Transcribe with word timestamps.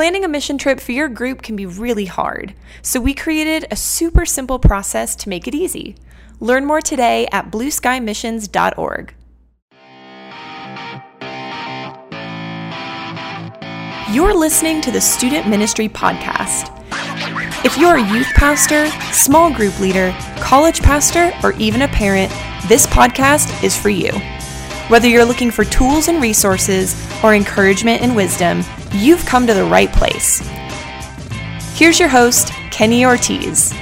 Planning 0.00 0.24
a 0.24 0.28
mission 0.28 0.56
trip 0.56 0.80
for 0.80 0.92
your 0.92 1.10
group 1.10 1.42
can 1.42 1.56
be 1.56 1.66
really 1.66 2.06
hard, 2.06 2.54
so 2.80 2.98
we 2.98 3.12
created 3.12 3.66
a 3.70 3.76
super 3.76 4.24
simple 4.24 4.58
process 4.58 5.14
to 5.16 5.28
make 5.28 5.46
it 5.46 5.54
easy. 5.54 5.94
Learn 6.40 6.64
more 6.64 6.80
today 6.80 7.28
at 7.32 7.50
blueskymissions.org. 7.50 9.14
You're 14.10 14.32
listening 14.32 14.80
to 14.80 14.90
the 14.90 15.02
Student 15.02 15.46
Ministry 15.46 15.90
Podcast. 15.90 16.74
If 17.62 17.76
you're 17.76 17.98
a 17.98 18.10
youth 18.10 18.32
pastor, 18.36 18.86
small 19.12 19.52
group 19.52 19.78
leader, 19.80 20.16
college 20.40 20.80
pastor, 20.80 21.30
or 21.42 21.52
even 21.58 21.82
a 21.82 21.88
parent, 21.88 22.32
this 22.68 22.86
podcast 22.86 23.62
is 23.62 23.76
for 23.76 23.90
you. 23.90 24.12
Whether 24.88 25.08
you're 25.08 25.26
looking 25.26 25.50
for 25.50 25.66
tools 25.66 26.08
and 26.08 26.22
resources 26.22 26.96
or 27.22 27.34
encouragement 27.34 28.00
and 28.00 28.16
wisdom, 28.16 28.64
you've 28.92 29.24
come 29.26 29.46
to 29.46 29.54
the 29.54 29.64
right 29.64 29.92
place. 29.92 30.40
Here's 31.74 31.98
your 31.98 32.08
host, 32.08 32.52
Kenny 32.70 33.04
Ortiz. 33.04 33.72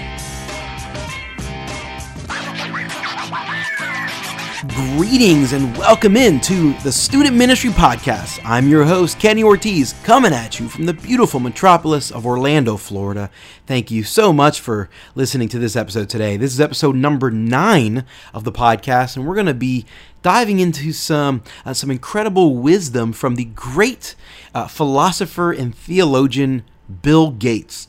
Greetings 4.78 5.54
and 5.54 5.76
welcome 5.76 6.16
in 6.16 6.40
to 6.42 6.72
the 6.84 6.92
Student 6.92 7.34
Ministry 7.34 7.70
Podcast. 7.70 8.40
I'm 8.44 8.68
your 8.68 8.84
host, 8.84 9.18
Kenny 9.18 9.42
Ortiz, 9.42 9.92
coming 10.04 10.32
at 10.32 10.60
you 10.60 10.68
from 10.68 10.86
the 10.86 10.94
beautiful 10.94 11.40
metropolis 11.40 12.12
of 12.12 12.24
Orlando, 12.24 12.76
Florida. 12.76 13.28
Thank 13.66 13.90
you 13.90 14.04
so 14.04 14.32
much 14.32 14.60
for 14.60 14.88
listening 15.16 15.48
to 15.48 15.58
this 15.58 15.74
episode 15.74 16.08
today. 16.08 16.36
This 16.36 16.52
is 16.52 16.60
episode 16.60 16.94
number 16.94 17.28
nine 17.28 18.04
of 18.32 18.44
the 18.44 18.52
podcast, 18.52 19.16
and 19.16 19.26
we're 19.26 19.34
going 19.34 19.46
to 19.46 19.52
be 19.54 19.84
diving 20.22 20.60
into 20.60 20.92
some 20.92 21.42
uh, 21.66 21.74
some 21.74 21.90
incredible 21.90 22.54
wisdom 22.54 23.12
from 23.12 23.34
the 23.34 23.46
great 23.46 24.14
uh, 24.54 24.68
philosopher 24.68 25.50
and 25.50 25.74
theologian 25.74 26.62
Bill 27.02 27.32
Gates. 27.32 27.88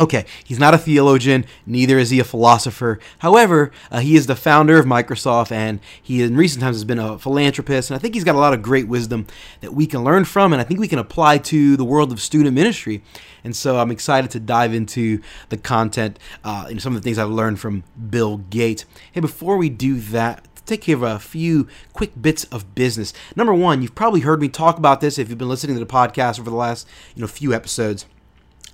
Okay, 0.00 0.24
he's 0.42 0.58
not 0.58 0.72
a 0.72 0.78
theologian, 0.78 1.44
neither 1.66 1.98
is 1.98 2.08
he 2.08 2.18
a 2.18 2.24
philosopher. 2.24 2.98
However, 3.18 3.70
uh, 3.90 4.00
he 4.00 4.16
is 4.16 4.26
the 4.26 4.34
founder 4.34 4.78
of 4.78 4.86
Microsoft, 4.86 5.52
and 5.52 5.80
he 6.02 6.22
in 6.22 6.34
recent 6.34 6.62
times 6.62 6.76
has 6.76 6.84
been 6.84 6.98
a 6.98 7.18
philanthropist. 7.18 7.90
And 7.90 7.96
I 7.96 8.00
think 8.00 8.14
he's 8.14 8.24
got 8.24 8.34
a 8.34 8.38
lot 8.38 8.54
of 8.54 8.62
great 8.62 8.88
wisdom 8.88 9.26
that 9.60 9.74
we 9.74 9.86
can 9.86 10.02
learn 10.02 10.24
from, 10.24 10.54
and 10.54 10.62
I 10.62 10.64
think 10.64 10.80
we 10.80 10.88
can 10.88 10.98
apply 10.98 11.38
to 11.38 11.76
the 11.76 11.84
world 11.84 12.10
of 12.10 12.22
student 12.22 12.54
ministry. 12.54 13.02
And 13.44 13.54
so 13.54 13.78
I'm 13.78 13.90
excited 13.90 14.30
to 14.30 14.40
dive 14.40 14.72
into 14.72 15.20
the 15.50 15.58
content 15.58 16.18
uh, 16.42 16.66
and 16.70 16.80
some 16.80 16.96
of 16.96 17.02
the 17.02 17.04
things 17.04 17.18
I've 17.18 17.28
learned 17.28 17.60
from 17.60 17.84
Bill 18.08 18.38
Gates. 18.38 18.86
Hey, 19.12 19.20
before 19.20 19.58
we 19.58 19.68
do 19.68 20.00
that, 20.00 20.48
take 20.64 20.80
care 20.82 20.96
of 20.96 21.02
a 21.02 21.18
few 21.18 21.68
quick 21.92 22.12
bits 22.20 22.44
of 22.44 22.74
business. 22.74 23.12
Number 23.36 23.52
one, 23.52 23.82
you've 23.82 23.94
probably 23.94 24.20
heard 24.20 24.40
me 24.40 24.48
talk 24.48 24.78
about 24.78 25.02
this 25.02 25.18
if 25.18 25.28
you've 25.28 25.38
been 25.38 25.50
listening 25.50 25.76
to 25.76 25.84
the 25.84 25.92
podcast 25.92 26.40
over 26.40 26.48
the 26.48 26.56
last 26.56 26.88
you 27.14 27.20
know 27.20 27.26
few 27.26 27.52
episodes. 27.52 28.06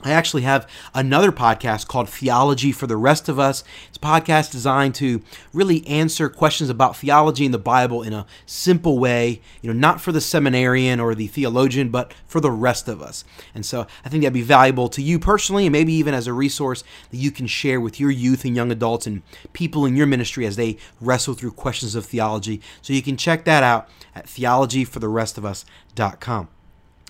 I 0.00 0.12
actually 0.12 0.42
have 0.42 0.68
another 0.94 1.32
podcast 1.32 1.88
called 1.88 2.08
Theology 2.08 2.70
for 2.70 2.86
the 2.86 2.96
Rest 2.96 3.28
of 3.28 3.40
Us. 3.40 3.64
It's 3.88 3.96
a 3.96 4.00
podcast 4.00 4.52
designed 4.52 4.94
to 4.96 5.22
really 5.52 5.84
answer 5.88 6.28
questions 6.28 6.70
about 6.70 6.96
theology 6.96 7.44
in 7.44 7.50
the 7.50 7.58
Bible 7.58 8.04
in 8.04 8.12
a 8.12 8.24
simple 8.46 9.00
way, 9.00 9.40
you 9.60 9.72
know, 9.72 9.78
not 9.78 10.00
for 10.00 10.12
the 10.12 10.20
seminarian 10.20 11.00
or 11.00 11.16
the 11.16 11.26
theologian, 11.26 11.88
but 11.88 12.14
for 12.28 12.40
the 12.40 12.52
rest 12.52 12.86
of 12.86 13.02
us. 13.02 13.24
And 13.54 13.66
so 13.66 13.88
I 14.04 14.08
think 14.08 14.22
that'd 14.22 14.32
be 14.32 14.42
valuable 14.42 14.88
to 14.90 15.02
you 15.02 15.18
personally 15.18 15.66
and 15.66 15.72
maybe 15.72 15.94
even 15.94 16.14
as 16.14 16.28
a 16.28 16.32
resource 16.32 16.84
that 17.10 17.16
you 17.16 17.32
can 17.32 17.48
share 17.48 17.80
with 17.80 17.98
your 17.98 18.12
youth 18.12 18.44
and 18.44 18.54
young 18.54 18.70
adults 18.70 19.08
and 19.08 19.22
people 19.52 19.84
in 19.84 19.96
your 19.96 20.06
ministry 20.06 20.46
as 20.46 20.54
they 20.54 20.76
wrestle 21.00 21.34
through 21.34 21.50
questions 21.52 21.96
of 21.96 22.06
theology. 22.06 22.60
So 22.82 22.92
you 22.92 23.02
can 23.02 23.16
check 23.16 23.44
that 23.46 23.64
out 23.64 23.88
at 24.14 24.26
theologyfortherestofus.com. 24.26 26.48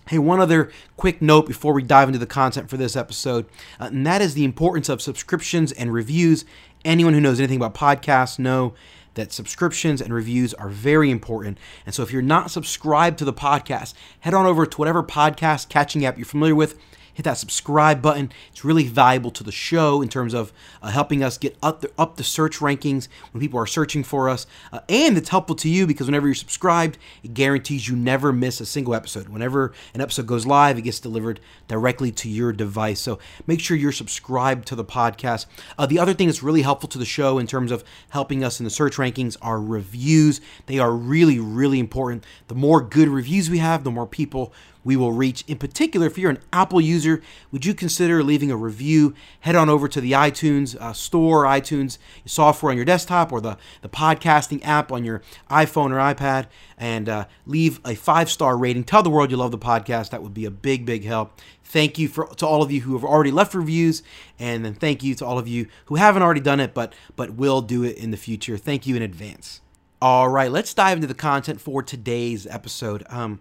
Hey, 0.09 0.19
one 0.19 0.41
other 0.41 0.71
quick 0.97 1.21
note 1.21 1.47
before 1.47 1.75
we 1.75 1.83
dive 1.83 2.09
into 2.09 2.19
the 2.19 2.25
content 2.27 2.71
for 2.71 2.79
this 2.79 2.97
episode, 2.97 3.45
uh, 3.79 3.89
and 3.93 4.07
that 4.07 4.23
is 4.23 4.33
the 4.33 4.45
importance 4.45 4.89
of 4.89 5.03
subscriptions 5.03 5.71
and 5.71 5.93
reviews. 5.93 6.47
Anyone 6.83 7.13
who 7.13 7.21
knows 7.21 7.39
anything 7.39 7.59
about 7.59 7.75
podcasts 7.75 8.39
know 8.39 8.73
that 9.15 9.33
subscriptions 9.33 10.01
and 10.01 10.15
reviews 10.15 10.55
are 10.55 10.71
very 10.71 11.11
important. 11.11 11.59
And 11.85 11.95
so 11.95 12.03
if 12.03 12.11
you're 12.11 12.23
not 12.23 12.51
subscribed 12.51 13.19
to 13.19 13.27
the 13.27 13.35
podcast, 13.35 13.93
head 14.21 14.33
on 14.33 14.47
over 14.47 14.65
to 14.65 14.77
whatever 14.79 15.03
podcast 15.03 15.69
catching 15.69 16.07
app 16.07 16.17
you're 16.17 16.25
familiar 16.25 16.55
with 16.55 16.79
hit 17.19 17.25
that 17.25 17.37
subscribe 17.37 18.01
button. 18.01 18.31
It's 18.53 18.65
really 18.65 18.87
valuable 18.87 19.33
to 19.33 19.43
the 19.43 19.51
show 19.51 20.01
in 20.01 20.09
terms 20.09 20.35
of 20.35 20.53
uh, 20.81 20.91
helping 20.91 21.25
us 21.25 21.37
get 21.37 21.57
up 21.61 21.81
the, 21.81 21.91
up 21.99 22.17
the 22.17 22.23
search 22.23 22.59
rankings 22.59 23.09
when 23.33 23.41
people 23.41 23.59
are 23.59 23.67
searching 23.67 24.05
for 24.05 24.29
us. 24.29 24.47
Uh, 24.73 24.79
and 24.89 25.19
it's 25.19 25.31
helpful 25.31 25.57
to 25.57 25.69
you 25.69 25.85
because 25.85 26.07
whenever 26.07 26.29
you're 26.29 26.35
subscribed, 26.37 26.97
it 27.25 27.35
guarantees 27.35 27.89
you 27.89 27.97
never 27.97 28.33
miss 28.33 28.61
a 28.61 28.67
single 28.67 28.95
episode. 28.95 29.29
Whenever 29.29 29.73
an 29.95 30.01
episode 30.01 30.29
goes 30.29 30.47
live, 30.47 30.79
it 30.79 30.83
gets 30.83 31.01
delivered 31.01 31.41
directly 31.67 32.13
to 32.13 32.29
your 32.29 32.53
device. 32.53 33.01
So 33.01 33.19
make 33.49 33.59
sure 33.59 33.77
you're 33.77 33.91
subscribed 33.91 34.69
to 34.69 34.77
the 34.77 34.85
podcast. 34.85 35.47
Uh, 35.77 35.87
the 35.87 35.99
other 35.99 36.15
thing 36.15 36.29
that's 36.29 36.45
really 36.45 36.63
helpful 36.63 36.89
to 36.91 36.99
the 36.99 37.05
show 37.05 37.39
in 37.39 37.49
terms 37.49 37.73
of 37.73 37.83
helping 38.11 38.45
us 38.45 38.61
in 38.61 38.65
the 38.65 38.71
search 38.71 38.95
rankings 38.95 39.37
are 39.43 39.61
reviews. 39.61 40.41
They 40.67 40.79
are 40.79 40.93
really, 40.93 41.41
really 41.41 41.81
important. 41.81 42.23
The 42.47 42.55
more 42.55 42.81
good 42.81 43.09
reviews 43.09 43.51
we 43.51 43.59
have, 43.59 43.83
the 43.83 43.91
more 43.91 44.07
people 44.07 44.53
we 44.89 44.97
will 44.97 45.13
reach. 45.13 45.45
In 45.47 45.59
particular, 45.59 46.07
if 46.07 46.17
you're 46.17 46.31
an 46.31 46.39
Apple 46.51 46.81
user, 46.81 47.21
would 47.53 47.67
you 47.67 47.75
consider 47.75 48.23
leaving 48.23 48.51
a 48.51 48.57
review? 48.57 49.13
Head 49.41 49.55
on 49.55 49.69
over 49.69 49.87
to 49.87 50.01
the 50.01 50.13
iTunes 50.13 50.75
uh, 50.81 50.95
store, 50.95 51.45
iTunes 51.45 51.99
software 52.25 52.71
on 52.71 52.77
your 52.77 52.87
desktop, 52.87 53.31
or 53.31 53.43
the, 53.43 53.59
the 53.83 53.91
podcasting 53.91 54.65
app 54.65 54.91
on 54.91 55.05
your 55.05 55.21
iPhone 55.51 55.91
or 55.91 55.97
iPad, 55.97 56.47
and 56.79 57.07
uh, 57.07 57.27
leave 57.45 57.81
a 57.85 57.95
five 57.97 58.31
star 58.31 58.57
rating. 58.57 58.83
Tell 58.83 59.03
the 59.03 59.11
world 59.11 59.31
you 59.31 59.37
love 59.37 59.51
the 59.51 59.59
podcast. 59.59 60.09
That 60.09 60.23
would 60.23 60.33
be 60.33 60.47
a 60.47 60.51
big, 60.51 60.87
big 60.87 61.05
help. 61.05 61.39
Thank 61.63 61.99
you 61.99 62.09
for 62.09 62.27
to 62.37 62.47
all 62.47 62.63
of 62.63 62.73
you 62.73 62.81
who 62.81 62.95
have 62.95 63.05
already 63.05 63.31
left 63.31 63.53
reviews, 63.53 64.03
and 64.39 64.65
then 64.65 64.73
thank 64.73 65.03
you 65.03 65.15
to 65.17 65.27
all 65.27 65.39
of 65.39 65.47
you 65.47 65.67
who 65.85 65.97
haven't 65.97 66.23
already 66.23 66.41
done 66.41 66.61
it, 66.61 66.73
but 66.73 66.95
but 67.15 67.35
will 67.35 67.61
do 67.61 67.85
it 67.85 67.99
in 67.99 68.11
the 68.11 68.17
future. 68.17 68.57
Thank 68.57 68.87
you 68.87 68.97
in 68.97 69.03
advance. 69.03 69.61
All 70.01 70.31
right, 70.31 70.51
let's 70.51 70.73
dive 70.73 70.97
into 70.97 71.09
the 71.09 71.15
content 71.15 71.61
for 71.61 71.83
today's 71.83 72.47
episode. 72.47 73.05
Um, 73.11 73.41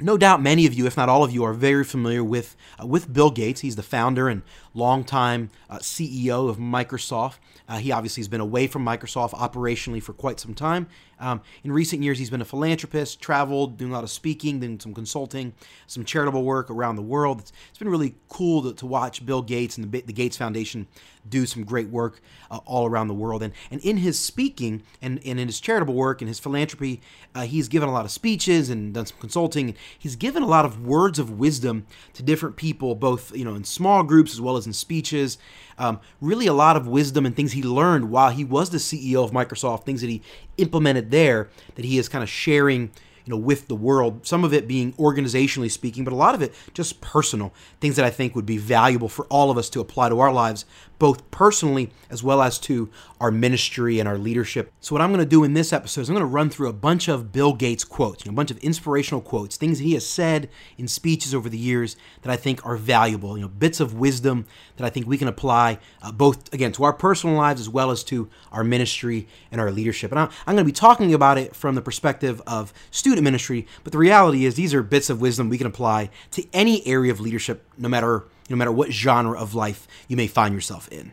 no 0.00 0.16
doubt 0.16 0.42
many 0.42 0.66
of 0.66 0.74
you, 0.74 0.86
if 0.86 0.96
not 0.96 1.08
all 1.08 1.24
of 1.24 1.32
you, 1.32 1.44
are 1.44 1.52
very 1.52 1.84
familiar 1.84 2.24
with 2.24 2.56
uh, 2.80 2.86
with 2.86 3.12
Bill 3.12 3.30
Gates. 3.30 3.60
He's 3.60 3.76
the 3.76 3.82
founder 3.82 4.28
and 4.28 4.42
longtime 4.74 5.50
uh, 5.68 5.78
CEO 5.78 6.48
of 6.48 6.56
Microsoft. 6.56 7.36
Uh, 7.68 7.78
he 7.78 7.92
obviously 7.92 8.20
has 8.20 8.28
been 8.28 8.40
away 8.40 8.66
from 8.66 8.84
Microsoft 8.84 9.32
operationally 9.32 10.02
for 10.02 10.12
quite 10.12 10.40
some 10.40 10.54
time. 10.54 10.86
Um, 11.20 11.42
in 11.62 11.70
recent 11.70 12.02
years, 12.02 12.18
he's 12.18 12.30
been 12.30 12.40
a 12.40 12.46
philanthropist, 12.46 13.20
traveled, 13.20 13.76
doing 13.76 13.90
a 13.90 13.94
lot 13.94 14.04
of 14.04 14.10
speaking, 14.10 14.58
doing 14.58 14.80
some 14.80 14.94
consulting, 14.94 15.52
some 15.86 16.04
charitable 16.04 16.42
work 16.42 16.70
around 16.70 16.96
the 16.96 17.02
world. 17.02 17.40
It's, 17.40 17.52
it's 17.68 17.78
been 17.78 17.88
really 17.88 18.16
cool 18.28 18.62
to, 18.62 18.72
to, 18.74 18.86
watch 18.86 19.24
Bill 19.24 19.42
Gates 19.42 19.76
and 19.76 19.90
the, 19.90 20.00
the, 20.00 20.12
Gates 20.12 20.36
Foundation 20.36 20.88
do 21.28 21.46
some 21.46 21.64
great 21.64 21.88
work 21.88 22.20
uh, 22.50 22.58
all 22.64 22.86
around 22.86 23.08
the 23.08 23.14
world. 23.14 23.42
And, 23.42 23.52
and 23.70 23.80
in 23.82 23.98
his 23.98 24.18
speaking 24.18 24.82
and, 25.02 25.20
and 25.24 25.38
in 25.38 25.46
his 25.46 25.60
charitable 25.60 25.94
work 25.94 26.22
and 26.22 26.28
his 26.28 26.40
philanthropy, 26.40 27.00
uh, 27.34 27.42
he's 27.42 27.68
given 27.68 27.88
a 27.88 27.92
lot 27.92 28.04
of 28.04 28.10
speeches 28.10 28.70
and 28.70 28.94
done 28.94 29.06
some 29.06 29.18
consulting. 29.20 29.74
He's 29.98 30.16
given 30.16 30.42
a 30.42 30.46
lot 30.46 30.64
of 30.64 30.84
words 30.84 31.18
of 31.18 31.38
wisdom 31.38 31.86
to 32.14 32.22
different 32.22 32.56
people, 32.56 32.94
both 32.94 33.36
you 33.36 33.44
know 33.44 33.54
in 33.54 33.64
small 33.64 34.02
groups 34.02 34.32
as 34.32 34.40
well 34.40 34.56
as 34.56 34.66
in 34.66 34.72
speeches. 34.72 35.38
Um, 35.78 36.00
really, 36.20 36.46
a 36.46 36.52
lot 36.52 36.76
of 36.76 36.86
wisdom 36.86 37.24
and 37.24 37.34
things 37.34 37.52
he 37.52 37.62
learned 37.62 38.10
while 38.10 38.30
he 38.30 38.44
was 38.44 38.68
the 38.68 38.76
CEO 38.76 39.24
of 39.24 39.30
Microsoft, 39.30 39.84
things 39.84 40.02
that 40.02 40.10
he 40.10 40.20
implemented 40.60 41.10
there 41.10 41.48
that 41.74 41.84
he 41.84 41.98
is 41.98 42.08
kind 42.08 42.22
of 42.22 42.28
sharing 42.28 42.90
you 43.24 43.30
know 43.30 43.36
with 43.36 43.68
the 43.68 43.74
world 43.74 44.26
some 44.26 44.44
of 44.44 44.52
it 44.52 44.66
being 44.66 44.92
organizationally 44.94 45.70
speaking 45.70 46.04
but 46.04 46.12
a 46.12 46.16
lot 46.16 46.34
of 46.34 46.42
it 46.42 46.54
just 46.74 47.00
personal 47.00 47.52
things 47.80 47.96
that 47.96 48.04
i 48.04 48.10
think 48.10 48.34
would 48.34 48.46
be 48.46 48.58
valuable 48.58 49.08
for 49.08 49.24
all 49.26 49.50
of 49.50 49.58
us 49.58 49.70
to 49.70 49.80
apply 49.80 50.08
to 50.08 50.18
our 50.20 50.32
lives 50.32 50.64
both 51.00 51.28
personally 51.30 51.90
as 52.10 52.22
well 52.22 52.42
as 52.42 52.58
to 52.58 52.90
our 53.20 53.30
ministry 53.30 53.98
and 53.98 54.06
our 54.08 54.18
leadership. 54.18 54.70
So, 54.80 54.94
what 54.94 55.00
I'm 55.00 55.08
going 55.08 55.24
to 55.24 55.28
do 55.28 55.42
in 55.42 55.54
this 55.54 55.72
episode 55.72 56.02
is 56.02 56.08
I'm 56.10 56.14
going 56.14 56.22
to 56.22 56.32
run 56.32 56.50
through 56.50 56.68
a 56.68 56.74
bunch 56.74 57.08
of 57.08 57.32
Bill 57.32 57.54
Gates 57.54 57.84
quotes, 57.84 58.24
you 58.24 58.30
know, 58.30 58.34
a 58.34 58.36
bunch 58.36 58.50
of 58.50 58.58
inspirational 58.58 59.22
quotes, 59.22 59.56
things 59.56 59.78
that 59.78 59.84
he 59.84 59.94
has 59.94 60.06
said 60.06 60.50
in 60.76 60.86
speeches 60.86 61.34
over 61.34 61.48
the 61.48 61.58
years 61.58 61.96
that 62.22 62.30
I 62.30 62.36
think 62.36 62.64
are 62.66 62.76
valuable, 62.76 63.36
you 63.36 63.42
know, 63.42 63.48
bits 63.48 63.80
of 63.80 63.94
wisdom 63.94 64.46
that 64.76 64.84
I 64.84 64.90
think 64.90 65.06
we 65.06 65.16
can 65.16 65.26
apply 65.26 65.78
uh, 66.02 66.12
both, 66.12 66.52
again, 66.52 66.70
to 66.72 66.84
our 66.84 66.92
personal 66.92 67.34
lives 67.34 67.62
as 67.62 67.68
well 67.68 67.90
as 67.90 68.04
to 68.04 68.28
our 68.52 68.62
ministry 68.62 69.26
and 69.50 69.58
our 69.58 69.70
leadership. 69.70 70.12
And 70.12 70.20
I'm, 70.20 70.28
I'm 70.46 70.54
going 70.54 70.64
to 70.66 70.72
be 70.72 70.72
talking 70.72 71.14
about 71.14 71.38
it 71.38 71.56
from 71.56 71.74
the 71.74 71.82
perspective 71.82 72.42
of 72.46 72.74
student 72.90 73.24
ministry, 73.24 73.66
but 73.84 73.92
the 73.92 73.98
reality 73.98 74.44
is 74.44 74.54
these 74.54 74.74
are 74.74 74.82
bits 74.82 75.08
of 75.08 75.20
wisdom 75.20 75.48
we 75.48 75.56
can 75.56 75.66
apply 75.66 76.10
to 76.32 76.46
any 76.52 76.86
area 76.86 77.10
of 77.10 77.20
leadership, 77.20 77.66
no 77.78 77.88
matter 77.88 78.24
no 78.50 78.56
matter 78.56 78.72
what 78.72 78.92
genre 78.92 79.38
of 79.38 79.54
life 79.54 79.86
you 80.08 80.16
may 80.16 80.26
find 80.26 80.54
yourself 80.54 80.88
in. 80.88 81.12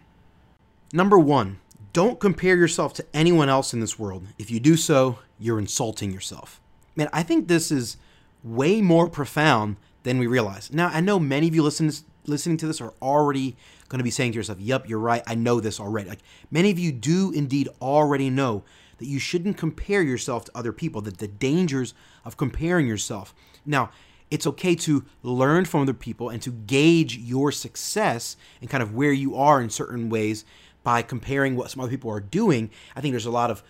Number 0.92 1.20
one, 1.20 1.60
don't 1.94 2.20
compare 2.20 2.58
yourself 2.58 2.94
to 2.96 3.06
anyone 3.14 3.48
else 3.48 3.74
in 3.74 3.80
this 3.80 3.98
world. 3.98 4.26
If 4.38 4.52
you 4.52 4.60
do 4.60 4.76
so, 4.76 5.20
you're 5.40 5.60
insulting 5.60 6.12
yourself. 6.12 6.60
Man, 6.96 7.10
I 7.14 7.24
think 7.24 7.48
this 7.48 7.72
is 7.72 7.98
way 8.44 8.82
more 8.82 9.08
profound 9.08 9.78
than 10.04 10.18
we 10.18 10.28
realize. 10.28 10.74
Now, 10.74 10.88
I 10.88 11.00
know 11.00 11.20
many 11.20 11.48
of 11.48 11.56
you 11.56 11.62
listen, 11.62 11.92
listening 12.26 12.58
to 12.58 12.68
this 12.68 12.82
are 12.82 12.94
already 13.02 13.56
going 13.90 14.00
to 14.00 14.04
be 14.04 14.12
saying 14.12 14.32
to 14.32 14.36
yourself, 14.38 14.60
Yep, 14.60 14.90
you're 14.90 15.00
right. 15.00 15.22
I 15.28 15.36
know 15.36 15.60
this 15.60 15.80
already. 15.80 16.10
Like 16.10 16.20
many 16.50 16.72
of 16.72 16.80
you 16.80 16.92
do 16.92 17.32
indeed 17.32 17.70
already 17.82 18.30
know 18.30 18.64
that 18.98 19.06
you 19.08 19.20
shouldn't 19.20 19.58
compare 19.58 20.02
yourself 20.02 20.46
to 20.46 20.58
other 20.58 20.72
people, 20.72 21.02
that 21.02 21.20
the 21.20 21.28
dangers 21.28 21.94
of 22.26 22.38
comparing 22.38 22.88
yourself. 22.88 23.34
Now, 23.66 23.92
it's 24.30 24.48
okay 24.48 24.76
to 24.76 25.06
learn 25.24 25.66
from 25.66 25.82
other 25.82 25.94
people 25.94 26.30
and 26.30 26.42
to 26.42 26.52
gauge 26.52 27.18
your 27.18 27.52
success 27.52 28.38
and 28.62 28.70
kind 28.70 28.84
of 28.84 28.94
where 28.94 29.12
you 29.12 29.36
are 29.36 29.62
in 29.62 29.70
certain 29.70 30.10
ways 30.10 30.46
by 30.84 31.02
comparing 31.02 31.56
what 31.56 31.70
some 31.70 31.82
other 31.82 31.92
people 31.92 32.12
are 32.12 32.20
doing. 32.20 32.70
I 32.96 33.02
think 33.02 33.14
there's 33.14 33.26
a 33.26 33.32
lot 33.32 33.52
of 33.52 33.64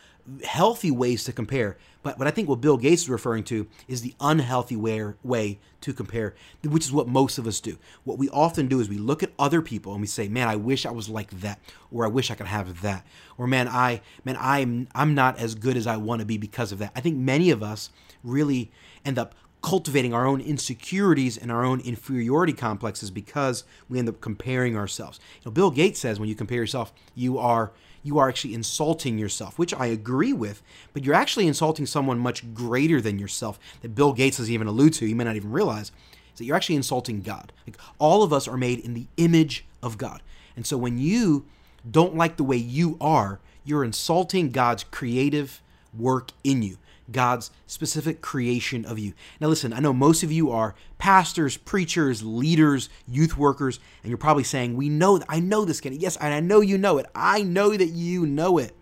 healthy 0.43 0.91
ways 0.91 1.23
to 1.23 1.31
compare. 1.31 1.77
But 2.03 2.19
what 2.19 2.27
I 2.27 2.31
think 2.31 2.47
what 2.47 2.61
Bill 2.61 2.77
Gates 2.77 3.03
is 3.03 3.09
referring 3.09 3.43
to 3.45 3.67
is 3.87 4.01
the 4.01 4.13
unhealthy 4.19 4.75
way, 4.75 5.13
way 5.23 5.59
to 5.81 5.93
compare, 5.93 6.35
which 6.63 6.85
is 6.85 6.91
what 6.91 7.07
most 7.07 7.37
of 7.37 7.47
us 7.47 7.59
do. 7.59 7.77
What 8.03 8.17
we 8.17 8.29
often 8.29 8.67
do 8.67 8.79
is 8.79 8.89
we 8.89 8.97
look 8.97 9.23
at 9.23 9.31
other 9.39 9.61
people 9.61 9.93
and 9.93 10.01
we 10.01 10.07
say, 10.07 10.27
"Man, 10.27 10.47
I 10.47 10.55
wish 10.55 10.85
I 10.85 10.91
was 10.91 11.09
like 11.09 11.31
that," 11.41 11.59
or 11.91 12.05
"I 12.05 12.09
wish 12.09 12.29
I 12.29 12.35
could 12.35 12.47
have 12.47 12.81
that," 12.81 13.05
or 13.37 13.47
"Man, 13.47 13.67
I 13.67 14.01
man, 14.23 14.37
I'm 14.39 14.87
I'm 14.93 15.15
not 15.15 15.37
as 15.37 15.55
good 15.55 15.77
as 15.77 15.87
I 15.87 15.97
want 15.97 16.19
to 16.19 16.25
be 16.25 16.37
because 16.37 16.71
of 16.71 16.79
that." 16.79 16.91
I 16.95 17.01
think 17.01 17.17
many 17.17 17.49
of 17.49 17.63
us 17.63 17.89
really 18.23 18.71
end 19.05 19.17
up 19.17 19.33
cultivating 19.61 20.13
our 20.13 20.25
own 20.25 20.39
insecurities 20.39 21.37
and 21.37 21.51
our 21.51 21.65
own 21.65 21.79
inferiority 21.81 22.53
complexes 22.53 23.11
because 23.11 23.63
we 23.89 23.99
end 23.99 24.07
up 24.07 24.21
comparing 24.21 24.77
ourselves. 24.77 25.19
You 25.37 25.41
know, 25.45 25.51
Bill 25.51 25.71
Gates 25.71 25.99
says 25.99 26.19
when 26.19 26.29
you 26.29 26.35
compare 26.35 26.59
yourself, 26.59 26.93
you 27.15 27.37
are 27.37 27.71
you 28.03 28.19
are 28.19 28.29
actually 28.29 28.53
insulting 28.53 29.17
yourself, 29.17 29.59
which 29.59 29.73
I 29.73 29.87
agree 29.87 30.31
with, 30.31 30.61
but 30.93 31.03
you're 31.03 31.15
actually 31.15 31.47
insulting 31.47 31.85
someone 31.85 32.19
much 32.19 32.53
greater 32.53 33.01
than 33.01 33.19
yourself 33.19 33.59
that 33.81 33.95
Bill 33.95 34.13
Gates 34.13 34.37
has 34.37 34.49
even 34.49 34.67
alluded 34.67 34.93
to, 34.99 35.07
you 35.07 35.15
may 35.15 35.25
not 35.25 35.35
even 35.35 35.51
realize, 35.51 35.91
is 36.31 36.37
that 36.37 36.45
you're 36.45 36.55
actually 36.55 36.75
insulting 36.75 37.21
God. 37.21 37.51
Like 37.65 37.77
all 37.99 38.23
of 38.23 38.31
us 38.31 38.47
are 38.47 38.55
made 38.55 38.79
in 38.79 38.93
the 38.93 39.07
image 39.17 39.65
of 39.83 39.97
God. 39.97 40.21
And 40.55 40.65
so 40.65 40.77
when 40.77 40.97
you 40.97 41.45
don't 41.89 42.15
like 42.15 42.37
the 42.37 42.43
way 42.43 42.55
you 42.55 42.97
are, 43.01 43.39
you're 43.65 43.83
insulting 43.83 44.51
God's 44.51 44.85
creative 44.85 45.61
work 45.93 46.31
in 46.43 46.61
you. 46.61 46.77
God's 47.11 47.51
specific 47.67 48.21
creation 48.21 48.83
of 48.85 48.99
you. 48.99 49.13
Now, 49.39 49.47
listen, 49.47 49.71
I 49.71 49.79
know 49.79 49.93
most 49.93 50.23
of 50.23 50.31
you 50.31 50.51
are 50.51 50.75
pastors, 50.97 51.55
preachers, 51.55 52.23
leaders, 52.23 52.89
youth 53.07 53.37
workers, 53.37 53.79
and 54.03 54.09
you're 54.09 54.17
probably 54.17 54.43
saying, 54.43 54.75
We 54.75 54.89
know, 54.89 55.21
I 55.29 55.39
know 55.39 55.63
this, 55.63 55.79
Kenny. 55.79 55.97
Yes, 55.97 56.17
and 56.17 56.33
I 56.33 56.39
know 56.39 56.61
you 56.61 56.77
know 56.77 56.97
it. 56.97 57.05
I 57.15 57.43
know 57.43 57.75
that 57.75 57.87
you 57.87 58.25
know 58.25 58.57
it. 58.57 58.75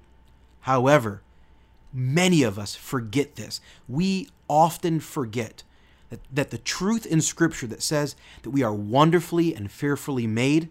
However, 0.62 1.22
many 1.94 2.42
of 2.44 2.58
us 2.58 2.76
forget 2.76 3.36
this. 3.36 3.62
We 3.88 4.30
often 4.50 5.00
forget 5.00 5.64
that, 6.10 6.20
that 6.32 6.50
the 6.50 6.58
truth 6.58 7.06
in 7.06 7.22
Scripture 7.22 7.68
that 7.68 7.84
says 7.84 8.16
that 8.44 8.50
we 8.50 8.64
are 8.64 8.74
wonderfully 8.74 9.56
and 9.56 9.72
fearfully 9.72 10.28
made, 10.28 10.70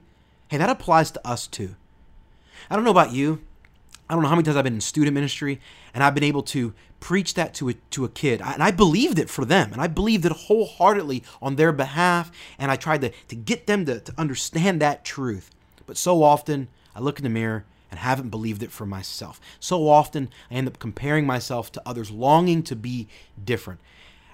hey, 0.49 0.59
that 0.59 0.71
applies 0.71 1.11
to 1.13 1.27
us 1.27 1.47
too. 1.47 1.77
I 2.69 2.77
don't 2.77 2.85
know 2.85 2.91
about 2.91 3.13
you. 3.13 3.43
I 4.09 4.15
don't 4.15 4.23
know 4.23 4.29
how 4.29 4.35
many 4.35 4.45
times 4.45 4.57
I've 4.57 4.65
been 4.65 4.75
in 4.75 4.81
student 4.81 5.15
ministry 5.15 5.61
and 5.95 6.05
I've 6.05 6.15
been 6.15 6.25
able 6.25 6.43
to 6.45 6.75
preach 7.01 7.35
that 7.35 7.55
to 7.55 7.71
a, 7.71 7.75
to 7.91 8.05
a 8.05 8.09
kid. 8.09 8.43
And 8.43 8.63
I 8.63 8.71
believed 8.71 9.19
it 9.19 9.31
for 9.31 9.45
them 9.45 9.73
and 9.73 9.81
I 9.81 9.87
believed 9.87 10.25
it 10.27 10.33
wholeheartedly 10.33 11.23
on 11.41 11.57
their 11.57 11.73
behalf. 11.73 12.31
And 12.59 12.71
I 12.71 12.77
tried 12.77 13.01
to, 13.01 13.11
to 13.29 13.37
get 13.37 13.67
them 13.67 13.87
to, 13.87 14.01
to 14.01 14.15
understand 14.19 14.81
that 14.81 15.05
truth. 15.05 15.51
But 15.87 15.97
so 15.97 16.23
often 16.23 16.69
I 16.95 17.01
look 17.01 17.19
in 17.19 17.25
the 17.25 17.31
mirror 17.31 17.65
and 17.91 18.01
haven't 18.01 18.31
believed 18.31 18.63
it 18.63 18.73
for 18.73 18.87
myself. 18.87 19.41
So 19.61 19.89
often 19.89 20.29
I 20.51 20.55
end 20.55 20.67
up 20.67 20.79
comparing 20.79 21.27
myself 21.27 21.71
to 21.73 21.83
others, 21.87 22.11
longing 22.11 22.63
to 22.65 22.77
be 22.77 23.09
different. 23.43 23.81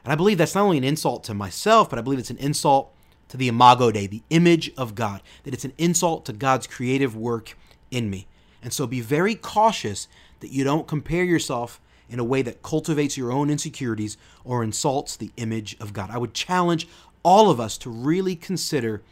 And 0.05 0.13
I 0.13 0.17
believe 0.17 0.39
that's 0.39 0.55
not 0.55 0.65
only 0.65 0.79
an 0.79 0.85
insult 0.85 1.25
to 1.25 1.35
myself, 1.35 1.91
but 1.91 1.99
I 1.99 2.03
believe 2.03 2.19
it's 2.19 2.31
an 2.31 2.39
insult 2.39 2.93
to 3.29 3.37
the 3.37 3.49
Imago 3.49 3.91
Dei, 3.93 4.07
the 4.07 4.23
image 4.31 4.73
of 4.77 4.95
God, 4.95 5.23
that 5.45 5.55
it's 5.55 5.65
an 5.65 5.75
insult 5.79 6.25
to 6.27 6.33
God's 6.33 6.67
creative 6.67 7.15
work 7.15 7.57
in 7.91 8.11
me. 8.11 8.27
And 8.63 8.73
so 8.73 8.87
be 8.87 9.01
very 9.01 9.35
cautious 9.35 10.09
that 10.41 10.53
you 10.53 10.65
don't 10.65 10.87
compare 10.87 11.25
yourself 11.25 11.81
in 12.09 12.19
a 12.19 12.25
way 12.25 12.43
that 12.43 12.63
cultivates 12.63 13.17
your 13.17 13.33
own 13.33 13.51
insecurities 13.51 14.17
or 14.45 14.65
insults 14.65 15.17
the 15.17 15.31
image 15.37 15.77
of 15.81 15.93
God. 15.93 16.11
I 16.11 16.19
would 16.19 16.35
challenge 16.35 16.89
all 17.23 17.51
of 17.51 17.61
us 17.61 17.79
to 17.79 17.91
really 17.91 18.35
consider 18.35 19.03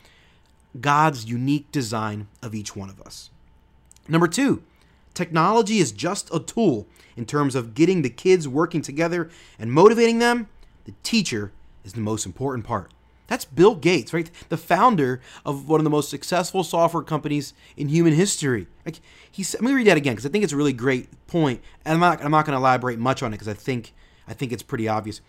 God's 0.81 1.25
unique 1.25 1.71
design 1.73 2.29
of 2.43 2.55
each 2.55 2.75
one 2.75 2.91
of 2.91 3.00
us. 3.00 3.31
Number 4.09 4.29
two, 4.29 4.62
technology 5.15 5.79
is 5.79 5.93
just 5.93 6.33
a 6.33 6.41
tool 6.41 6.87
in 7.17 7.25
terms 7.25 7.55
of 7.55 7.75
getting 7.75 8.03
the 8.03 8.11
kids 8.11 8.49
working 8.49 8.83
together 8.83 9.31
and 9.59 9.73
motivating 9.73 10.19
them. 10.19 10.49
The 10.85 10.94
teacher 11.03 11.53
is 11.85 11.93
the 11.93 12.01
most 12.01 12.27
important 12.27 12.65
part. 12.65 12.93
That's 13.29 13.45
Bill 13.45 13.75
Gates, 13.75 14.13
right? 14.13 14.31
The 14.49 14.57
founder 14.57 15.21
of 15.45 15.69
one 15.69 15.79
of 15.79 15.85
the 15.85 15.91
most 15.91 16.09
successful 16.09 16.65
software 16.65 17.03
companies 17.03 17.55
in 17.77 17.89
human 17.89 18.15
history. 18.15 18.67
Like 18.85 19.01
he 19.31 19.43
said, 19.43 19.61
let 19.61 19.69
me 19.69 19.75
read 19.75 19.87
that 19.87 19.99
again 19.99 20.15
because 20.15 20.27
I 20.27 20.31
think 20.31 20.43
it's 20.43 20.53
a 20.53 20.57
really 20.57 20.73
great 20.73 21.09
point, 21.27 21.61
and 21.85 21.95
I'm 21.95 22.01
not 22.01 22.25
I'm 22.25 22.31
not 22.31 22.47
going 22.47 22.55
to 22.55 22.59
elaborate 22.59 22.99
much 22.99 23.23
on 23.23 23.33
it 23.33 23.37
because 23.37 23.49
I 23.49 23.55
think 23.55 23.93
I 24.27 24.33
think 24.33 24.51
it's 24.51 24.63
pretty 24.63 24.89
obvious. 24.89 25.21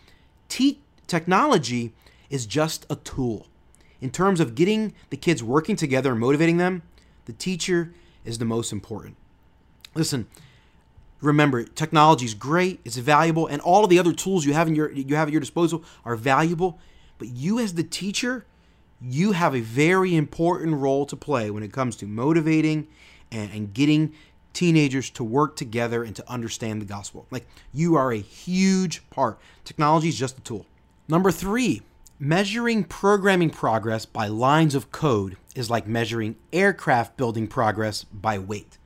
Technology 1.07 1.93
is 2.29 2.45
just 2.45 2.85
a 2.89 2.95
tool 2.95 3.47
in 3.99 4.11
terms 4.11 4.39
of 4.39 4.55
getting 4.55 4.93
the 5.09 5.17
kids 5.17 5.43
working 5.43 5.75
together 5.75 6.11
and 6.11 6.19
motivating 6.19 6.57
them. 6.57 6.83
The 7.25 7.33
teacher 7.33 7.93
is 8.23 8.37
the 8.37 8.45
most 8.45 8.71
important. 8.71 9.17
Listen, 9.93 10.27
remember 11.19 11.63
technology 11.63 12.25
is 12.25 12.33
great, 12.33 12.79
it's 12.85 12.95
valuable, 12.95 13.47
and 13.47 13.61
all 13.61 13.83
of 13.83 13.89
the 13.89 13.99
other 13.99 14.13
tools 14.13 14.45
you 14.45 14.53
have 14.53 14.67
in 14.67 14.75
your 14.75 14.89
you 14.91 15.15
have 15.15 15.27
at 15.27 15.31
your 15.31 15.41
disposal 15.41 15.83
are 16.05 16.15
valuable 16.15 16.79
but 17.19 17.27
you, 17.27 17.59
as 17.59 17.75
the 17.75 17.83
teacher, 17.83 18.45
you 18.99 19.33
have 19.33 19.55
a 19.55 19.61
very 19.61 20.15
important 20.15 20.77
role 20.77 21.05
to 21.05 21.15
play 21.15 21.51
when 21.51 21.61
it 21.61 21.71
comes 21.71 21.95
to 21.97 22.07
motivating 22.07 22.87
and, 23.31 23.51
and 23.51 23.73
getting 23.73 24.13
teenagers 24.53 25.09
to 25.11 25.23
work 25.23 25.55
together 25.55 26.03
and 26.03 26.15
to 26.15 26.29
understand 26.29 26.81
the 26.81 26.85
gospel. 26.85 27.27
Like, 27.29 27.47
you 27.71 27.95
are 27.95 28.11
a 28.11 28.17
huge 28.17 29.07
part. 29.09 29.39
Technology 29.63 30.09
is 30.09 30.17
just 30.17 30.37
a 30.37 30.41
tool. 30.41 30.65
Number 31.07 31.31
three, 31.31 31.81
measuring 32.19 32.83
programming 32.83 33.49
progress 33.49 34.05
by 34.05 34.27
lines 34.27 34.75
of 34.75 34.91
code 34.91 35.37
is 35.55 35.69
like 35.69 35.87
measuring 35.87 36.35
aircraft 36.51 37.15
building 37.15 37.47
progress 37.47 38.03
by 38.05 38.39
weight. 38.39 38.77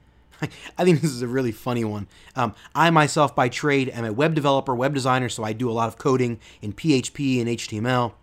I 0.77 0.83
think 0.83 1.01
this 1.01 1.12
is 1.12 1.21
a 1.21 1.27
really 1.27 1.51
funny 1.51 1.83
one. 1.83 2.07
Um, 2.36 2.53
I 2.75 2.89
myself, 2.89 3.36
by 3.36 3.50
trade, 3.50 3.89
am 3.89 4.06
a 4.06 4.13
web 4.13 4.36
developer, 4.36 4.75
web 4.75 4.94
designer, 4.94 5.29
so 5.29 5.44
I 5.44 5.53
do 5.53 5.69
a 5.69 5.74
lot 5.74 5.88
of 5.88 5.97
coding 5.97 6.39
in 6.62 6.74
PHP 6.74 7.39
and 7.39 7.50
HTML. 7.50 8.13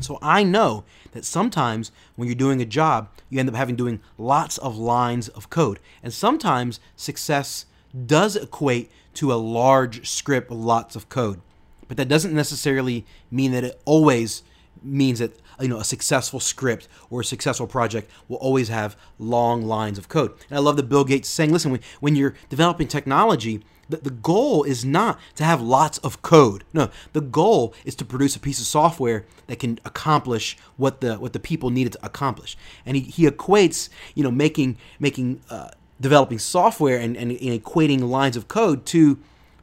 So 0.00 0.18
I 0.22 0.42
know 0.42 0.84
that 1.12 1.24
sometimes 1.24 1.92
when 2.16 2.26
you're 2.28 2.34
doing 2.34 2.60
a 2.60 2.66
job, 2.66 3.08
you 3.28 3.38
end 3.38 3.48
up 3.48 3.54
having 3.54 3.76
doing 3.76 4.00
lots 4.18 4.58
of 4.58 4.76
lines 4.76 5.28
of 5.28 5.50
code. 5.50 5.78
And 6.02 6.12
sometimes 6.12 6.80
success 6.96 7.66
does 8.06 8.36
equate 8.36 8.90
to 9.14 9.32
a 9.32 9.34
large 9.34 10.08
script 10.08 10.50
lots 10.50 10.96
of 10.96 11.08
code. 11.08 11.40
But 11.88 11.96
that 11.98 12.08
doesn't 12.08 12.34
necessarily 12.34 13.04
mean 13.30 13.52
that 13.52 13.64
it 13.64 13.80
always 13.84 14.42
means 14.82 15.18
that 15.18 15.38
you 15.60 15.68
know 15.68 15.78
a 15.78 15.84
successful 15.84 16.40
script 16.40 16.88
or 17.10 17.20
a 17.20 17.24
successful 17.24 17.66
project 17.66 18.10
will 18.28 18.38
always 18.38 18.68
have 18.68 18.96
long 19.18 19.62
lines 19.62 19.98
of 19.98 20.08
code. 20.08 20.32
And 20.48 20.58
I 20.58 20.60
love 20.60 20.76
that 20.76 20.88
Bill 20.88 21.04
Gates 21.04 21.28
saying, 21.28 21.52
listen, 21.52 21.78
when 22.00 22.16
you're 22.16 22.34
developing 22.48 22.88
technology, 22.88 23.62
the, 23.92 23.98
the 23.98 24.10
goal 24.10 24.64
is 24.64 24.84
not 24.84 25.18
to 25.36 25.44
have 25.44 25.60
lots 25.60 25.98
of 25.98 26.22
code. 26.22 26.64
No, 26.72 26.90
the 27.12 27.20
goal 27.20 27.74
is 27.84 27.94
to 27.96 28.04
produce 28.04 28.34
a 28.34 28.40
piece 28.40 28.58
of 28.58 28.66
software 28.66 29.24
that 29.46 29.58
can 29.58 29.78
accomplish 29.84 30.56
what 30.76 31.00
the 31.00 31.16
what 31.16 31.32
the 31.32 31.40
people 31.40 31.70
needed 31.70 31.92
to 31.92 32.04
accomplish. 32.04 32.56
And 32.86 32.96
he, 32.96 33.02
he 33.02 33.28
equates, 33.28 33.88
you 34.14 34.22
know, 34.22 34.30
making 34.30 34.78
making 34.98 35.42
uh, 35.50 35.68
developing 36.00 36.38
software 36.38 36.98
and, 36.98 37.16
and, 37.16 37.30
and 37.30 37.62
equating 37.62 38.00
lines 38.00 38.36
of 38.36 38.48
code 38.48 38.84
to 38.86 39.18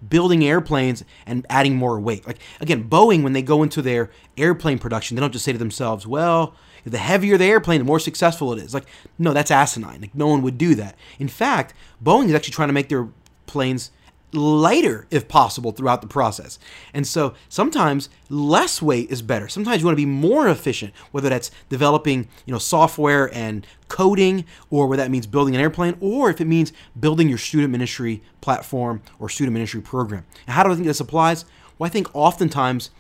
building 0.08 0.46
airplanes 0.46 1.04
and 1.26 1.46
adding 1.50 1.76
more 1.76 2.00
weight. 2.00 2.26
Like 2.26 2.40
again, 2.62 2.88
Boeing 2.88 3.24
when 3.24 3.34
they 3.34 3.42
go 3.42 3.64
into 3.64 3.82
their 3.82 4.12
airplane 4.38 4.80
production, 4.80 5.16
they 5.16 5.22
don't 5.22 5.34
just 5.34 5.46
say 5.46 5.52
to 5.52 5.58
themselves, 5.58 6.06
"Well, 6.06 6.54
the 6.86 7.00
heavier 7.00 7.38
the 7.38 7.46
airplane, 7.46 7.80
the 7.80 7.86
more 7.86 8.00
successful 8.00 8.54
it 8.54 8.62
is." 8.64 8.74
Like, 8.74 8.86
no, 9.18 9.34
that's 9.34 9.52
asinine. 9.52 10.02
Like 10.02 10.16
no 10.16 10.28
one 10.28 10.42
would 10.44 10.58
do 10.58 10.76
that. 10.76 10.96
In 11.18 11.28
fact, 11.28 11.74
Boeing 12.04 12.28
is 12.28 12.36
actually 12.36 12.54
trying 12.54 12.70
to 12.70 12.74
make 12.74 12.90
their 12.90 13.10
planes 13.48 13.92
lighter 14.32 15.08
if 15.10 15.28
possible 15.28 15.72
throughout 15.72 16.02
the 16.02 16.08
process. 16.08 16.60
And 16.94 17.08
so 17.08 17.34
sometimes 17.48 18.10
less 18.30 18.82
weight 18.82 19.10
is 19.10 19.22
better. 19.22 19.48
Sometimes 19.48 19.82
you 19.82 19.86
want 19.86 19.98
to 19.98 20.02
be 20.02 20.06
more 20.06 20.48
efficient, 20.48 20.94
whether 21.12 21.30
that's 21.30 21.52
developing, 21.70 22.28
you 22.46 22.52
know, 22.52 22.60
software 22.60 23.34
and 23.34 23.66
coding 23.88 24.46
or 24.70 24.88
whether 24.88 25.02
that 25.02 25.12
means 25.12 25.26
building 25.26 25.56
an 25.56 25.62
airplane 25.62 25.98
or 26.00 26.30
if 26.30 26.40
it 26.40 26.46
means 26.46 26.72
building 27.00 27.28
your 27.28 27.38
student 27.38 27.72
ministry 27.72 28.22
platform 28.42 29.02
or 29.20 29.30
student 29.30 29.54
ministry 29.54 29.82
program. 29.82 30.26
And 30.46 30.54
how 30.54 30.64
do 30.64 30.72
I 30.72 30.76
think 30.76 30.88
this 30.88 31.00
applies? 31.00 31.46
Well, 31.78 31.88
I 31.88 31.90
think 31.90 32.14
oftentimes 32.14 32.92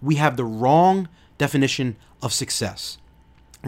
we 0.00 0.14
have 0.16 0.36
the 0.36 0.44
wrong 0.44 1.08
definition 1.36 1.96
of 2.22 2.32
success 2.32 2.98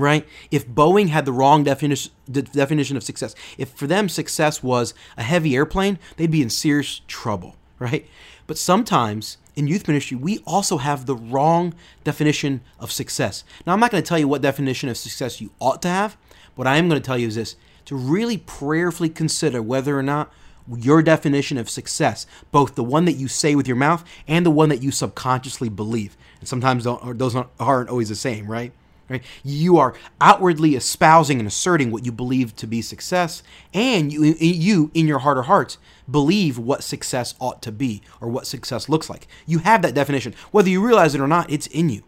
right? 0.01 0.27
If 0.51 0.67
Boeing 0.67 1.09
had 1.09 1.25
the 1.25 1.33
wrong 1.33 1.65
definition 1.65 2.13
definition 2.31 2.97
of 2.97 3.03
success, 3.03 3.35
if 3.59 3.71
for 3.71 3.87
them 3.87 4.09
success 4.09 4.63
was 4.63 4.95
a 5.17 5.23
heavy 5.23 5.55
airplane, 5.55 5.99
they'd 6.17 6.31
be 6.31 6.43
in 6.43 6.51
serious 6.51 7.01
trouble, 7.07 7.57
right? 7.79 8.07
But 8.47 8.59
sometimes 8.59 9.37
in 9.55 9.67
youth 9.67 9.87
ministry, 9.87 10.17
we 10.17 10.39
also 10.47 10.79
have 10.79 11.07
the 11.07 11.15
wrong 11.15 11.75
definition 12.05 12.63
of 12.79 12.91
success. 12.91 13.45
Now, 13.67 13.73
I'm 13.73 13.81
not 13.81 13.91
going 13.91 14.03
to 14.03 14.09
tell 14.09 14.19
you 14.19 14.29
what 14.29 14.43
definition 14.43 14.89
of 14.89 14.97
success 14.97 15.41
you 15.41 15.53
ought 15.61 15.83
to 15.83 15.89
have. 15.89 16.17
What 16.55 16.67
I 16.67 16.77
am 16.77 16.89
going 16.89 17.01
to 17.01 17.07
tell 17.07 17.19
you 17.19 17.29
is 17.29 17.35
this 17.35 17.57
to 17.87 17.97
really 17.97 18.39
prayerfully 18.39 19.09
consider 19.09 19.61
whether 19.61 19.99
or 19.99 20.03
not 20.03 20.33
your 20.77 21.03
definition 21.03 21.59
of 21.59 21.69
success, 21.69 22.27
both 22.53 22.75
the 22.77 22.85
one 22.85 23.05
that 23.07 23.15
you 23.15 23.27
say 23.27 23.57
with 23.57 23.67
your 23.67 23.77
mouth 23.77 24.05
and 24.29 24.47
the 24.47 24.51
one 24.51 24.69
that 24.69 24.83
you 24.83 24.93
subconsciously 24.93 25.69
believe. 25.69 26.17
And 26.39 26.49
sometimes 26.49 26.85
those 26.85 27.37
aren't 27.59 27.91
always 27.91 28.09
the 28.09 28.15
same, 28.15 28.47
right? 28.47 28.73
Right? 29.11 29.25
You 29.43 29.77
are 29.77 29.95
outwardly 30.21 30.77
espousing 30.77 31.41
and 31.41 31.49
asserting 31.49 31.91
what 31.91 32.07
you 32.07 32.13
believe 32.13 32.55
to 32.57 32.67
be 32.69 32.81
success, 32.81 33.43
and 33.75 34.13
you, 34.13 34.37
you, 34.39 34.93
in 34.95 35.09
your 35.09 35.19
heart 35.19 35.37
of 35.37 35.47
hearts, 35.47 35.79
believe 36.09 36.57
what 36.57 36.85
success 36.85 37.35
ought 37.41 37.61
to 37.63 37.73
be 37.73 38.03
or 38.21 38.29
what 38.29 38.47
success 38.47 38.89
looks 38.89 39.11
like. 39.11 39.27
You 39.47 39.59
have 39.59 39.83
that 39.83 39.97
definition. 39.97 40.33
Whether 40.53 40.71
you 40.71 40.87
realize 40.87 41.17
it 41.17 41.21
or 41.21 41.27
not, 41.27 41.51
it's 41.51 41.67
in 41.67 41.89
you. 41.89 42.05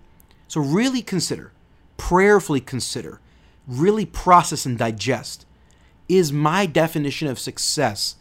So, 0.46 0.60
really 0.60 1.02
consider, 1.02 1.50
prayerfully 1.96 2.60
consider, 2.60 3.20
really 3.66 4.06
process 4.06 4.64
and 4.64 4.78
digest 4.78 5.44
is 6.08 6.32
my 6.32 6.66
definition 6.66 7.26
of 7.26 7.38
success 7.38 8.14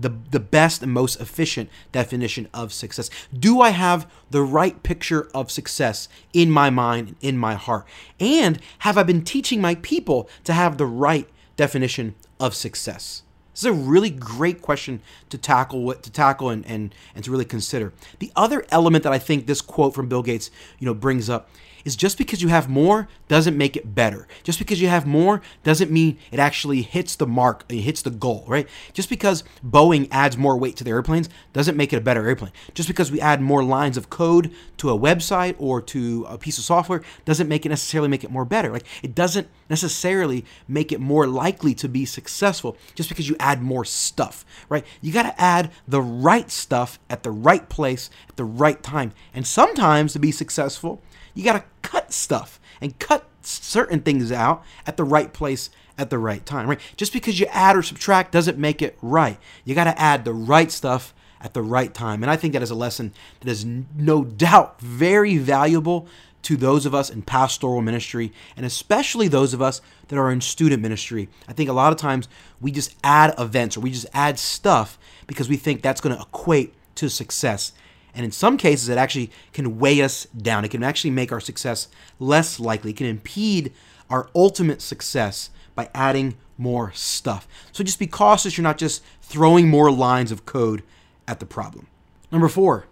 the, 0.00 0.10
the 0.30 0.40
best 0.40 0.82
and 0.82 0.92
most 0.92 1.20
efficient 1.20 1.68
definition 1.92 2.48
of 2.52 2.72
success? 2.72 3.10
Do 3.36 3.60
I 3.60 3.70
have 3.70 4.10
the 4.30 4.42
right 4.42 4.82
picture 4.82 5.28
of 5.34 5.50
success 5.50 6.08
in 6.32 6.50
my 6.50 6.70
mind, 6.70 7.16
in 7.20 7.36
my 7.36 7.54
heart? 7.54 7.86
And 8.18 8.60
have 8.80 8.98
I 8.98 9.02
been 9.02 9.22
teaching 9.22 9.60
my 9.60 9.76
people 9.76 10.28
to 10.44 10.52
have 10.52 10.78
the 10.78 10.86
right 10.86 11.28
definition 11.56 12.14
of 12.38 12.54
success? 12.54 13.22
This 13.52 13.60
is 13.60 13.66
a 13.66 13.72
really 13.72 14.10
great 14.10 14.62
question 14.62 15.02
to 15.28 15.36
tackle 15.36 15.92
to 15.92 16.10
tackle 16.10 16.48
and, 16.48 16.64
and, 16.66 16.94
and 17.14 17.24
to 17.24 17.30
really 17.30 17.44
consider. 17.44 17.92
The 18.18 18.32
other 18.34 18.64
element 18.70 19.04
that 19.04 19.12
I 19.12 19.18
think 19.18 19.46
this 19.46 19.60
quote 19.60 19.94
from 19.94 20.08
Bill 20.08 20.22
Gates, 20.22 20.50
you 20.78 20.86
know, 20.86 20.94
brings 20.94 21.28
up 21.28 21.50
is 21.84 21.96
just 21.96 22.18
because 22.18 22.42
you 22.42 22.48
have 22.48 22.68
more 22.68 23.08
doesn't 23.28 23.56
make 23.56 23.76
it 23.76 23.94
better. 23.94 24.26
Just 24.42 24.58
because 24.58 24.80
you 24.80 24.88
have 24.88 25.06
more 25.06 25.40
doesn't 25.62 25.90
mean 25.90 26.18
it 26.30 26.38
actually 26.38 26.82
hits 26.82 27.16
the 27.16 27.26
mark, 27.26 27.64
it 27.68 27.80
hits 27.80 28.02
the 28.02 28.10
goal, 28.10 28.44
right? 28.46 28.68
Just 28.92 29.08
because 29.08 29.44
Boeing 29.64 30.08
adds 30.10 30.36
more 30.36 30.56
weight 30.56 30.76
to 30.76 30.84
their 30.84 30.96
airplanes 30.96 31.28
doesn't 31.52 31.76
make 31.76 31.92
it 31.92 31.96
a 31.96 32.00
better 32.00 32.26
airplane. 32.26 32.52
Just 32.74 32.88
because 32.88 33.10
we 33.10 33.20
add 33.20 33.40
more 33.40 33.62
lines 33.62 33.96
of 33.96 34.10
code 34.10 34.52
to 34.78 34.90
a 34.90 34.98
website 34.98 35.54
or 35.58 35.80
to 35.82 36.26
a 36.28 36.38
piece 36.38 36.58
of 36.58 36.64
software 36.64 37.02
doesn't 37.24 37.48
make 37.48 37.64
it 37.64 37.70
necessarily 37.70 38.08
make 38.08 38.24
it 38.24 38.30
more 38.30 38.44
better. 38.44 38.70
Like 38.72 38.86
it 39.02 39.14
doesn't 39.14 39.48
necessarily 39.68 40.44
make 40.68 40.92
it 40.92 41.00
more 41.00 41.26
likely 41.26 41.74
to 41.74 41.88
be 41.88 42.04
successful 42.04 42.76
just 42.94 43.08
because 43.08 43.28
you 43.28 43.36
add 43.38 43.62
more 43.62 43.84
stuff, 43.84 44.44
right? 44.68 44.84
You 45.00 45.12
got 45.12 45.22
to 45.22 45.40
add 45.40 45.70
the 45.86 46.02
right 46.02 46.50
stuff 46.50 46.98
at 47.08 47.22
the 47.22 47.30
right 47.30 47.68
place 47.68 48.10
at 48.28 48.36
the 48.36 48.44
right 48.44 48.82
time. 48.82 49.12
And 49.32 49.46
sometimes 49.46 50.12
to 50.12 50.18
be 50.18 50.32
successful, 50.32 51.02
you 51.34 51.44
got 51.44 51.52
to 51.54 51.64
cut 51.82 52.12
stuff 52.12 52.60
and 52.80 52.98
cut 52.98 53.26
certain 53.42 54.00
things 54.00 54.30
out 54.32 54.62
at 54.86 54.96
the 54.96 55.04
right 55.04 55.32
place 55.32 55.70
at 55.96 56.10
the 56.10 56.18
right 56.18 56.44
time, 56.46 56.68
right? 56.68 56.80
Just 56.96 57.12
because 57.12 57.38
you 57.38 57.46
add 57.46 57.76
or 57.76 57.82
subtract 57.82 58.32
doesn't 58.32 58.58
make 58.58 58.80
it 58.80 58.96
right. 59.02 59.38
You 59.64 59.74
got 59.74 59.84
to 59.84 60.00
add 60.00 60.24
the 60.24 60.32
right 60.32 60.70
stuff 60.70 61.14
at 61.40 61.54
the 61.54 61.62
right 61.62 61.92
time. 61.92 62.22
And 62.22 62.30
I 62.30 62.36
think 62.36 62.52
that 62.52 62.62
is 62.62 62.70
a 62.70 62.74
lesson 62.74 63.12
that 63.40 63.50
is 63.50 63.64
no 63.64 64.24
doubt 64.24 64.80
very 64.80 65.36
valuable 65.36 66.06
to 66.42 66.56
those 66.56 66.86
of 66.86 66.94
us 66.94 67.10
in 67.10 67.20
pastoral 67.20 67.82
ministry 67.82 68.32
and 68.56 68.64
especially 68.64 69.28
those 69.28 69.52
of 69.52 69.60
us 69.60 69.82
that 70.08 70.18
are 70.18 70.30
in 70.30 70.40
student 70.40 70.82
ministry. 70.82 71.28
I 71.46 71.52
think 71.52 71.68
a 71.68 71.74
lot 71.74 71.92
of 71.92 71.98
times 71.98 72.28
we 72.60 72.70
just 72.70 72.96
add 73.04 73.34
events 73.38 73.76
or 73.76 73.80
we 73.80 73.90
just 73.90 74.06
add 74.14 74.38
stuff 74.38 74.98
because 75.26 75.48
we 75.48 75.56
think 75.56 75.82
that's 75.82 76.00
going 76.00 76.16
to 76.16 76.22
equate 76.22 76.74
to 76.96 77.10
success. 77.10 77.72
And 78.14 78.24
in 78.24 78.32
some 78.32 78.56
cases, 78.56 78.88
it 78.88 78.98
actually 78.98 79.30
can 79.52 79.78
weigh 79.78 80.02
us 80.02 80.26
down. 80.26 80.64
It 80.64 80.70
can 80.70 80.82
actually 80.82 81.10
make 81.10 81.32
our 81.32 81.40
success 81.40 81.88
less 82.18 82.58
likely. 82.58 82.90
It 82.90 82.96
can 82.96 83.06
impede 83.06 83.72
our 84.08 84.28
ultimate 84.34 84.82
success 84.82 85.50
by 85.74 85.88
adding 85.94 86.36
more 86.58 86.92
stuff. 86.92 87.48
So 87.72 87.82
just 87.82 87.98
be 87.98 88.06
cautious 88.06 88.58
you're 88.58 88.62
not 88.62 88.78
just 88.78 89.02
throwing 89.22 89.68
more 89.68 89.90
lines 89.90 90.30
of 90.30 90.44
code 90.44 90.82
at 91.26 91.40
the 91.40 91.46
problem. 91.46 91.86
Number 92.30 92.48
four, 92.48 92.86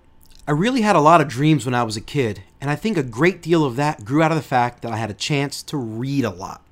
I 0.47 0.53
really 0.53 0.81
had 0.81 0.97
a 0.97 1.01
lot 1.01 1.21
of 1.21 1.29
dreams 1.29 1.67
when 1.67 1.75
I 1.75 1.83
was 1.83 1.97
a 1.97 2.01
kid, 2.01 2.43
and 2.61 2.71
I 2.71 2.77
think 2.77 2.97
a 2.97 3.03
great 3.03 3.43
deal 3.43 3.65
of 3.65 3.77
that 3.77 4.05
grew 4.05 4.23
out 4.23 4.33
of 4.33 4.39
the 4.39 4.43
fact 4.43 4.81
that 4.83 4.93
I 4.93 4.97
had 4.97 5.11
a 5.11 5.15
chance 5.15 5.63
to 5.65 5.77
read 5.77 6.25
a 6.25 6.31
lot. 6.31 6.63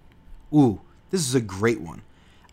Ooh, 0.54 0.80
this 1.10 1.20
is 1.20 1.34
a 1.34 1.40
great 1.40 1.80
one. 1.80 2.00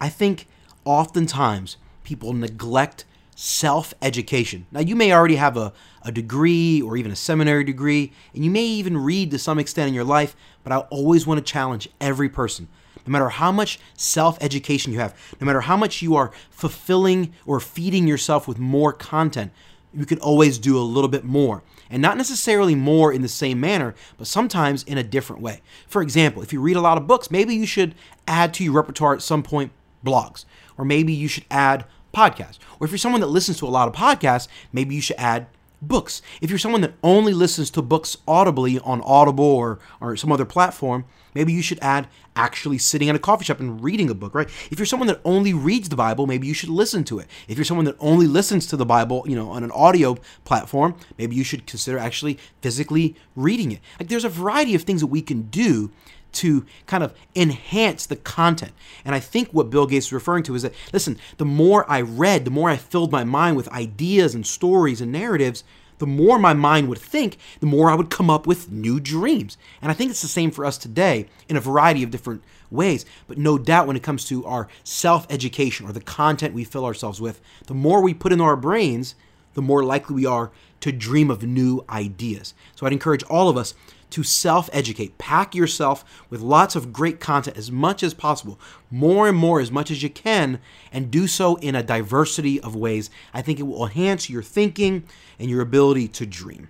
I 0.02 0.10
think 0.10 0.48
oftentimes 0.84 1.78
people 2.04 2.34
neglect 2.34 3.06
self 3.36 3.94
education. 4.02 4.66
Now, 4.72 4.82
you 4.82 4.96
may 4.96 5.12
already 5.12 5.36
have 5.36 5.58
a, 5.58 5.74
a 6.04 6.12
degree 6.12 6.82
or 6.82 6.98
even 6.98 7.12
a 7.12 7.16
seminary 7.16 7.64
degree, 7.64 8.12
and 8.34 8.44
you 8.44 8.52
may 8.52 8.66
even 8.66 8.98
read 8.98 9.32
to 9.32 9.40
some 9.40 9.60
extent 9.60 9.88
in 9.88 9.94
your 9.94 10.04
life, 10.04 10.36
but 10.64 10.74
I 10.74 10.78
always 10.90 11.26
want 11.26 11.40
to 11.40 11.52
challenge 11.52 11.90
every 12.00 12.30
person. 12.30 12.68
No 13.06 13.12
matter 13.12 13.30
how 13.30 13.52
much 13.52 13.80
self 13.96 14.38
education 14.42 14.94
you 14.94 15.00
have, 15.00 15.16
no 15.40 15.46
matter 15.46 15.62
how 15.62 15.78
much 15.78 16.02
you 16.02 16.16
are 16.16 16.32
fulfilling 16.50 17.34
or 17.46 17.60
feeding 17.60 18.08
yourself 18.08 18.48
with 18.48 18.60
more 18.60 18.94
content, 18.94 19.52
you 19.94 20.06
can 20.06 20.20
always 20.20 20.58
do 20.58 20.78
a 20.78 20.82
little 20.82 21.10
bit 21.10 21.24
more. 21.24 21.64
And 21.90 22.02
not 22.02 22.18
necessarily 22.18 22.74
more 22.74 23.14
in 23.14 23.22
the 23.22 23.28
same 23.28 23.60
manner, 23.60 23.94
but 24.18 24.26
sometimes 24.26 24.84
in 24.84 24.98
a 24.98 25.04
different 25.04 25.42
way. 25.42 25.62
For 25.88 26.02
example, 26.02 26.42
if 26.42 26.52
you 26.52 26.60
read 26.60 26.78
a 26.78 26.82
lot 26.82 26.98
of 26.98 27.06
books, 27.06 27.30
maybe 27.30 27.54
you 27.56 27.68
should 27.68 27.94
add 28.28 28.54
to 28.56 28.64
your 28.64 28.74
repertoire 28.74 29.14
at 29.14 29.22
some 29.22 29.44
point 29.44 29.72
blogs, 30.04 30.46
or 30.78 30.86
maybe 30.86 31.14
you 31.14 31.28
should 31.28 31.46
add 31.52 31.86
podcasts. 32.14 32.60
Or 32.80 32.86
if 32.86 32.92
you're 32.92 32.98
someone 32.98 33.22
that 33.22 33.28
listens 33.28 33.58
to 33.60 33.68
a 33.68 33.70
lot 33.70 33.88
of 33.88 33.94
podcasts, 33.94 34.48
maybe 34.72 34.96
you 34.96 35.02
should 35.02 35.18
add 35.18 35.48
books. 35.88 36.22
If 36.42 36.50
you're 36.50 36.60
someone 36.60 36.82
that 36.82 36.94
only 37.04 37.34
listens 37.34 37.70
to 37.72 37.82
books 37.82 38.18
audibly 38.28 38.80
on 38.80 39.02
Audible 39.02 39.44
or, 39.44 39.80
or 40.00 40.16
some 40.16 40.32
other 40.32 40.46
platform, 40.46 41.06
maybe 41.34 41.54
you 41.54 41.62
should 41.62 41.80
add 41.82 42.08
actually 42.36 42.78
sitting 42.78 43.10
at 43.10 43.16
a 43.16 43.20
coffee 43.20 43.46
shop 43.46 43.60
and 43.60 43.84
reading 43.84 44.10
a 44.10 44.14
book, 44.14 44.34
right? 44.34 44.50
If 44.72 44.80
you're 44.80 44.86
someone 44.86 45.08
that 45.08 45.22
only 45.24 45.54
reads 45.54 45.90
the 45.90 45.96
Bible, 45.96 46.26
maybe 46.26 46.48
you 46.48 46.54
should 46.54 46.70
listen 46.70 47.04
to 47.06 47.20
it. 47.20 47.28
If 47.48 47.58
you're 47.58 47.66
someone 47.66 47.86
that 47.86 47.98
only 48.00 48.28
listens 48.28 48.66
to 48.68 48.78
the 48.78 48.86
Bible, 48.86 49.24
you 49.28 49.36
know, 49.36 49.50
on 49.50 49.64
an 49.64 49.72
audio 49.72 50.18
platform, 50.46 50.96
maybe 51.18 51.36
you 51.36 51.44
should 51.44 51.68
consider 51.68 51.98
actually 51.98 52.40
physically 52.62 53.16
reading 53.36 53.72
it. 53.72 53.82
Like 54.00 54.10
there's 54.10 54.26
a 54.26 54.30
variety 54.30 54.74
of 54.76 54.84
things 54.84 55.02
that 55.02 55.08
we 55.08 55.22
can 55.22 55.44
do 55.44 55.92
to 56.34 56.66
kind 56.86 57.04
of 57.04 57.14
enhance 57.36 58.06
the 58.06 58.16
content. 58.16 58.74
And 59.06 59.16
I 59.16 59.20
think 59.20 59.50
what 59.50 59.70
Bill 59.70 59.88
Gates 59.88 60.08
is 60.08 60.14
referring 60.14 60.44
to 60.44 60.56
is 60.56 60.64
that, 60.64 60.74
listen, 60.92 61.18
the 61.38 61.46
more 61.46 61.90
I 61.90 62.02
read, 62.02 62.46
the 62.46 62.52
more 62.52 62.70
I 62.70 62.78
filled 62.78 63.12
my 63.12 63.24
mind 63.24 63.58
with 63.58 63.70
ideas 63.70 64.36
and 64.36 64.46
stories 64.46 65.02
and 65.02 65.12
narratives, 65.12 65.64
the 66.00 66.08
more 66.08 66.38
my 66.38 66.54
mind 66.54 66.90
would 66.90 66.98
think, 66.98 67.38
the 67.60 67.66
more 67.66 67.90
I 67.90 67.96
would 67.96 68.10
come 68.10 68.30
up 68.30 68.46
with 68.46 68.72
new 68.72 69.00
dreams. 69.00 69.58
And 69.82 69.92
I 69.92 69.94
think 69.94 70.12
it's 70.12 70.22
the 70.22 70.28
same 70.28 70.52
for 70.52 70.66
us 70.66 70.78
today 70.78 71.28
in 71.48 71.56
a 71.56 71.62
variety 71.62 72.04
of 72.04 72.12
different 72.12 72.44
ways. 72.70 73.06
But 73.28 73.38
no 73.38 73.58
doubt 73.58 73.88
when 73.88 73.96
it 73.96 74.04
comes 74.04 74.26
to 74.26 74.46
our 74.46 74.68
self 74.84 75.26
education 75.30 75.88
or 75.88 75.94
the 75.94 76.02
content 76.02 76.54
we 76.54 76.64
fill 76.64 76.86
ourselves 76.86 77.22
with, 77.22 77.40
the 77.68 77.74
more 77.74 78.02
we 78.02 78.14
put 78.14 78.34
into 78.34 78.44
our 78.44 78.58
brains, 78.58 79.16
the 79.54 79.62
more 79.62 79.84
likely 79.84 80.16
we 80.16 80.26
are 80.26 80.52
to 80.82 80.92
dream 80.92 81.32
of 81.32 81.44
new 81.44 81.86
ideas. 81.90 82.54
So 82.76 82.86
I'd 82.86 82.92
encourage 82.92 83.24
all 83.24 83.48
of 83.48 83.56
us 83.56 83.74
to 84.14 84.22
self 84.22 84.70
educate. 84.72 85.18
Pack 85.18 85.56
yourself 85.56 86.06
with 86.30 86.40
lots 86.40 86.76
of 86.76 86.94
great 86.94 87.20
content 87.20 87.58
as 87.58 87.72
much 87.72 88.04
as 88.04 88.14
possible, 88.14 88.60
more 88.92 89.28
and 89.28 89.36
more 89.36 89.60
as 89.60 89.72
much 89.72 89.90
as 89.90 90.04
you 90.04 90.10
can, 90.10 90.60
and 90.92 91.10
do 91.10 91.26
so 91.26 91.56
in 91.56 91.76
a 91.76 91.82
diversity 91.82 92.62
of 92.62 92.76
ways. 92.76 93.10
I 93.34 93.42
think 93.42 93.60
it 93.60 93.64
will 93.64 93.86
enhance 93.86 94.30
your 94.30 94.44
thinking 94.44 95.04
and 95.40 95.50
your 95.50 95.62
ability 95.62 96.08
to 96.10 96.28
dream. 96.28 96.70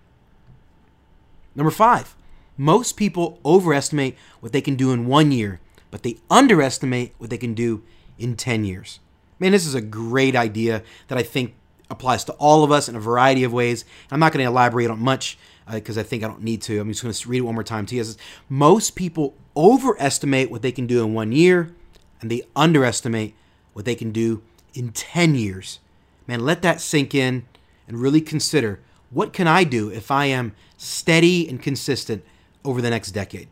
Number 1.54 1.72
five, 1.72 2.16
most 2.56 2.96
people 2.96 3.40
overestimate 3.44 4.18
what 4.40 4.54
they 4.54 4.62
can 4.62 4.76
do 4.76 4.94
in 4.94 5.06
one 5.06 5.34
year, 5.34 5.60
but 5.92 6.04
they 6.04 6.18
underestimate 6.30 7.14
what 7.18 7.30
they 7.30 7.38
can 7.38 7.54
do 7.54 7.84
in 8.18 8.38
10 8.38 8.64
years. 8.64 9.02
Man, 9.38 9.52
this 9.52 9.66
is 9.66 9.76
a 9.76 9.82
great 9.82 10.36
idea 10.36 10.82
that 11.10 11.18
I 11.18 11.24
think 11.24 11.56
applies 11.90 12.24
to 12.24 12.34
all 12.34 12.64
of 12.64 12.72
us 12.72 12.88
in 12.88 12.96
a 12.96 13.00
variety 13.02 13.44
of 13.44 13.52
ways. 13.52 13.84
I'm 14.10 14.20
not 14.20 14.32
going 14.32 14.44
to 14.44 14.50
elaborate 14.50 14.90
on 14.90 15.00
much 15.00 15.38
because 15.72 15.98
uh, 15.98 16.02
I 16.02 16.04
think 16.04 16.24
I 16.24 16.28
don't 16.28 16.44
need 16.44 16.62
to. 16.64 16.80
I'm 16.80 16.90
just 16.90 17.02
going 17.02 17.14
to 17.14 17.30
read 17.30 17.40
it 17.40 17.42
one 17.42 17.56
more 17.56 17.64
time 17.64 17.86
you. 17.90 18.04
Says, 18.04 18.18
Most 18.50 18.96
people 18.96 19.36
overestimate 19.56 20.52
what 20.52 20.62
they 20.62 20.72
can 20.72 20.88
do 20.88 21.04
in 21.04 21.14
one 21.14 21.32
year, 21.32 21.74
and 22.22 22.30
they 22.30 22.42
underestimate 22.56 23.36
what 23.74 23.86
they 23.86 23.96
can 23.96 24.12
do 24.12 24.42
in 24.74 24.92
10 24.92 25.36
years. 25.36 25.80
Man, 26.28 26.42
let 26.42 26.62
that 26.62 26.82
sink 26.82 27.14
in 27.14 27.46
and 27.88 27.98
really 27.98 28.22
consider 28.22 28.80
what 29.10 29.34
can 29.34 29.48
I 29.48 29.64
do 29.64 29.90
if 29.90 30.10
I 30.10 30.26
am 30.26 30.56
steady 30.78 31.48
and 31.48 31.62
consistent 31.62 32.24
over 32.64 32.82
the 32.82 32.90
next 32.90 33.12
decade. 33.12 33.48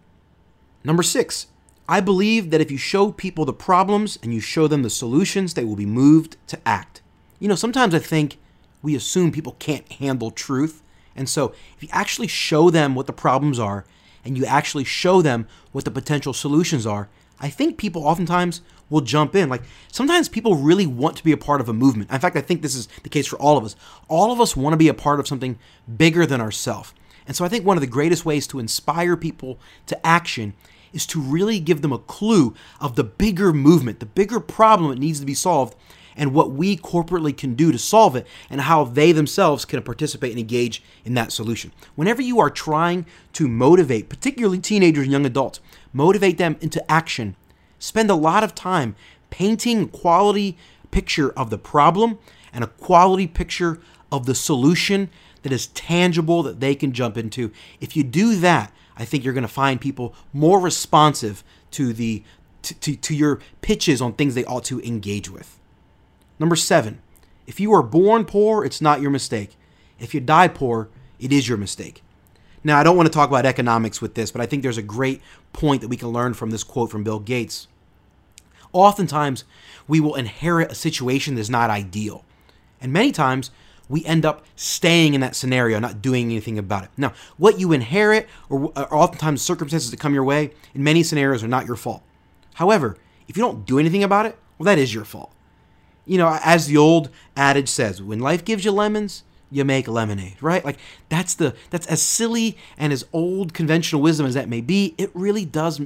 Number 0.83 1.03
six, 1.03 1.47
I 1.87 1.99
believe 1.99 2.49
that 2.51 2.61
if 2.61 2.71
you 2.71 2.77
show 2.77 3.11
people 3.11 3.45
the 3.45 3.53
problems 3.53 4.17
and 4.23 4.33
you 4.33 4.39
show 4.39 4.67
them 4.67 4.81
the 4.81 4.89
solutions, 4.89 5.53
they 5.53 5.65
will 5.65 5.75
be 5.75 5.85
moved 5.85 6.37
to 6.47 6.59
act. 6.65 7.01
You 7.39 7.47
know, 7.47 7.55
sometimes 7.55 7.93
I 7.93 7.99
think 7.99 8.37
we 8.81 8.95
assume 8.95 9.31
people 9.31 9.55
can't 9.59 9.91
handle 9.93 10.31
truth 10.31 10.81
and 11.21 11.29
so, 11.29 11.53
if 11.77 11.83
you 11.83 11.89
actually 11.91 12.25
show 12.25 12.71
them 12.71 12.95
what 12.95 13.05
the 13.05 13.13
problems 13.13 13.59
are 13.59 13.85
and 14.25 14.35
you 14.35 14.43
actually 14.43 14.83
show 14.83 15.21
them 15.21 15.47
what 15.71 15.85
the 15.85 15.91
potential 15.91 16.33
solutions 16.33 16.87
are, 16.87 17.09
I 17.39 17.47
think 17.47 17.77
people 17.77 18.07
oftentimes 18.07 18.61
will 18.89 19.01
jump 19.01 19.35
in. 19.35 19.47
Like 19.47 19.61
sometimes 19.91 20.27
people 20.27 20.55
really 20.55 20.87
want 20.87 21.15
to 21.17 21.23
be 21.23 21.31
a 21.31 21.37
part 21.37 21.61
of 21.61 21.69
a 21.69 21.73
movement. 21.73 22.11
In 22.11 22.19
fact, 22.19 22.35
I 22.35 22.41
think 22.41 22.63
this 22.63 22.75
is 22.75 22.87
the 23.03 23.09
case 23.09 23.27
for 23.27 23.37
all 23.37 23.55
of 23.55 23.63
us. 23.63 23.75
All 24.07 24.31
of 24.31 24.41
us 24.41 24.57
want 24.57 24.73
to 24.73 24.77
be 24.77 24.87
a 24.87 24.95
part 24.95 25.19
of 25.19 25.27
something 25.27 25.59
bigger 25.95 26.25
than 26.25 26.41
ourselves. 26.41 26.95
And 27.27 27.35
so 27.35 27.45
I 27.45 27.47
think 27.47 27.63
one 27.63 27.77
of 27.77 27.81
the 27.81 27.87
greatest 27.87 28.25
ways 28.25 28.47
to 28.47 28.57
inspire 28.57 29.15
people 29.15 29.59
to 29.85 30.05
action 30.05 30.53
is 30.91 31.05
to 31.05 31.21
really 31.21 31.59
give 31.59 31.83
them 31.83 31.93
a 31.93 31.99
clue 31.99 32.55
of 32.79 32.95
the 32.95 33.03
bigger 33.03 33.53
movement, 33.53 33.99
the 33.99 34.07
bigger 34.07 34.39
problem 34.39 34.89
that 34.89 34.99
needs 34.99 35.19
to 35.19 35.25
be 35.27 35.35
solved, 35.35 35.75
and 36.15 36.33
what 36.33 36.51
we 36.51 36.77
corporately 36.77 37.35
can 37.35 37.55
do 37.55 37.71
to 37.71 37.77
solve 37.77 38.15
it, 38.15 38.27
and 38.49 38.61
how 38.61 38.83
they 38.83 39.11
themselves 39.11 39.65
can 39.65 39.81
participate 39.81 40.31
and 40.31 40.39
engage 40.39 40.83
in 41.05 41.13
that 41.13 41.31
solution. 41.31 41.71
Whenever 41.95 42.21
you 42.21 42.39
are 42.39 42.49
trying 42.49 43.05
to 43.33 43.47
motivate, 43.47 44.09
particularly 44.09 44.59
teenagers 44.59 45.03
and 45.03 45.11
young 45.11 45.25
adults, 45.25 45.59
motivate 45.93 46.37
them 46.37 46.57
into 46.61 46.91
action, 46.91 47.35
spend 47.79 48.09
a 48.09 48.15
lot 48.15 48.43
of 48.43 48.55
time 48.55 48.95
painting 49.29 49.83
a 49.83 49.87
quality 49.87 50.57
picture 50.91 51.31
of 51.31 51.49
the 51.49 51.57
problem 51.57 52.19
and 52.53 52.63
a 52.63 52.67
quality 52.67 53.27
picture 53.27 53.79
of 54.11 54.25
the 54.25 54.35
solution 54.35 55.09
that 55.43 55.51
is 55.51 55.67
tangible 55.67 56.43
that 56.43 56.59
they 56.59 56.75
can 56.75 56.91
jump 56.91 57.17
into. 57.17 57.51
If 57.79 57.95
you 57.95 58.03
do 58.03 58.35
that, 58.37 58.71
I 58.97 59.05
think 59.05 59.23
you're 59.23 59.33
going 59.33 59.41
to 59.43 59.47
find 59.47 59.81
people 59.81 60.13
more 60.33 60.59
responsive 60.59 61.43
to 61.71 61.93
the 61.93 62.23
to, 62.63 62.75
to, 62.75 62.95
to 62.95 63.15
your 63.15 63.39
pitches 63.61 64.01
on 64.01 64.13
things 64.13 64.35
they 64.35 64.45
ought 64.45 64.65
to 64.65 64.79
engage 64.81 65.31
with. 65.31 65.57
Number 66.41 66.55
seven, 66.55 67.03
if 67.45 67.60
you 67.60 67.71
are 67.71 67.83
born 67.83 68.25
poor, 68.25 68.65
it's 68.65 68.81
not 68.81 69.00
your 69.00 69.12
mistake. 69.12 69.55
If 70.00 70.15
you 70.15 70.19
die 70.19 70.48
poor, 70.48 70.89
it 71.19 71.31
is 71.31 71.48
your 71.48 71.60
mistake. 71.60 72.01
Now, 72.63 72.79
I 72.79 72.83
don't 72.83 72.98
want 72.98 73.05
to 73.05 73.13
talk 73.13 73.29
about 73.29 73.45
economics 73.45 74.01
with 74.01 74.15
this, 74.15 74.31
but 74.31 74.41
I 74.41 74.48
think 74.48 74.63
there's 74.63 74.79
a 74.79 74.81
great 74.81 75.21
point 75.53 75.81
that 75.81 75.88
we 75.88 75.98
can 75.98 76.07
learn 76.07 76.33
from 76.33 76.50
this 76.50 76.63
quote 76.63 76.89
from 76.89 77.03
Bill 77.03 77.19
Gates. 77.19 77.67
Oftentimes, 78.74 79.43
we 79.88 80.00
will 80.00 80.15
inherit 80.15 80.71
a 80.71 80.75
situation 80.75 81.36
that's 81.36 81.48
not 81.48 81.69
ideal. 81.69 82.25
And 82.81 82.91
many 82.91 83.12
times, 83.12 83.51
we 83.88 84.03
end 84.05 84.25
up 84.25 84.43
staying 84.55 85.13
in 85.13 85.21
that 85.21 85.36
scenario, 85.36 85.77
not 85.77 86.01
doing 86.01 86.31
anything 86.31 86.57
about 86.57 86.86
it. 86.86 86.89
Now, 86.98 87.13
what 87.38 87.60
you 87.60 87.71
inherit, 87.71 88.27
or, 88.50 88.71
oftentimes 88.75 89.43
circumstances 89.43 89.91
that 89.91 90.00
come 90.00 90.15
your 90.15 90.24
way, 90.24 90.53
in 90.74 90.83
many 90.83 91.03
scenarios 91.03 91.43
are 91.43 91.48
not 91.48 91.67
your 91.67 91.75
fault. 91.75 92.01
However, 92.55 92.98
if 93.27 93.38
you 93.38 93.43
don't 93.43 93.63
do 93.63 93.77
anything 93.77 94.03
about 94.03 94.25
it, 94.25 94.39
well, 94.57 94.65
that 94.65 94.79
is 94.79 94.91
your 94.91 95.05
fault. 95.05 95.31
You 96.05 96.17
know, 96.17 96.39
as 96.43 96.67
the 96.67 96.77
old 96.77 97.10
adage 97.36 97.70
says, 97.70 98.01
when 98.01 98.20
life 98.20 98.43
gives 98.43 98.65
you 98.65 98.72
lemons, 98.72 99.24
you 99.51 99.65
make 99.65 99.88
lemonade, 99.88 100.38
right? 100.41 100.63
Like 100.63 100.77
that's 101.10 101.36
the 101.36 101.53
that's 101.70 101.86
as 101.88 102.01
silly 102.01 102.58
and 102.77 102.93
as 102.93 103.05
old 103.12 103.53
conventional 103.53 104.01
wisdom 104.01 104.25
as 104.25 104.34
that 104.34 104.48
may 104.50 104.62
be. 104.62 104.96
It 104.98 105.12
really 105.13 105.46
does 105.46 105.81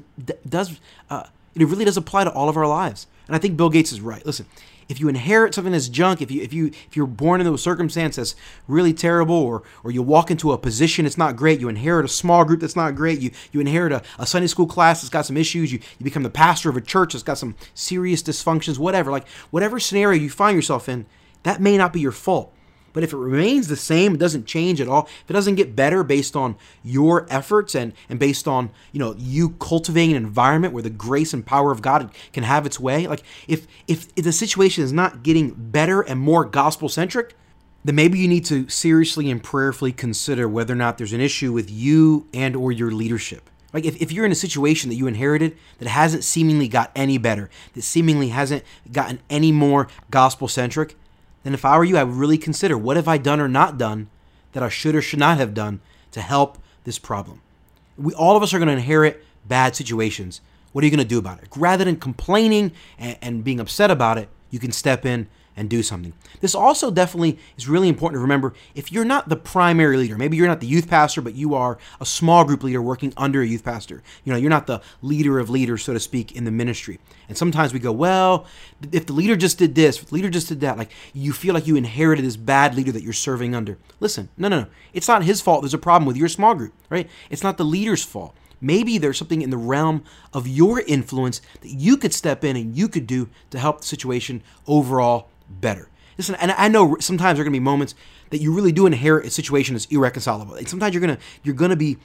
does 0.48 0.80
uh, 1.10 1.24
it 1.56 1.68
really 1.68 1.86
does 1.86 1.98
apply 1.98 2.26
to 2.26 2.32
all 2.32 2.48
of 2.48 2.58
our 2.58 2.68
lives. 2.68 3.08
And 3.28 3.36
I 3.36 3.40
think 3.40 3.58
Bill 3.58 3.70
Gates 3.70 3.92
is 3.92 4.02
right. 4.02 4.24
Listen, 4.26 4.46
if 4.88 5.00
you 5.00 5.08
inherit 5.08 5.54
something 5.54 5.74
that's 5.74 5.90
junk, 5.90 6.22
if 6.22 6.30
you 6.30 6.42
if 6.42 6.54
you 6.54 6.68
if 6.68 6.96
you're 6.96 7.08
born 7.08 7.42
into 7.42 7.54
a 7.54 7.58
circumstance 7.58 8.16
that's 8.16 8.36
really 8.68 8.94
terrible, 8.94 9.36
or 9.36 9.64
or 9.84 9.92
you 9.92 10.02
walk 10.02 10.32
into 10.32 10.52
a 10.52 10.58
position 10.58 11.06
that's 11.06 11.18
not 11.18 11.36
great, 11.36 11.60
you 11.60 11.70
inherit 11.70 12.06
a 12.06 12.10
small 12.10 12.46
group 12.46 12.60
that's 12.60 12.76
not 12.76 12.96
great, 12.96 13.20
you 13.20 13.32
you 13.52 13.60
inherit 13.60 13.92
a, 13.92 14.02
a 14.20 14.26
Sunday 14.26 14.48
school 14.48 14.68
class 14.68 15.02
that's 15.02 15.10
got 15.10 15.26
some 15.26 15.38
issues, 15.38 15.72
you, 15.72 15.80
you 16.00 16.04
become 16.04 16.24
the 16.24 16.30
pastor 16.30 16.70
of 16.70 16.78
a 16.78 16.82
church 16.82 17.14
that's 17.14 17.24
got 17.24 17.38
some 17.38 17.56
serious 17.74 18.22
dysfunctions, 18.22 18.78
whatever, 18.78 19.12
like 19.12 19.28
whatever 19.50 19.80
scenario 19.80 20.22
you 20.22 20.30
find 20.30 20.56
yourself 20.56 20.88
in, 20.88 21.06
that 21.44 21.62
may 21.62 21.78
not 21.78 21.94
be 21.94 22.00
your 22.00 22.12
fault. 22.12 22.55
But 22.96 23.04
if 23.04 23.12
it 23.12 23.18
remains 23.18 23.68
the 23.68 23.76
same, 23.76 24.16
it 24.16 24.20
doesn't 24.20 24.46
change 24.46 24.80
at 24.80 24.88
all, 24.88 25.04
if 25.04 25.30
it 25.30 25.34
doesn't 25.34 25.56
get 25.56 25.76
better 25.76 26.02
based 26.02 26.34
on 26.34 26.56
your 26.82 27.28
efforts 27.30 27.76
and, 27.76 27.92
and 28.08 28.18
based 28.18 28.48
on, 28.48 28.72
you 28.94 29.00
know, 29.00 29.14
you 29.18 29.50
cultivating 29.50 30.16
an 30.16 30.24
environment 30.24 30.74
where 30.74 30.82
the 30.82 30.90
grace 30.90 31.34
and 31.34 31.46
power 31.46 31.74
of 31.74 31.82
God 31.82 32.10
can 32.32 32.44
have 32.44 32.66
its 32.66 32.80
way, 32.80 33.06
like 33.06 33.22
if 33.50 33.68
if, 33.86 34.08
if 34.16 34.24
the 34.24 34.32
situation 34.32 34.84
is 34.84 34.94
not 34.94 35.24
getting 35.24 35.52
better 35.52 36.02
and 36.02 36.22
more 36.22 36.46
gospel 36.46 36.88
centric, 36.88 37.36
then 37.84 37.96
maybe 37.96 38.18
you 38.18 38.30
need 38.30 38.46
to 38.46 38.70
seriously 38.70 39.30
and 39.30 39.44
prayerfully 39.44 39.92
consider 39.92 40.48
whether 40.48 40.74
or 40.74 40.78
not 40.78 40.98
there's 40.98 41.14
an 41.14 41.20
issue 41.20 41.52
with 41.52 41.70
you 41.70 42.28
and 42.34 42.56
or 42.56 42.72
your 42.72 42.92
leadership. 42.92 43.50
Like 43.74 43.84
if, 43.84 44.02
if 44.02 44.14
you're 44.14 44.26
in 44.26 44.32
a 44.32 44.36
situation 44.36 44.90
that 44.90 44.96
you 44.96 45.06
inherited 45.06 45.58
that 45.80 45.90
hasn't 45.90 46.24
seemingly 46.24 46.70
got 46.70 46.92
any 46.96 47.18
better, 47.18 47.50
that 47.74 47.82
seemingly 47.82 48.30
hasn't 48.30 48.64
gotten 48.90 49.20
any 49.30 49.52
more 49.52 49.90
gospel 50.10 50.48
centric, 50.48 50.96
then 51.46 51.54
if 51.54 51.64
I 51.64 51.78
were 51.78 51.84
you, 51.84 51.96
I 51.96 52.04
would 52.04 52.16
really 52.16 52.40
consider 52.40 52.76
what 52.76 52.98
have 52.98 53.08
I 53.08 53.20
done 53.20 53.40
or 53.40 53.48
not 53.48 53.78
done 53.78 54.10
that 54.54 54.64
I 54.64 54.70
should 54.70 54.96
or 54.96 55.02
should 55.02 55.20
not 55.20 55.38
have 55.38 55.54
done 55.54 55.80
to 56.12 56.22
help 56.22 56.58
this 56.86 56.98
problem. 56.98 57.42
We 57.98 58.14
all 58.16 58.36
of 58.36 58.42
us 58.42 58.52
are 58.52 58.58
going 58.58 58.68
to 58.68 58.74
inherit 58.74 59.24
bad 59.48 59.76
situations. 59.76 60.42
What 60.72 60.84
are 60.84 60.88
you 60.88 60.92
going 60.92 61.04
to 61.04 61.08
do 61.08 61.20
about 61.20 61.44
it? 61.44 61.50
Rather 61.56 61.86
than 61.86 61.98
complaining 61.98 62.72
and, 62.98 63.18
and 63.22 63.44
being 63.44 63.60
upset 63.60 63.92
about 63.92 64.18
it, 64.18 64.28
you 64.50 64.58
can 64.58 64.72
step 64.72 65.06
in 65.06 65.28
and 65.58 65.70
do 65.70 65.82
something. 65.82 66.14
This 66.42 66.56
also 66.56 66.92
definitely 66.92 67.40
is 67.58 67.68
really 67.68 67.88
important 67.88 68.18
to 68.18 68.22
remember 68.22 68.54
if 68.74 68.92
you're 68.92 69.06
not 69.06 69.30
the 69.30 69.36
primary 69.36 69.98
leader, 69.98 70.18
maybe 70.18 70.38
you're 70.38 70.48
not 70.48 70.60
the 70.60 70.68
youth 70.68 70.90
pastor, 70.90 71.22
but 71.22 71.36
you 71.36 71.54
are 71.56 71.78
a 72.00 72.06
small 72.06 72.44
group 72.44 72.64
leader 72.64 72.82
working 72.82 73.14
under 73.18 73.42
a 73.42 73.48
youth 73.48 73.64
pastor. 73.64 74.04
You 74.24 74.34
know, 74.34 74.40
you're 74.40 74.50
not 74.50 74.68
the 74.68 74.82
leader 75.02 75.40
of 75.40 75.50
leaders, 75.50 75.84
so 75.84 75.94
to 75.94 76.00
speak, 76.00 76.36
in 76.36 76.44
the 76.44 76.52
ministry. 76.52 77.00
And 77.28 77.38
sometimes 77.38 77.74
we 77.74 77.80
go, 77.80 77.92
well, 77.92 78.46
if 78.92 79.06
the 79.06 79.14
leader 79.14 79.36
just 79.36 79.58
did 79.58 79.76
this, 79.76 80.02
if 80.02 80.10
the 80.10 80.16
leader 80.16 80.30
just 80.30 80.50
did 80.50 80.62
that, 80.62 80.78
like 80.78 80.92
you 81.14 81.34
feel 81.34 81.54
like 81.54 81.68
you 81.68 81.76
inherited 81.76 82.26
this 82.26 82.38
bad 82.38 82.76
leader 82.76 82.92
that 82.92 83.04
you're 83.04 83.14
serving 83.14 83.56
under. 83.56 83.78
Listen, 84.00 84.30
no, 84.38 84.48
no, 84.48 84.62
no. 84.62 84.68
It's 84.94 85.08
not 85.08 85.24
his 85.24 85.42
fault. 85.42 85.62
There's 85.62 85.74
a 85.74 85.80
problem 85.80 86.06
with 86.06 86.18
your 86.18 86.30
small 86.30 86.54
group, 86.54 86.74
right? 86.90 87.10
It's 87.30 87.44
not 87.44 87.58
the 87.58 87.66
leader's 87.66 88.04
fault. 88.04 88.36
Maybe 88.62 88.98
there's 88.98 89.18
something 89.18 89.42
in 89.42 89.50
the 89.50 89.58
realm 89.58 90.04
of 90.34 90.48
your 90.48 90.82
influence 90.82 91.42
that 91.62 91.70
you 91.70 91.98
could 91.98 92.14
step 92.14 92.44
in 92.44 92.56
and 92.56 92.76
you 92.76 92.88
could 92.88 93.06
do 93.06 93.30
to 93.52 93.60
help 93.60 93.82
the 93.82 93.88
situation 93.88 94.42
overall 94.66 95.30
better. 95.50 95.90
Listen, 96.18 96.36
and 96.36 96.52
I 96.52 96.68
know 96.68 96.98
sometimes 97.00 97.38
there 97.38 97.42
are 97.42 97.46
going 97.46 97.54
to 97.54 97.60
be 97.60 97.64
moments 97.64 97.96
that 98.30 98.42
you 98.42 98.54
really 98.54 98.72
do 98.72 98.86
inherit 98.86 99.26
a 99.26 99.30
situation 99.30 99.76
that's 99.76 99.86
irreconcilable. 99.86 100.56
And 100.56 100.68
sometimes 100.68 100.94
you're 100.94 101.02
gonna 101.02 101.18
you're 101.44 101.56
gonna 101.56 101.76
be 101.76 101.98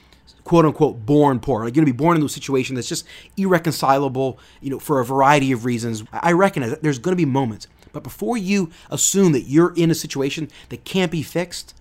quote 0.43 0.65
unquote 0.65 1.05
born 1.05 1.39
poor. 1.39 1.63
Like 1.63 1.75
you're 1.75 1.83
gonna 1.83 1.93
be 1.93 1.97
born 1.97 2.15
into 2.15 2.25
a 2.25 2.29
situation 2.29 2.75
that's 2.75 2.89
just 2.89 3.05
irreconcilable, 3.37 4.39
you 4.61 4.69
know, 4.69 4.79
for 4.79 4.99
a 4.99 5.05
variety 5.05 5.51
of 5.51 5.65
reasons. 5.65 6.03
I 6.13 6.31
recognize 6.33 6.71
that 6.71 6.83
there's 6.83 6.99
gonna 6.99 7.15
be 7.15 7.25
moments. 7.25 7.67
But 7.91 8.03
before 8.03 8.37
you 8.37 8.69
assume 8.89 9.33
that 9.33 9.41
you're 9.41 9.73
in 9.75 9.91
a 9.91 9.95
situation 9.95 10.49
that 10.69 10.85
can't 10.85 11.11
be 11.11 11.23
fixed, 11.23 11.75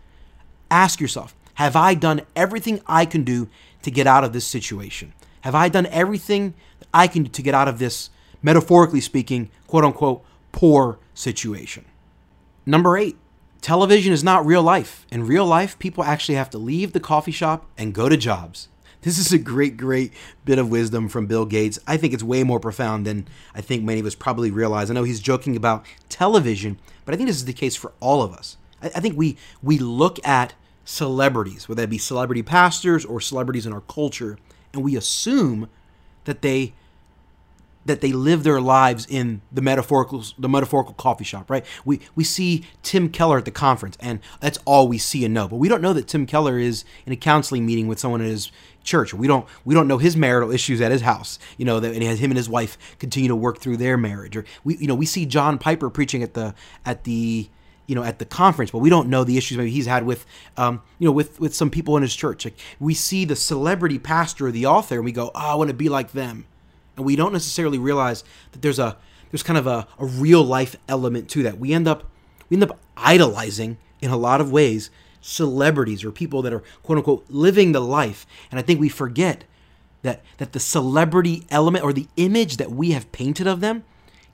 ask 0.71 1.01
yourself, 1.01 1.35
have 1.55 1.77
I 1.77 1.95
done 1.95 2.23
everything 2.35 2.81
I 2.87 3.05
can 3.05 3.23
do 3.23 3.49
to 3.83 3.91
get 3.91 4.07
out 4.07 4.25
of 4.25 4.33
this 4.33 4.45
situation? 4.45 5.13
Have 5.43 5.55
I 5.55 5.69
done 5.69 5.87
everything 5.87 6.55
that 6.81 6.89
I 6.93 7.07
can 7.07 7.25
do 7.25 7.31
to 7.31 7.43
get 7.43 7.55
out 7.55 7.69
of 7.69 7.79
this, 7.79 8.11
metaphorically 8.43 9.01
speaking, 9.01 9.51
quote 9.69 9.85
unquote, 9.85 10.25
poor 10.51 10.99
situation. 11.21 11.85
Number 12.67 12.97
eight, 12.97 13.17
television 13.61 14.13
is 14.13 14.25
not 14.25 14.47
real 14.47 14.63
life. 14.63 15.07
In 15.11 15.27
real 15.27 15.47
life, 15.47 15.79
people 15.79 16.03
actually 16.03 16.35
have 16.37 16.51
to 16.51 16.59
leave 16.59 16.93
the 16.93 17.01
coffee 17.01 17.33
shop 17.33 17.67
and 17.77 17.95
go 17.95 18.09
to 18.09 18.17
jobs. 18.17 18.69
This 19.03 19.19
is 19.19 19.33
a 19.33 19.39
great, 19.39 19.77
great 19.77 20.13
bit 20.45 20.59
of 20.59 20.71
wisdom 20.71 21.09
from 21.09 21.27
Bill 21.27 21.47
Gates. 21.47 21.79
I 21.87 21.97
think 21.97 22.13
it's 22.13 22.23
way 22.23 22.45
more 22.45 22.61
profound 22.61 23.07
than 23.07 23.27
I 23.55 23.63
think 23.63 23.83
many 23.83 24.01
of 24.01 24.07
us 24.07 24.15
probably 24.15 24.51
realize. 24.51 24.91
I 24.91 24.95
know 24.95 25.05
he's 25.05 25.21
joking 25.21 25.57
about 25.57 25.87
television, 26.11 26.79
but 27.05 27.15
I 27.15 27.17
think 27.17 27.29
this 27.29 27.37
is 27.37 27.47
the 27.47 27.55
case 27.55 27.77
for 27.77 27.93
all 28.01 28.23
of 28.23 28.35
us. 28.35 28.59
I, 28.83 28.89
I 28.89 29.01
think 29.01 29.17
we 29.17 29.39
we 29.63 29.79
look 29.79 30.25
at 30.27 30.55
celebrities, 30.85 31.69
whether 31.69 31.83
that 31.83 31.89
be 31.89 31.99
celebrity 31.99 32.43
pastors 32.43 33.05
or 33.07 33.21
celebrities 33.21 33.65
in 33.65 33.73
our 33.73 33.81
culture, 33.83 34.37
and 34.75 34.83
we 34.83 34.97
assume 34.97 35.69
that 36.25 36.43
they 36.43 36.75
that 37.91 38.01
they 38.01 38.13
live 38.13 38.45
their 38.45 38.61
lives 38.61 39.07
in 39.09 39.43
the 39.51 39.61
metaphorical 39.61 40.25
the 40.39 40.49
metaphorical 40.49 40.95
coffee 40.95 41.25
shop, 41.25 41.51
right? 41.51 41.65
We 41.85 42.01
we 42.15 42.25
see 42.25 42.65
Tim 42.83 43.09
Keller 43.09 43.39
at 43.39 43.45
the 43.45 43.51
conference, 43.51 43.97
and 44.01 44.21
that's 44.39 44.59
all 44.65 44.87
we 44.87 44.99
see 44.99 45.25
and 45.25 45.35
know. 45.35 45.49
But 45.49 45.57
we 45.57 45.69
don't 45.69 45.83
know 45.83 45.93
that 45.93 46.07
Tim 46.07 46.25
Keller 46.25 46.59
is 46.59 46.85
in 47.05 47.13
a 47.13 47.17
counseling 47.17 47.67
meeting 47.67 47.89
with 47.89 47.99
someone 47.99 48.21
at 48.21 48.29
his 48.29 48.53
church. 48.85 49.13
We 49.13 49.27
don't 49.27 49.47
we 49.65 49.75
don't 49.75 49.89
know 49.89 49.99
his 49.99 50.17
marital 50.17 50.53
issues 50.53 50.81
at 50.81 50.93
his 50.93 51.03
house. 51.03 51.39
You 51.59 51.65
know 51.65 51.81
that 51.81 51.93
and 51.93 52.03
he 52.03 52.09
has 52.09 52.21
him 52.21 52.31
and 52.31 52.39
his 52.39 52.49
wife 52.49 52.79
continue 52.99 53.29
to 53.29 53.37
work 53.37 53.59
through 53.59 53.77
their 53.79 53.97
marriage. 53.97 54.37
Or 54.37 54.45
we 54.63 54.77
you 54.77 54.87
know 54.87 54.95
we 54.95 55.07
see 55.07 55.27
John 55.27 55.59
Piper 55.59 55.91
preaching 55.91 56.23
at 56.23 56.35
the 56.35 56.55
at 56.87 57.05
the 57.05 57.49
you 57.87 57.95
know 57.97 58.05
at 58.05 58.21
the 58.21 58.25
conference, 58.25 58.71
but 58.71 58.79
we 58.79 58.89
don't 58.89 59.09
know 59.09 59.25
the 59.25 59.37
issues 59.37 59.59
maybe 59.59 59.71
he's 59.71 59.87
had 59.87 60.07
with 60.07 60.25
um, 60.57 60.81
you 61.01 61.07
know 61.07 61.13
with 61.13 61.41
with 61.41 61.57
some 61.57 61.71
people 61.71 61.97
in 61.97 62.03
his 62.03 62.15
church. 62.15 62.45
Like 62.45 62.59
we 62.79 62.95
see 62.95 63.25
the 63.25 63.37
celebrity 63.37 63.99
pastor 63.99 64.47
or 64.47 64.53
the 64.53 64.67
author, 64.67 64.95
and 64.95 65.05
we 65.05 65.13
go, 65.13 65.33
oh, 65.35 65.53
I 65.53 65.55
want 65.57 65.69
to 65.69 65.75
be 65.75 65.89
like 65.89 66.13
them 66.13 66.47
and 66.97 67.07
we 67.07 67.17
don't 67.17 67.33
necessarily 67.33 67.79
realize 67.79 68.25
that 68.53 68.63
there's 68.63 68.79
a 68.79 68.97
there's 69.31 69.43
kind 69.43 69.59
of 69.59 69.67
a, 69.67 69.87
a 69.99 70.05
real 70.05 70.43
life 70.43 70.77
element 70.89 71.29
to 71.31 71.43
that. 71.45 71.59
We 71.59 71.73
end 71.73 71.89
up 71.89 72.11
we 72.49 72.57
end 72.57 72.65
up 72.65 72.79
idolizing 72.97 73.79
in 74.01 74.11
a 74.11 74.17
lot 74.17 74.41
of 74.41 74.53
ways 74.53 74.91
celebrities 75.21 76.03
or 76.05 76.11
people 76.11 76.43
that 76.43 76.53
are 76.53 76.63
quote 76.83 76.99
unquote 76.99 77.27
living 77.29 77.73
the 77.73 77.81
life. 77.81 78.27
And 78.51 78.59
I 78.59 78.63
think 78.63 78.81
we 78.81 78.89
forget 78.89 79.45
that 80.03 80.23
that 80.39 80.53
the 80.53 80.61
celebrity 80.61 81.47
element 81.51 81.85
or 81.85 81.93
the 81.93 82.09
image 82.17 82.57
that 82.57 82.71
we 82.71 82.93
have 82.93 83.11
painted 83.13 83.47
of 83.47 83.61
them 83.61 83.85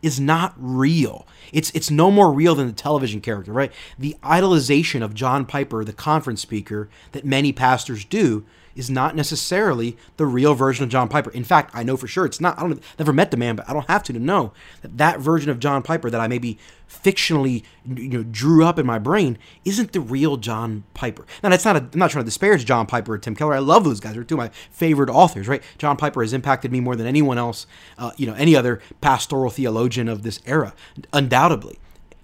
is 0.02 0.20
not 0.20 0.54
real. 0.56 1.26
It's 1.52 1.70
it's 1.70 1.90
no 1.90 2.10
more 2.10 2.32
real 2.32 2.54
than 2.54 2.66
the 2.66 2.72
television 2.72 3.20
character, 3.20 3.52
right? 3.52 3.72
The 3.98 4.16
idolization 4.22 5.02
of 5.02 5.14
John 5.14 5.46
Piper, 5.46 5.84
the 5.84 5.92
conference 5.92 6.40
speaker, 6.40 6.88
that 7.12 7.24
many 7.24 7.52
pastors 7.52 8.04
do 8.04 8.44
is 8.76 8.90
not 8.90 9.16
necessarily 9.16 9.96
the 10.18 10.26
real 10.26 10.54
version 10.54 10.84
of 10.84 10.90
John 10.90 11.08
Piper. 11.08 11.30
In 11.30 11.44
fact, 11.44 11.70
I 11.74 11.82
know 11.82 11.96
for 11.96 12.06
sure 12.06 12.26
it's 12.26 12.40
not. 12.40 12.58
I 12.58 12.62
don't 12.62 12.82
never 12.98 13.12
met 13.12 13.30
the 13.30 13.36
man, 13.36 13.56
but 13.56 13.68
I 13.68 13.72
don't 13.72 13.88
have 13.88 14.02
to 14.04 14.12
to 14.12 14.18
know 14.18 14.52
that 14.82 14.98
that 14.98 15.18
version 15.20 15.50
of 15.50 15.58
John 15.58 15.82
Piper 15.82 16.10
that 16.10 16.20
I 16.20 16.28
maybe 16.28 16.58
fictionally 16.88 17.64
you 17.84 18.08
know 18.08 18.22
drew 18.22 18.64
up 18.64 18.78
in 18.78 18.86
my 18.86 18.98
brain 18.98 19.38
isn't 19.64 19.92
the 19.92 20.00
real 20.00 20.36
John 20.36 20.84
Piper. 20.94 21.26
Now 21.42 21.48
that's 21.48 21.64
not. 21.64 21.76
A, 21.76 21.80
I'm 21.80 21.98
not 21.98 22.10
trying 22.10 22.24
to 22.24 22.26
disparage 22.26 22.64
John 22.64 22.86
Piper 22.86 23.14
or 23.14 23.18
Tim 23.18 23.34
Keller. 23.34 23.54
I 23.54 23.58
love 23.60 23.84
those 23.84 24.00
guys. 24.00 24.14
They're 24.14 24.24
two 24.24 24.34
of 24.34 24.38
my 24.38 24.50
favorite 24.70 25.10
authors. 25.10 25.48
Right? 25.48 25.62
John 25.78 25.96
Piper 25.96 26.22
has 26.22 26.32
impacted 26.32 26.70
me 26.70 26.80
more 26.80 26.96
than 26.96 27.06
anyone 27.06 27.38
else. 27.38 27.66
Uh, 27.98 28.12
you 28.16 28.26
know, 28.26 28.34
any 28.34 28.54
other 28.54 28.80
pastoral 29.00 29.50
theologian 29.50 30.08
of 30.08 30.22
this 30.22 30.40
era, 30.46 30.74
undoubtedly. 31.12 31.78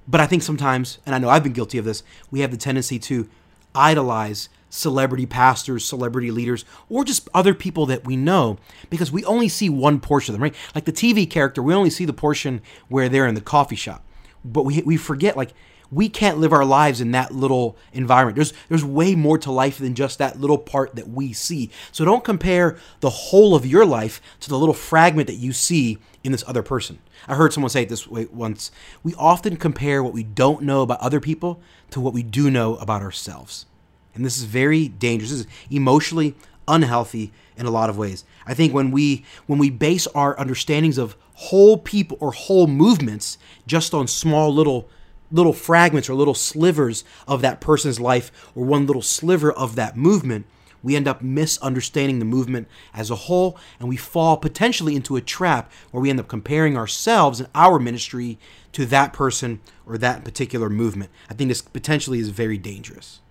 But 0.06 0.20
I 0.20 0.26
think 0.26 0.42
sometimes, 0.42 0.98
and 1.06 1.14
I 1.14 1.18
know 1.18 1.28
I've 1.28 1.44
been 1.44 1.52
guilty 1.52 1.78
of 1.78 1.84
this, 1.84 2.02
we 2.30 2.40
have 2.40 2.50
the 2.50 2.56
tendency 2.56 2.98
to 2.98 3.28
idolize 3.74 4.48
celebrity 4.72 5.26
pastors, 5.26 5.84
celebrity 5.84 6.30
leaders, 6.30 6.64
or 6.88 7.04
just 7.04 7.28
other 7.34 7.52
people 7.52 7.84
that 7.86 8.06
we 8.06 8.16
know 8.16 8.56
because 8.88 9.12
we 9.12 9.22
only 9.26 9.46
see 9.48 9.68
one 9.68 10.00
portion 10.00 10.34
of 10.34 10.40
them, 10.40 10.42
right? 10.42 10.54
Like 10.74 10.86
the 10.86 10.92
TV 10.92 11.28
character, 11.28 11.62
we 11.62 11.74
only 11.74 11.90
see 11.90 12.06
the 12.06 12.12
portion 12.14 12.62
where 12.88 13.08
they're 13.08 13.26
in 13.26 13.34
the 13.34 13.42
coffee 13.42 13.76
shop. 13.76 14.02
But 14.42 14.64
we, 14.64 14.80
we 14.82 14.96
forget, 14.96 15.36
like, 15.36 15.52
we 15.90 16.08
can't 16.08 16.38
live 16.38 16.54
our 16.54 16.64
lives 16.64 17.02
in 17.02 17.10
that 17.10 17.32
little 17.32 17.76
environment. 17.92 18.34
There's 18.34 18.54
there's 18.70 18.84
way 18.84 19.14
more 19.14 19.36
to 19.36 19.52
life 19.52 19.76
than 19.76 19.94
just 19.94 20.18
that 20.18 20.40
little 20.40 20.56
part 20.56 20.96
that 20.96 21.10
we 21.10 21.34
see. 21.34 21.70
So 21.92 22.06
don't 22.06 22.24
compare 22.24 22.78
the 23.00 23.10
whole 23.10 23.54
of 23.54 23.66
your 23.66 23.84
life 23.84 24.22
to 24.40 24.48
the 24.48 24.58
little 24.58 24.74
fragment 24.74 25.26
that 25.26 25.34
you 25.34 25.52
see 25.52 25.98
in 26.24 26.32
this 26.32 26.44
other 26.46 26.62
person. 26.62 26.98
I 27.28 27.34
heard 27.34 27.52
someone 27.52 27.68
say 27.68 27.82
it 27.82 27.90
this 27.90 28.08
way 28.08 28.26
once. 28.32 28.70
We 29.02 29.14
often 29.16 29.58
compare 29.58 30.02
what 30.02 30.14
we 30.14 30.22
don't 30.22 30.62
know 30.62 30.80
about 30.80 31.00
other 31.00 31.20
people 31.20 31.60
to 31.90 32.00
what 32.00 32.14
we 32.14 32.22
do 32.22 32.50
know 32.50 32.76
about 32.76 33.02
ourselves. 33.02 33.66
And 34.14 34.24
this 34.24 34.36
is 34.36 34.44
very 34.44 34.88
dangerous. 34.88 35.30
This 35.30 35.40
is 35.40 35.46
emotionally 35.70 36.34
unhealthy 36.68 37.32
in 37.56 37.66
a 37.66 37.70
lot 37.70 37.90
of 37.90 37.98
ways. 37.98 38.24
I 38.46 38.54
think 38.54 38.72
when 38.72 38.90
we 38.90 39.24
when 39.46 39.58
we 39.58 39.70
base 39.70 40.06
our 40.08 40.38
understandings 40.38 40.98
of 40.98 41.16
whole 41.34 41.78
people 41.78 42.16
or 42.20 42.32
whole 42.32 42.66
movements 42.66 43.38
just 43.66 43.94
on 43.94 44.06
small 44.06 44.52
little 44.52 44.88
little 45.30 45.52
fragments 45.52 46.10
or 46.10 46.14
little 46.14 46.34
slivers 46.34 47.04
of 47.26 47.40
that 47.40 47.60
person's 47.60 47.98
life 47.98 48.30
or 48.54 48.64
one 48.64 48.86
little 48.86 49.02
sliver 49.02 49.50
of 49.50 49.76
that 49.76 49.96
movement, 49.96 50.44
we 50.82 50.94
end 50.94 51.08
up 51.08 51.22
misunderstanding 51.22 52.18
the 52.18 52.24
movement 52.24 52.68
as 52.92 53.10
a 53.10 53.16
whole 53.16 53.56
and 53.80 53.88
we 53.88 53.96
fall 53.96 54.36
potentially 54.36 54.94
into 54.94 55.16
a 55.16 55.22
trap 55.22 55.72
where 55.90 56.02
we 56.02 56.10
end 56.10 56.20
up 56.20 56.28
comparing 56.28 56.76
ourselves 56.76 57.40
and 57.40 57.48
our 57.54 57.78
ministry 57.78 58.38
to 58.72 58.84
that 58.86 59.12
person 59.12 59.60
or 59.86 59.96
that 59.96 60.24
particular 60.24 60.68
movement. 60.68 61.10
I 61.30 61.34
think 61.34 61.48
this 61.48 61.62
potentially 61.62 62.18
is 62.18 62.28
very 62.28 62.58
dangerous. 62.58 63.21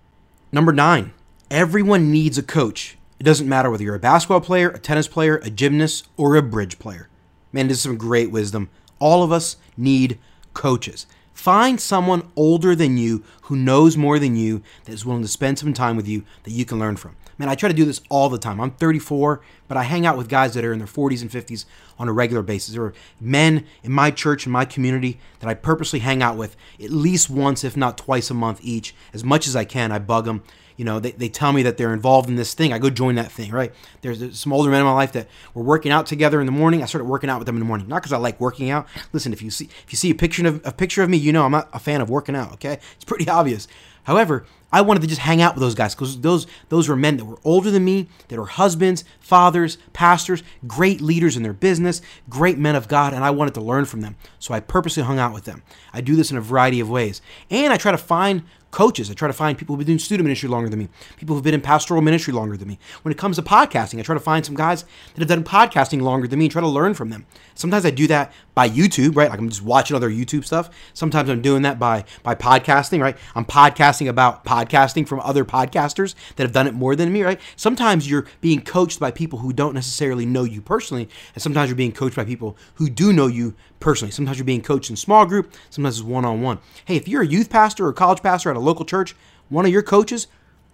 Number 0.54 0.72
nine, 0.74 1.14
everyone 1.50 2.12
needs 2.12 2.36
a 2.36 2.42
coach. 2.42 2.98
It 3.18 3.22
doesn't 3.22 3.48
matter 3.48 3.70
whether 3.70 3.84
you're 3.84 3.94
a 3.94 3.98
basketball 3.98 4.42
player, 4.42 4.68
a 4.68 4.78
tennis 4.78 5.08
player, 5.08 5.38
a 5.38 5.48
gymnast, 5.48 6.06
or 6.18 6.36
a 6.36 6.42
bridge 6.42 6.78
player. 6.78 7.08
Man, 7.52 7.68
this 7.68 7.78
is 7.78 7.82
some 7.82 7.96
great 7.96 8.30
wisdom. 8.30 8.68
All 8.98 9.22
of 9.22 9.32
us 9.32 9.56
need 9.78 10.18
coaches. 10.52 11.06
Find 11.42 11.80
someone 11.80 12.30
older 12.36 12.76
than 12.76 12.96
you 12.96 13.24
who 13.42 13.56
knows 13.56 13.96
more 13.96 14.20
than 14.20 14.36
you 14.36 14.62
that 14.84 14.92
is 14.92 15.04
willing 15.04 15.22
to 15.22 15.28
spend 15.28 15.58
some 15.58 15.72
time 15.72 15.96
with 15.96 16.06
you 16.06 16.22
that 16.44 16.52
you 16.52 16.64
can 16.64 16.78
learn 16.78 16.94
from. 16.94 17.16
Man, 17.36 17.48
I 17.48 17.56
try 17.56 17.68
to 17.68 17.74
do 17.74 17.84
this 17.84 18.00
all 18.08 18.28
the 18.28 18.38
time. 18.38 18.60
I'm 18.60 18.70
34, 18.70 19.40
but 19.66 19.76
I 19.76 19.82
hang 19.82 20.06
out 20.06 20.16
with 20.16 20.28
guys 20.28 20.54
that 20.54 20.64
are 20.64 20.72
in 20.72 20.78
their 20.78 20.86
40s 20.86 21.20
and 21.20 21.28
50s 21.28 21.64
on 21.98 22.06
a 22.08 22.12
regular 22.12 22.44
basis. 22.44 22.74
There 22.74 22.84
are 22.84 22.94
men 23.20 23.66
in 23.82 23.90
my 23.90 24.12
church, 24.12 24.46
in 24.46 24.52
my 24.52 24.64
community, 24.64 25.18
that 25.40 25.48
I 25.48 25.54
purposely 25.54 25.98
hang 25.98 26.22
out 26.22 26.36
with 26.36 26.54
at 26.80 26.90
least 26.90 27.28
once, 27.28 27.64
if 27.64 27.76
not 27.76 27.98
twice 27.98 28.30
a 28.30 28.34
month 28.34 28.60
each. 28.62 28.94
As 29.12 29.24
much 29.24 29.48
as 29.48 29.56
I 29.56 29.64
can, 29.64 29.90
I 29.90 29.98
bug 29.98 30.26
them 30.26 30.44
you 30.82 30.86
know, 30.86 30.98
they, 30.98 31.12
they 31.12 31.28
tell 31.28 31.52
me 31.52 31.62
that 31.62 31.76
they're 31.76 31.94
involved 31.94 32.28
in 32.28 32.34
this 32.34 32.54
thing. 32.54 32.72
I 32.72 32.80
go 32.80 32.90
join 32.90 33.14
that 33.14 33.30
thing, 33.30 33.52
right? 33.52 33.72
There's 34.00 34.36
some 34.36 34.52
older 34.52 34.68
men 34.68 34.80
in 34.80 34.86
my 34.86 34.92
life 34.92 35.12
that 35.12 35.28
were 35.54 35.62
working 35.62 35.92
out 35.92 36.06
together 36.06 36.40
in 36.40 36.46
the 36.46 36.50
morning. 36.50 36.82
I 36.82 36.86
started 36.86 37.04
working 37.04 37.30
out 37.30 37.38
with 37.38 37.46
them 37.46 37.54
in 37.54 37.60
the 37.60 37.66
morning, 37.66 37.86
not 37.86 38.02
because 38.02 38.12
I 38.12 38.16
like 38.16 38.40
working 38.40 38.68
out. 38.68 38.88
Listen, 39.12 39.32
if 39.32 39.42
you 39.42 39.50
see 39.52 39.66
if 39.66 39.92
you 39.92 39.96
see 39.96 40.10
a 40.10 40.14
picture 40.16 40.44
of 40.44 40.60
a 40.64 40.72
picture 40.72 41.04
of 41.04 41.08
me, 41.08 41.18
you 41.18 41.32
know 41.32 41.44
I'm 41.44 41.52
not 41.52 41.68
a 41.72 41.78
fan 41.78 42.00
of 42.00 42.10
working 42.10 42.34
out. 42.34 42.54
Okay, 42.54 42.80
it's 42.96 43.04
pretty 43.04 43.28
obvious. 43.28 43.68
However, 44.02 44.44
I 44.72 44.80
wanted 44.80 45.00
to 45.00 45.06
just 45.06 45.20
hang 45.20 45.42
out 45.42 45.54
with 45.54 45.60
those 45.60 45.74
guys 45.74 45.94
because 45.94 46.20
those 46.20 46.46
those 46.68 46.88
were 46.88 46.96
men 46.96 47.16
that 47.18 47.24
were 47.24 47.38
older 47.44 47.70
than 47.70 47.84
me, 47.84 48.08
that 48.28 48.38
were 48.38 48.46
husbands, 48.46 49.04
fathers, 49.20 49.78
pastors, 49.92 50.42
great 50.66 51.00
leaders 51.00 51.36
in 51.36 51.42
their 51.42 51.52
business, 51.52 52.00
great 52.28 52.58
men 52.58 52.74
of 52.74 52.88
God, 52.88 53.12
and 53.12 53.24
I 53.24 53.30
wanted 53.30 53.54
to 53.54 53.60
learn 53.60 53.84
from 53.84 54.00
them. 54.00 54.16
So 54.38 54.54
I 54.54 54.60
purposely 54.60 55.02
hung 55.02 55.18
out 55.18 55.34
with 55.34 55.44
them. 55.44 55.62
I 55.92 56.00
do 56.00 56.16
this 56.16 56.30
in 56.30 56.36
a 56.36 56.40
variety 56.40 56.80
of 56.80 56.90
ways, 56.90 57.20
and 57.50 57.72
I 57.72 57.76
try 57.76 57.92
to 57.92 57.98
find 57.98 58.44
coaches. 58.72 59.10
I 59.10 59.14
try 59.14 59.28
to 59.28 59.34
find 59.34 59.56
people 59.56 59.74
who've 59.74 59.80
been 59.80 59.86
doing 59.86 59.98
student 59.98 60.24
ministry 60.24 60.48
longer 60.48 60.68
than 60.68 60.80
me, 60.80 60.88
people 61.16 61.36
who've 61.36 61.44
been 61.44 61.54
in 61.54 61.60
pastoral 61.60 62.02
ministry 62.02 62.32
longer 62.32 62.56
than 62.56 62.66
me. 62.66 62.78
When 63.02 63.12
it 63.12 63.18
comes 63.18 63.36
to 63.36 63.42
podcasting, 63.42 64.00
I 64.00 64.02
try 64.02 64.14
to 64.14 64.20
find 64.20 64.44
some 64.44 64.56
guys 64.56 64.84
that 65.14 65.18
have 65.18 65.28
done 65.28 65.44
podcasting 65.44 66.00
longer 66.00 66.26
than 66.26 66.38
me 66.38 66.46
and 66.46 66.52
try 66.52 66.62
to 66.62 66.68
learn 66.68 66.94
from 66.94 67.10
them. 67.10 67.26
Sometimes 67.54 67.84
I 67.84 67.90
do 67.90 68.06
that 68.08 68.32
by 68.54 68.68
YouTube, 68.68 69.14
right? 69.14 69.30
Like 69.30 69.38
I'm 69.38 69.48
just 69.48 69.62
watching 69.62 69.94
other 69.94 70.10
YouTube 70.10 70.44
stuff. 70.44 70.70
Sometimes 70.94 71.28
I'm 71.28 71.42
doing 71.42 71.62
that 71.62 71.78
by 71.78 72.04
by 72.22 72.34
podcasting, 72.34 73.00
right? 73.00 73.16
I'm 73.36 73.44
podcasting 73.44 74.08
about 74.08 74.44
podcasting 74.44 74.61
from 74.70 75.20
other 75.20 75.44
podcasters 75.44 76.14
that 76.36 76.42
have 76.42 76.52
done 76.52 76.66
it 76.66 76.74
more 76.74 76.96
than 76.96 77.12
me, 77.12 77.22
right? 77.22 77.40
Sometimes 77.56 78.08
you're 78.08 78.26
being 78.40 78.60
coached 78.60 79.00
by 79.00 79.10
people 79.10 79.40
who 79.40 79.52
don't 79.52 79.74
necessarily 79.74 80.26
know 80.26 80.44
you 80.44 80.60
personally, 80.60 81.08
and 81.34 81.42
sometimes 81.42 81.68
you're 81.68 81.76
being 81.76 81.92
coached 81.92 82.16
by 82.16 82.24
people 82.24 82.56
who 82.74 82.88
do 82.88 83.12
know 83.12 83.26
you 83.26 83.54
personally. 83.80 84.12
Sometimes 84.12 84.38
you're 84.38 84.44
being 84.44 84.62
coached 84.62 84.90
in 84.90 84.96
small 84.96 85.26
group, 85.26 85.52
sometimes 85.70 85.98
it's 85.98 86.06
one 86.06 86.24
on 86.24 86.42
one. 86.42 86.58
Hey, 86.84 86.96
if 86.96 87.08
you're 87.08 87.22
a 87.22 87.26
youth 87.26 87.50
pastor 87.50 87.86
or 87.86 87.92
college 87.92 88.22
pastor 88.22 88.50
at 88.50 88.56
a 88.56 88.60
local 88.60 88.84
church, 88.84 89.14
one 89.48 89.66
of 89.66 89.72
your 89.72 89.82
coaches 89.82 90.26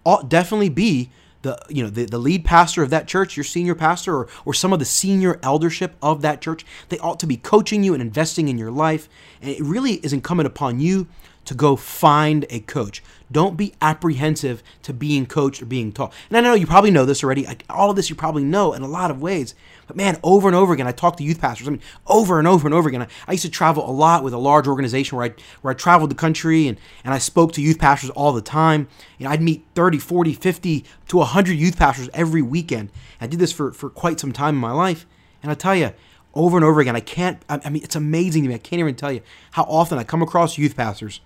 ought 0.05 0.29
definitely 0.29 0.69
be 0.69 1.11
the 1.41 1.57
you 1.69 1.83
know 1.83 1.89
the, 1.89 2.05
the 2.05 2.17
lead 2.17 2.43
pastor 2.43 2.83
of 2.83 2.89
that 2.89 3.07
church, 3.07 3.37
your 3.37 3.43
senior 3.43 3.75
pastor, 3.75 4.15
or, 4.15 4.27
or 4.45 4.53
some 4.53 4.73
of 4.73 4.79
the 4.79 4.85
senior 4.85 5.39
eldership 5.41 5.95
of 6.01 6.21
that 6.21 6.41
church. 6.41 6.65
They 6.89 6.99
ought 6.99 7.19
to 7.21 7.27
be 7.27 7.37
coaching 7.37 7.83
you 7.83 7.93
and 7.93 8.01
investing 8.01 8.49
in 8.49 8.57
your 8.57 8.71
life. 8.71 9.07
And 9.41 9.49
it 9.49 9.61
really 9.61 9.93
is 9.95 10.13
incumbent 10.13 10.47
upon 10.47 10.79
you 10.79 11.07
to 11.45 11.53
go 11.53 11.75
find 11.75 12.45
a 12.49 12.59
coach. 12.59 13.01
Don't 13.31 13.57
be 13.57 13.73
apprehensive 13.81 14.63
to 14.83 14.93
being 14.93 15.25
coached 15.25 15.61
or 15.61 15.65
being 15.65 15.91
taught. 15.91 16.13
And 16.29 16.37
I 16.37 16.41
know 16.41 16.53
you 16.53 16.65
probably 16.65 16.91
know 16.91 17.05
this 17.05 17.23
already. 17.23 17.47
All 17.69 17.89
of 17.89 17.95
this 17.95 18.09
you 18.09 18.15
probably 18.15 18.43
know 18.43 18.73
in 18.73 18.81
a 18.81 18.87
lot 18.87 19.11
of 19.11 19.21
ways. 19.21 19.53
But 19.85 19.95
man, 19.95 20.17
over 20.23 20.47
and 20.47 20.55
over 20.55 20.73
again, 20.73 20.87
I 20.87 20.91
talk 20.91 21.17
to 21.17 21.23
youth 21.23 21.39
pastors. 21.39 21.67
I 21.67 21.71
mean, 21.71 21.81
over 22.07 22.39
and 22.39 22.47
over 22.47 22.67
and 22.67 22.73
over 22.73 22.89
again. 22.89 23.03
I, 23.03 23.07
I 23.27 23.31
used 23.33 23.45
to 23.45 23.51
travel 23.51 23.87
a 23.87 23.91
lot 23.91 24.23
with 24.23 24.33
a 24.33 24.37
large 24.37 24.67
organization 24.67 25.17
where 25.17 25.27
I 25.27 25.33
where 25.61 25.73
I 25.73 25.75
traveled 25.75 26.11
the 26.11 26.15
country 26.15 26.67
and, 26.67 26.77
and 27.03 27.13
I 27.13 27.17
spoke 27.17 27.53
to 27.53 27.61
youth 27.61 27.79
pastors 27.79 28.09
all 28.11 28.31
the 28.31 28.41
time. 28.41 28.87
You 29.17 29.25
know, 29.25 29.31
I'd 29.31 29.41
meet 29.41 29.65
30, 29.75 29.99
40, 29.99 30.33
50 30.33 30.85
to 31.07 31.17
100 31.17 31.53
youth 31.53 31.77
pastors 31.77 32.09
every 32.13 32.41
weekend. 32.41 32.89
I 33.21 33.27
did 33.27 33.39
this 33.39 33.51
for, 33.51 33.71
for 33.71 33.89
quite 33.89 34.19
some 34.19 34.31
time 34.31 34.55
in 34.55 34.61
my 34.61 34.71
life. 34.71 35.05
And 35.41 35.51
I 35.51 35.55
tell 35.55 35.75
you, 35.75 35.93
over 36.33 36.57
and 36.57 36.65
over 36.65 36.79
again, 36.79 36.95
I 36.95 36.99
can't, 36.99 37.41
I 37.49 37.69
mean, 37.69 37.83
it's 37.83 37.95
amazing 37.95 38.43
to 38.43 38.49
me. 38.49 38.55
I 38.55 38.59
can't 38.59 38.79
even 38.79 38.95
tell 38.95 39.11
you 39.11 39.21
how 39.51 39.63
often 39.63 39.97
I 39.97 40.03
come 40.03 40.21
across 40.21 40.57
youth 40.57 40.75
pastors 40.75 41.21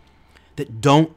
that 0.56 0.82
don't 0.82 1.12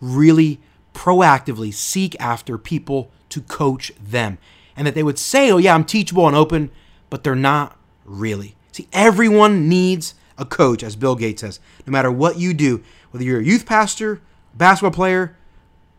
really 0.00 0.60
proactively 0.94 1.72
seek 1.72 2.18
after 2.20 2.58
people 2.58 3.10
to 3.28 3.40
coach 3.40 3.92
them. 4.02 4.38
And 4.76 4.86
that 4.86 4.94
they 4.94 5.02
would 5.02 5.18
say, 5.18 5.50
oh, 5.50 5.58
yeah, 5.58 5.74
I'm 5.74 5.84
teachable 5.84 6.26
and 6.26 6.36
open, 6.36 6.70
but 7.10 7.24
they're 7.24 7.34
not 7.34 7.78
really. 8.04 8.56
See, 8.72 8.88
everyone 8.92 9.68
needs 9.68 10.14
a 10.38 10.44
coach, 10.44 10.82
as 10.82 10.96
Bill 10.96 11.14
Gates 11.14 11.42
says, 11.42 11.60
no 11.86 11.90
matter 11.90 12.10
what 12.10 12.38
you 12.38 12.54
do, 12.54 12.82
whether 13.10 13.24
you're 13.24 13.40
a 13.40 13.44
youth 13.44 13.66
pastor, 13.66 14.20
basketball 14.54 14.90
player, 14.90 15.36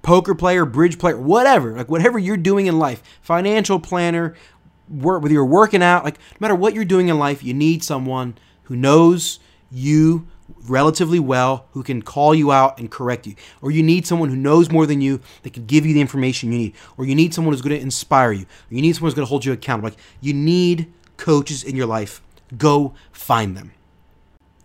poker 0.02 0.36
player, 0.36 0.66
bridge 0.66 1.00
player, 1.00 1.18
whatever, 1.18 1.76
like 1.78 1.90
whatever 1.90 2.20
you're 2.20 2.38
doing 2.38 2.68
in 2.68 2.78
life, 2.78 3.02
financial 3.22 3.80
planner, 3.80 4.36
work, 4.90 5.22
whether 5.22 5.34
you're 5.34 5.46
working 5.46 5.82
out, 5.84 6.04
like 6.04 6.18
no 6.18 6.38
matter 6.40 6.56
what 6.56 6.74
you're 6.74 6.86
doing 6.86 7.08
in 7.08 7.18
life, 7.18 7.44
you 7.44 7.54
need 7.54 7.84
someone 7.84 8.36
who 8.64 8.76
knows 8.76 9.40
you 9.72 10.28
relatively 10.68 11.20
well 11.20 11.68
who 11.72 11.84
can 11.84 12.02
call 12.02 12.34
you 12.34 12.52
out 12.52 12.80
and 12.80 12.90
correct 12.90 13.28
you. 13.28 13.36
Or 13.62 13.72
you 13.72 13.84
need 13.84 14.08
someone 14.08 14.30
who 14.30 14.36
knows 14.36 14.72
more 14.72 14.86
than 14.86 15.02
you 15.02 15.20
that 15.44 15.54
can 15.54 15.66
give 15.66 15.86
you 15.86 15.94
the 15.94 16.02
information 16.02 16.52
you 16.52 16.58
need. 16.58 16.74
Or 16.98 17.06
you 17.06 17.16
need 17.16 17.34
someone 17.34 17.54
who's 17.54 17.62
going 17.62 17.76
to 17.76 17.82
inspire 17.82 18.32
you. 18.32 18.44
Or 18.44 18.76
you 18.76 18.82
need 18.82 18.96
someone 18.96 19.08
who's 19.08 19.16
going 19.16 19.26
to 19.26 19.30
hold 19.30 19.46
you 19.46 19.52
accountable. 19.52 19.90
Like 19.90 20.00
you 20.22 20.34
need 20.34 20.92
coaches 21.18 21.64
in 21.64 21.76
your 21.76 21.86
life. 21.86 22.22
Go 22.58 22.94
find 23.12 23.56
them. 23.58 23.74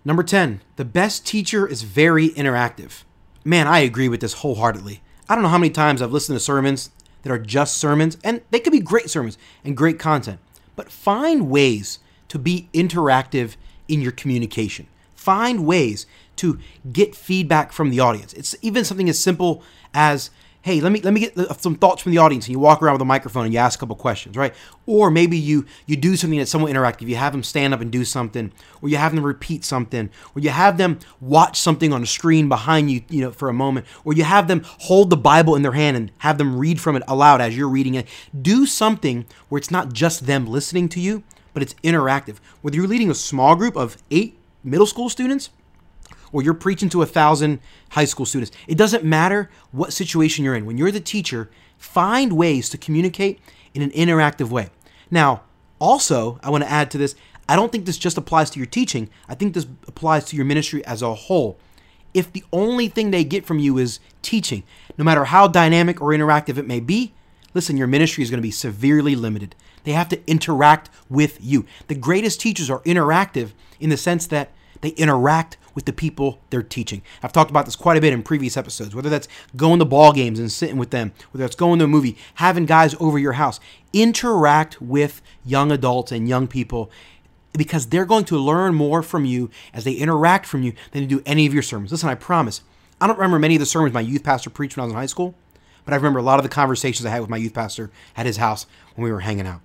Number 0.04 0.22
10, 0.22 0.62
the 0.76 0.84
best 0.84 1.26
teacher 1.26 1.66
is 1.66 1.82
very 1.82 2.30
interactive. 2.30 3.04
Man, 3.44 3.66
I 3.66 3.80
agree 3.80 4.08
with 4.08 4.20
this 4.20 4.34
wholeheartedly. 4.34 5.02
I 5.28 5.34
don't 5.34 5.42
know 5.42 5.50
how 5.50 5.58
many 5.58 5.70
times 5.70 6.00
I've 6.00 6.12
listened 6.12 6.36
to 6.36 6.44
sermons 6.44 6.90
that 7.22 7.32
are 7.32 7.38
just 7.38 7.76
sermons, 7.76 8.16
and 8.24 8.40
they 8.50 8.60
could 8.60 8.72
be 8.72 8.80
great 8.80 9.10
sermons 9.10 9.36
and 9.64 9.76
great 9.76 9.98
content, 9.98 10.40
but 10.76 10.90
find 10.90 11.50
ways 11.50 11.98
to 12.28 12.38
be 12.38 12.68
interactive 12.72 13.56
in 13.88 14.00
your 14.00 14.12
communication 14.12 14.86
find 15.28 15.66
ways 15.66 16.06
to 16.36 16.58
get 16.90 17.14
feedback 17.14 17.70
from 17.70 17.90
the 17.90 18.00
audience. 18.00 18.32
It's 18.32 18.56
even 18.62 18.82
something 18.82 19.10
as 19.10 19.18
simple 19.18 19.62
as 19.92 20.30
hey, 20.62 20.80
let 20.80 20.90
me 20.90 21.02
let 21.02 21.12
me 21.12 21.20
get 21.20 21.60
some 21.60 21.74
thoughts 21.74 22.02
from 22.02 22.12
the 22.12 22.18
audience, 22.18 22.46
and 22.46 22.52
you 22.52 22.58
walk 22.58 22.82
around 22.82 22.94
with 22.94 23.02
a 23.02 23.06
microphone 23.06 23.44
and 23.44 23.52
you 23.52 23.60
ask 23.60 23.78
a 23.78 23.80
couple 23.80 23.94
questions, 23.94 24.36
right? 24.38 24.54
Or 24.86 25.10
maybe 25.10 25.36
you 25.36 25.66
you 25.84 25.96
do 25.96 26.16
something 26.16 26.38
that's 26.38 26.50
somewhat 26.50 26.72
interactive. 26.72 27.08
You 27.08 27.16
have 27.16 27.32
them 27.32 27.42
stand 27.42 27.74
up 27.74 27.82
and 27.82 27.90
do 27.90 28.06
something, 28.06 28.52
or 28.80 28.88
you 28.88 28.96
have 28.96 29.14
them 29.14 29.22
repeat 29.22 29.66
something, 29.66 30.08
or 30.34 30.40
you 30.40 30.48
have 30.48 30.78
them 30.78 30.98
watch 31.20 31.60
something 31.60 31.92
on 31.92 32.02
a 32.02 32.06
screen 32.06 32.48
behind 32.48 32.90
you, 32.90 33.02
you 33.10 33.20
know, 33.20 33.30
for 33.30 33.50
a 33.50 33.54
moment, 33.54 33.84
or 34.04 34.14
you 34.14 34.24
have 34.24 34.48
them 34.48 34.62
hold 34.64 35.10
the 35.10 35.16
Bible 35.16 35.56
in 35.56 35.60
their 35.62 35.72
hand 35.72 35.94
and 35.94 36.10
have 36.18 36.38
them 36.38 36.58
read 36.58 36.80
from 36.80 36.96
it 36.96 37.02
aloud 37.06 37.42
as 37.42 37.54
you're 37.54 37.68
reading 37.68 37.96
it. 37.96 38.06
Do 38.40 38.64
something 38.64 39.26
where 39.50 39.58
it's 39.58 39.70
not 39.70 39.92
just 39.92 40.24
them 40.24 40.46
listening 40.46 40.88
to 40.90 41.00
you, 41.00 41.22
but 41.52 41.62
it's 41.62 41.74
interactive. 41.84 42.36
Whether 42.62 42.76
you're 42.76 42.86
leading 42.86 43.10
a 43.10 43.14
small 43.14 43.54
group 43.54 43.76
of 43.76 43.98
eight 44.10 44.37
middle 44.62 44.86
school 44.86 45.08
students 45.08 45.50
or 46.32 46.42
you're 46.42 46.54
preaching 46.54 46.88
to 46.90 47.02
a 47.02 47.06
thousand 47.06 47.60
high 47.90 48.04
school 48.04 48.26
students. 48.26 48.54
It 48.66 48.76
doesn't 48.76 49.04
matter 49.04 49.50
what 49.72 49.92
situation 49.92 50.44
you're 50.44 50.54
in. 50.54 50.66
When 50.66 50.78
you're 50.78 50.90
the 50.90 51.00
teacher, 51.00 51.50
find 51.76 52.32
ways 52.32 52.68
to 52.70 52.78
communicate 52.78 53.40
in 53.74 53.82
an 53.82 53.90
interactive 53.90 54.50
way. 54.50 54.70
Now, 55.10 55.42
also, 55.78 56.38
I 56.42 56.50
want 56.50 56.64
to 56.64 56.70
add 56.70 56.90
to 56.92 56.98
this 56.98 57.14
I 57.48 57.56
don't 57.56 57.72
think 57.72 57.86
this 57.86 57.96
just 57.96 58.18
applies 58.18 58.50
to 58.50 58.58
your 58.58 58.66
teaching, 58.66 59.08
I 59.26 59.34
think 59.34 59.54
this 59.54 59.66
applies 59.86 60.26
to 60.26 60.36
your 60.36 60.44
ministry 60.44 60.84
as 60.84 61.00
a 61.00 61.14
whole. 61.14 61.58
If 62.12 62.32
the 62.32 62.44
only 62.52 62.88
thing 62.88 63.10
they 63.10 63.24
get 63.24 63.46
from 63.46 63.58
you 63.58 63.78
is 63.78 64.00
teaching, 64.22 64.64
no 64.98 65.04
matter 65.04 65.24
how 65.24 65.48
dynamic 65.48 66.00
or 66.00 66.08
interactive 66.08 66.58
it 66.58 66.66
may 66.66 66.80
be, 66.80 67.14
listen, 67.54 67.76
your 67.76 67.86
ministry 67.86 68.22
is 68.22 68.30
going 68.30 68.38
to 68.38 68.46
be 68.46 68.50
severely 68.50 69.16
limited. 69.16 69.54
They 69.88 69.94
have 69.94 70.10
to 70.10 70.20
interact 70.30 70.90
with 71.08 71.42
you. 71.42 71.64
The 71.86 71.94
greatest 71.94 72.42
teachers 72.42 72.68
are 72.68 72.80
interactive 72.80 73.52
in 73.80 73.88
the 73.88 73.96
sense 73.96 74.26
that 74.26 74.50
they 74.82 74.90
interact 74.90 75.56
with 75.74 75.86
the 75.86 75.94
people 75.94 76.40
they're 76.50 76.62
teaching. 76.62 77.00
I've 77.22 77.32
talked 77.32 77.48
about 77.48 77.64
this 77.64 77.74
quite 77.74 77.96
a 77.96 78.00
bit 78.02 78.12
in 78.12 78.22
previous 78.22 78.58
episodes, 78.58 78.94
whether 78.94 79.08
that's 79.08 79.28
going 79.56 79.78
to 79.78 79.86
ball 79.86 80.12
games 80.12 80.38
and 80.38 80.52
sitting 80.52 80.76
with 80.76 80.90
them, 80.90 81.12
whether 81.30 81.42
that's 81.42 81.56
going 81.56 81.78
to 81.78 81.86
a 81.86 81.88
movie, 81.88 82.18
having 82.34 82.66
guys 82.66 82.94
over 83.00 83.18
your 83.18 83.32
house. 83.32 83.60
Interact 83.94 84.78
with 84.82 85.22
young 85.42 85.72
adults 85.72 86.12
and 86.12 86.28
young 86.28 86.48
people 86.48 86.90
because 87.54 87.86
they're 87.86 88.04
going 88.04 88.26
to 88.26 88.36
learn 88.36 88.74
more 88.74 89.02
from 89.02 89.24
you 89.24 89.48
as 89.72 89.84
they 89.84 89.94
interact 89.94 90.44
from 90.44 90.62
you 90.62 90.74
than 90.92 91.04
they 91.04 91.08
do 91.08 91.22
any 91.24 91.46
of 91.46 91.54
your 91.54 91.62
sermons. 91.62 91.92
Listen, 91.92 92.10
I 92.10 92.14
promise. 92.14 92.60
I 93.00 93.06
don't 93.06 93.16
remember 93.16 93.38
many 93.38 93.54
of 93.56 93.60
the 93.60 93.64
sermons 93.64 93.94
my 93.94 94.02
youth 94.02 94.22
pastor 94.22 94.50
preached 94.50 94.76
when 94.76 94.82
I 94.82 94.84
was 94.84 94.92
in 94.92 94.98
high 94.98 95.06
school, 95.06 95.34
but 95.86 95.94
I 95.94 95.96
remember 95.96 96.18
a 96.18 96.22
lot 96.22 96.38
of 96.38 96.42
the 96.42 96.50
conversations 96.50 97.06
I 97.06 97.10
had 97.10 97.22
with 97.22 97.30
my 97.30 97.38
youth 97.38 97.54
pastor 97.54 97.90
at 98.18 98.26
his 98.26 98.36
house 98.36 98.66
when 98.94 99.06
we 99.06 99.10
were 99.10 99.20
hanging 99.20 99.46
out. 99.46 99.62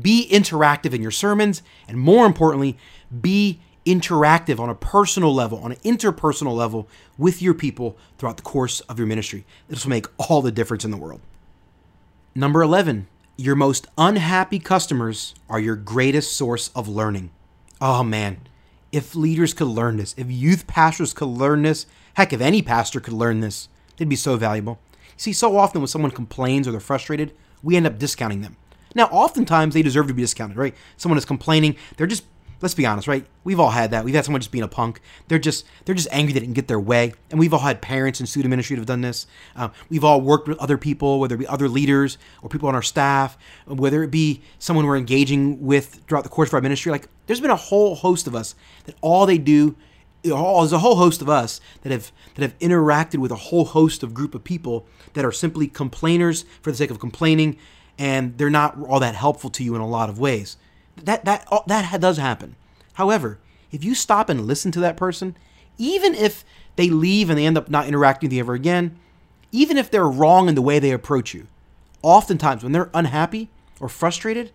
Be 0.00 0.28
interactive 0.30 0.94
in 0.94 1.02
your 1.02 1.10
sermons, 1.10 1.62
and 1.86 1.98
more 1.98 2.26
importantly, 2.26 2.78
be 3.20 3.60
interactive 3.84 4.58
on 4.58 4.70
a 4.70 4.74
personal 4.74 5.34
level, 5.34 5.58
on 5.58 5.72
an 5.72 5.78
interpersonal 5.78 6.56
level 6.56 6.88
with 7.18 7.42
your 7.42 7.54
people 7.54 7.96
throughout 8.16 8.36
the 8.36 8.42
course 8.42 8.80
of 8.80 8.98
your 8.98 9.06
ministry. 9.06 9.44
This 9.68 9.84
will 9.84 9.90
make 9.90 10.06
all 10.18 10.40
the 10.40 10.52
difference 10.52 10.84
in 10.84 10.90
the 10.90 10.96
world. 10.96 11.20
Number 12.34 12.62
11, 12.62 13.08
your 13.36 13.56
most 13.56 13.86
unhappy 13.98 14.58
customers 14.58 15.34
are 15.48 15.60
your 15.60 15.76
greatest 15.76 16.36
source 16.36 16.70
of 16.74 16.88
learning. 16.88 17.30
Oh 17.80 18.02
man, 18.02 18.40
if 18.92 19.14
leaders 19.14 19.52
could 19.52 19.66
learn 19.66 19.96
this, 19.96 20.14
if 20.16 20.30
youth 20.30 20.66
pastors 20.66 21.12
could 21.12 21.26
learn 21.26 21.62
this, 21.62 21.86
heck, 22.14 22.32
if 22.32 22.40
any 22.40 22.62
pastor 22.62 23.00
could 23.00 23.14
learn 23.14 23.40
this, 23.40 23.68
they'd 23.96 24.08
be 24.08 24.16
so 24.16 24.36
valuable. 24.36 24.78
See, 25.16 25.32
so 25.32 25.56
often 25.56 25.80
when 25.80 25.88
someone 25.88 26.10
complains 26.10 26.68
or 26.68 26.70
they're 26.70 26.80
frustrated, 26.80 27.34
we 27.62 27.76
end 27.76 27.86
up 27.86 27.98
discounting 27.98 28.42
them. 28.42 28.56
Now, 28.94 29.06
oftentimes 29.06 29.74
they 29.74 29.82
deserve 29.82 30.08
to 30.08 30.14
be 30.14 30.22
discounted, 30.22 30.56
right? 30.56 30.74
Someone 30.96 31.18
is 31.18 31.24
complaining, 31.24 31.76
they're 31.96 32.06
just 32.06 32.24
let's 32.62 32.74
be 32.74 32.86
honest, 32.86 33.08
right? 33.08 33.26
We've 33.42 33.58
all 33.58 33.70
had 33.70 33.90
that. 33.90 34.04
We've 34.04 34.14
had 34.14 34.24
someone 34.24 34.40
just 34.40 34.52
being 34.52 34.62
a 34.62 34.68
punk. 34.68 35.00
They're 35.28 35.38
just 35.38 35.66
they're 35.84 35.94
just 35.94 36.08
angry 36.12 36.32
they 36.32 36.40
didn't 36.40 36.54
get 36.54 36.68
their 36.68 36.80
way, 36.80 37.12
and 37.30 37.38
we've 37.38 37.52
all 37.52 37.60
had 37.60 37.82
parents 37.82 38.20
in 38.20 38.26
student 38.26 38.50
ministry 38.50 38.76
that 38.76 38.80
have 38.80 38.86
done 38.86 39.00
this. 39.02 39.26
Uh, 39.56 39.68
we've 39.90 40.04
all 40.04 40.20
worked 40.20 40.48
with 40.48 40.58
other 40.58 40.78
people, 40.78 41.20
whether 41.20 41.34
it 41.34 41.38
be 41.38 41.46
other 41.46 41.68
leaders 41.68 42.16
or 42.40 42.48
people 42.48 42.68
on 42.68 42.74
our 42.74 42.82
staff, 42.82 43.36
whether 43.66 44.02
it 44.02 44.10
be 44.10 44.40
someone 44.58 44.86
we're 44.86 44.96
engaging 44.96 45.60
with 45.60 46.00
throughout 46.06 46.22
the 46.22 46.30
course 46.30 46.50
of 46.50 46.54
our 46.54 46.60
ministry. 46.60 46.92
Like, 46.92 47.08
there's 47.26 47.40
been 47.40 47.50
a 47.50 47.56
whole 47.56 47.96
host 47.96 48.26
of 48.26 48.34
us 48.34 48.54
that 48.84 48.94
all 49.00 49.26
they 49.26 49.38
do. 49.38 49.76
There's 50.22 50.72
a 50.72 50.78
whole 50.78 50.96
host 50.96 51.20
of 51.20 51.28
us 51.28 51.60
that 51.82 51.90
have 51.90 52.12
that 52.36 52.42
have 52.42 52.56
interacted 52.60 53.18
with 53.18 53.32
a 53.32 53.36
whole 53.36 53.64
host 53.64 54.04
of 54.04 54.14
group 54.14 54.36
of 54.36 54.44
people 54.44 54.86
that 55.14 55.24
are 55.24 55.32
simply 55.32 55.66
complainers 55.66 56.44
for 56.62 56.70
the 56.70 56.76
sake 56.76 56.92
of 56.92 57.00
complaining, 57.00 57.58
and 57.98 58.36
they're 58.38 58.50
not 58.50 58.80
all 58.80 59.00
that 59.00 59.14
helpful 59.14 59.50
to 59.50 59.64
you 59.64 59.74
in 59.74 59.80
a 59.80 59.88
lot 59.88 60.08
of 60.08 60.18
ways. 60.18 60.56
That 60.96 61.24
that 61.24 61.48
that 61.66 62.00
does 62.00 62.18
happen. 62.18 62.56
However, 62.94 63.38
if 63.70 63.84
you 63.84 63.94
stop 63.94 64.28
and 64.28 64.46
listen 64.46 64.70
to 64.72 64.80
that 64.80 64.96
person, 64.96 65.36
even 65.78 66.14
if 66.14 66.44
they 66.76 66.90
leave 66.90 67.30
and 67.30 67.38
they 67.38 67.46
end 67.46 67.58
up 67.58 67.70
not 67.70 67.86
interacting 67.86 68.28
with 68.28 68.34
you 68.34 68.40
ever 68.40 68.54
again, 68.54 68.98
even 69.50 69.76
if 69.76 69.90
they're 69.90 70.08
wrong 70.08 70.48
in 70.48 70.54
the 70.54 70.62
way 70.62 70.78
they 70.78 70.90
approach 70.90 71.34
you, 71.34 71.46
oftentimes 72.02 72.62
when 72.62 72.72
they're 72.72 72.90
unhappy 72.94 73.50
or 73.80 73.88
frustrated, 73.88 74.52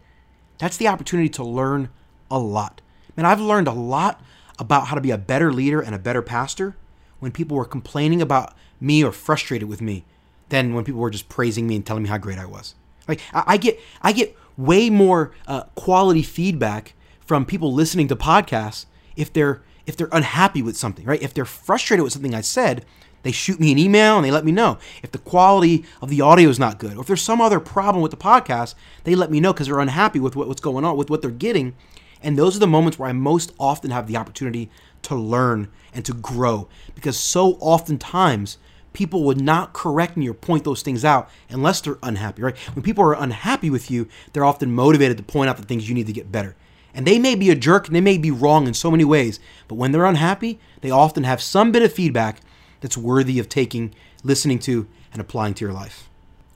that's 0.58 0.78
the 0.78 0.88
opportunity 0.88 1.30
to 1.30 1.44
learn 1.44 1.90
a 2.30 2.40
lot. 2.40 2.82
Man, 3.16 3.26
I've 3.26 3.42
learned 3.42 3.68
a 3.68 3.74
lot 3.74 4.22
about 4.60 4.88
how 4.88 4.96
to 4.96 5.02
be 5.02 5.12
a 5.12 5.18
better 5.18 5.52
leader 5.52 5.82
and 5.82 5.94
a 5.94 6.00
better 6.00 6.22
pastor 6.22 6.76
when 7.20 7.32
people 7.32 7.58
were 7.58 7.66
complaining 7.66 8.22
about 8.22 8.54
me 8.80 9.04
or 9.04 9.12
frustrated 9.12 9.68
with 9.68 9.82
me 9.82 10.04
than 10.50 10.74
when 10.74 10.84
people 10.84 11.02
were 11.02 11.10
just 11.10 11.30
praising 11.30 11.68
me 11.68 11.76
and 11.76 11.86
telling 11.86 12.04
me 12.04 12.10
how 12.10 12.18
great 12.18 12.38
I 12.38 12.46
was. 12.46 12.76
Like 13.08 13.22
I, 13.34 13.58
get 13.58 13.80
I 14.02 14.12
get 14.12 14.36
way 14.58 14.90
more 14.90 15.32
uh, 15.48 15.64
quality 15.76 16.24
feedback 16.24 16.94
from 17.20 17.46
people 17.46 17.74
listening 17.74 18.08
to 18.08 18.16
podcasts 18.16 18.86
if 19.16 19.32
they're 19.32 19.62
if 19.86 19.96
they're 19.96 20.10
unhappy 20.12 20.62
with 20.62 20.76
something, 20.76 21.06
right? 21.06 21.22
If 21.22 21.34
they're 21.34 21.46
frustrated 21.46 22.04
with 22.04 22.12
something 22.12 22.36
I 22.36 22.42
said, 22.42 22.86
they 23.24 23.32
shoot 23.32 23.60
me 23.60 23.72
an 23.72 23.78
email 23.78 24.18
and 24.18 24.26
they 24.26 24.32
let 24.32 24.46
me 24.46 24.52
know. 24.52 24.78
If 25.02 25.12
the 25.12 25.18
quality 25.18 25.86
of 26.02 26.10
the 26.10 26.22
audio 26.22 26.50
is 26.50 26.60
not 26.60 26.78
good, 26.78 26.98
or 26.98 27.02
if 27.02 27.08
there's 27.08 27.22
some 27.22 27.40
other 27.40 27.62
problem 27.62 28.02
with 28.02 28.12
the 28.12 28.18
podcast, 28.18 28.76
they 29.06 29.16
let 29.16 29.32
me 29.32 29.40
know 29.40 29.54
because 29.54 29.68
they're 29.68 29.80
unhappy 29.80 30.20
with 30.20 30.36
what, 30.36 30.50
what's 30.50 30.62
going 30.62 30.84
on, 30.84 30.98
with 30.98 31.10
what 31.10 31.22
they're 31.22 31.32
getting. 31.32 31.74
And 32.22 32.38
those 32.38 32.56
are 32.56 32.60
the 32.60 32.68
moments 32.68 33.00
where 33.00 33.10
I 33.10 33.14
most 33.14 33.54
often 33.60 33.92
have 33.92 34.08
the 34.08 34.18
opportunity 34.18 34.70
to 35.04 35.16
learn 35.16 35.70
and 35.94 36.04
to 36.06 36.14
grow 36.14 36.68
because 36.96 37.18
so 37.18 37.54
oftentimes 37.60 38.58
people 38.98 39.24
would 39.24 39.40
not 39.40 39.74
correct 39.74 40.18
me 40.18 40.28
or 40.28 40.34
point 40.34 40.64
those 40.64 40.82
things 40.82 41.06
out 41.06 41.30
unless 41.52 41.82
they're 41.82 42.00
unhappy, 42.02 42.42
right? 42.42 42.58
When 42.74 42.82
people 42.82 43.04
are 43.04 43.14
unhappy 43.14 43.70
with 43.70 43.92
you, 43.92 44.08
they're 44.34 44.44
often 44.44 44.74
motivated 44.74 45.18
to 45.18 45.24
point 45.24 45.52
out 45.52 45.58
the 45.58 45.64
things 45.64 45.88
you 45.88 45.94
need 45.94 46.08
to 46.08 46.14
get 46.14 46.32
better. 46.32 46.56
And 46.96 47.06
they 47.06 47.20
may 47.20 47.36
be 47.36 47.52
a 47.52 47.56
jerk 47.56 47.86
and 47.86 47.96
they 47.96 48.02
may 48.02 48.18
be 48.18 48.32
wrong 48.32 48.66
in 48.66 48.74
so 48.74 48.90
many 48.90 49.06
ways, 49.06 49.40
but 49.68 49.76
when 49.76 49.92
they're 49.92 50.04
unhappy, 50.04 50.60
they 50.82 50.90
often 50.90 51.26
have 51.26 51.44
some 51.44 51.72
bit 51.72 51.84
of 51.84 51.94
feedback 51.94 52.42
that's 52.82 52.98
worthy 52.98 53.38
of 53.38 53.48
taking, 53.48 53.94
listening 54.24 54.58
to, 54.60 54.88
and 55.14 55.22
applying 55.22 55.54
to 55.54 55.66
your 55.66 55.76
life. 55.76 56.10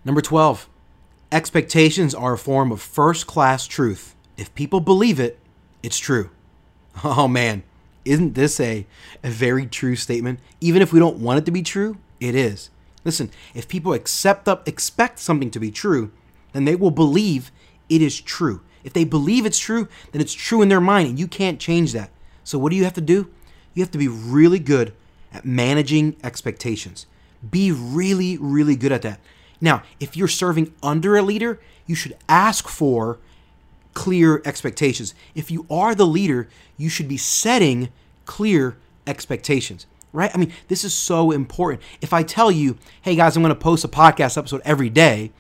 Number 0.04 0.20
12, 0.20 0.68
expectations 1.32 2.16
are 2.16 2.34
a 2.34 2.40
form 2.40 2.72
of 2.72 2.82
first 2.82 3.28
class 3.28 3.68
truth. 3.68 4.16
If 4.36 4.54
people 4.56 4.80
believe 4.80 5.20
it, 5.20 5.38
it's 5.84 6.00
true. 6.00 6.32
Oh 7.04 7.28
man, 7.28 7.62
isn't 8.04 8.34
this 8.34 8.60
a, 8.60 8.88
a 9.24 9.30
very 9.30 9.68
true 9.68 9.96
statement? 9.96 10.40
Even 10.60 10.82
if 10.82 10.92
we 10.92 11.00
don't 11.00 11.20
want 11.20 11.38
it 11.38 11.46
to 11.46 11.52
be 11.52 11.62
true, 11.62 11.98
it 12.22 12.36
is. 12.36 12.70
Listen, 13.04 13.32
if 13.54 13.68
people 13.68 13.94
accept 13.94 14.48
up 14.48 14.68
expect 14.68 15.20
something 15.20 15.52
to 15.52 15.60
be 15.60 15.72
true, 15.72 16.12
then 16.54 16.66
they 16.66 16.76
will 16.76 16.92
believe 16.92 17.52
it 17.90 18.02
is 18.02 18.22
true. 18.22 18.62
If 18.84 18.94
they 18.94 19.04
believe 19.04 19.46
it's 19.46 19.60
true, 19.60 19.88
then 20.12 20.22
it's 20.22 20.34
true 20.34 20.62
in 20.62 20.70
their 20.70 20.80
mind 20.80 21.10
and 21.10 21.20
you 21.20 21.28
can't 21.28 21.60
change 21.60 21.92
that. 21.94 22.12
So 22.44 22.58
what 22.58 22.70
do 22.70 22.76
you 22.76 22.84
have 22.84 22.94
to 22.94 23.02
do? 23.02 23.30
You 23.74 23.84
have 23.84 23.92
to 23.92 23.98
be 23.98 24.08
really 24.08 24.60
good 24.60 24.94
at 25.34 25.46
managing 25.46 26.16
expectations. 26.24 27.06
Be 27.50 27.72
really, 27.72 28.38
really 28.38 28.76
good 28.76 28.92
at 28.92 29.02
that. 29.02 29.20
Now, 29.60 29.84
if 30.00 30.16
you're 30.16 30.28
serving 30.28 30.74
under 30.84 31.16
a 31.16 31.22
leader, 31.22 31.60
you 31.86 31.96
should 31.96 32.18
ask 32.30 32.68
for 32.68 33.20
clear 33.94 34.42
expectations. 34.46 35.14
If 35.36 35.50
you 35.52 35.66
are 35.70 35.96
the 35.96 36.06
leader, 36.06 36.50
you 36.78 36.90
should 36.90 37.08
be 37.08 37.18
setting 37.18 37.90
clear 38.26 38.78
expectations 39.08 39.86
right? 40.14 40.32
I 40.34 40.38
mean, 40.38 40.52
this 40.68 40.84
is 40.84 40.94
so 40.94 41.32
important. 41.32 41.82
If 42.02 42.14
I 42.14 42.24
tell 42.24 42.52
you, 42.52 42.78
hey 43.02 43.16
guys, 43.16 43.36
I'm 43.36 43.44
going 43.44 43.54
to 43.54 43.60
post 43.60 43.84
a 43.84 43.88
podcast 43.88 44.38
episode 44.38 44.62
every 44.66 44.90
day, 44.90 45.32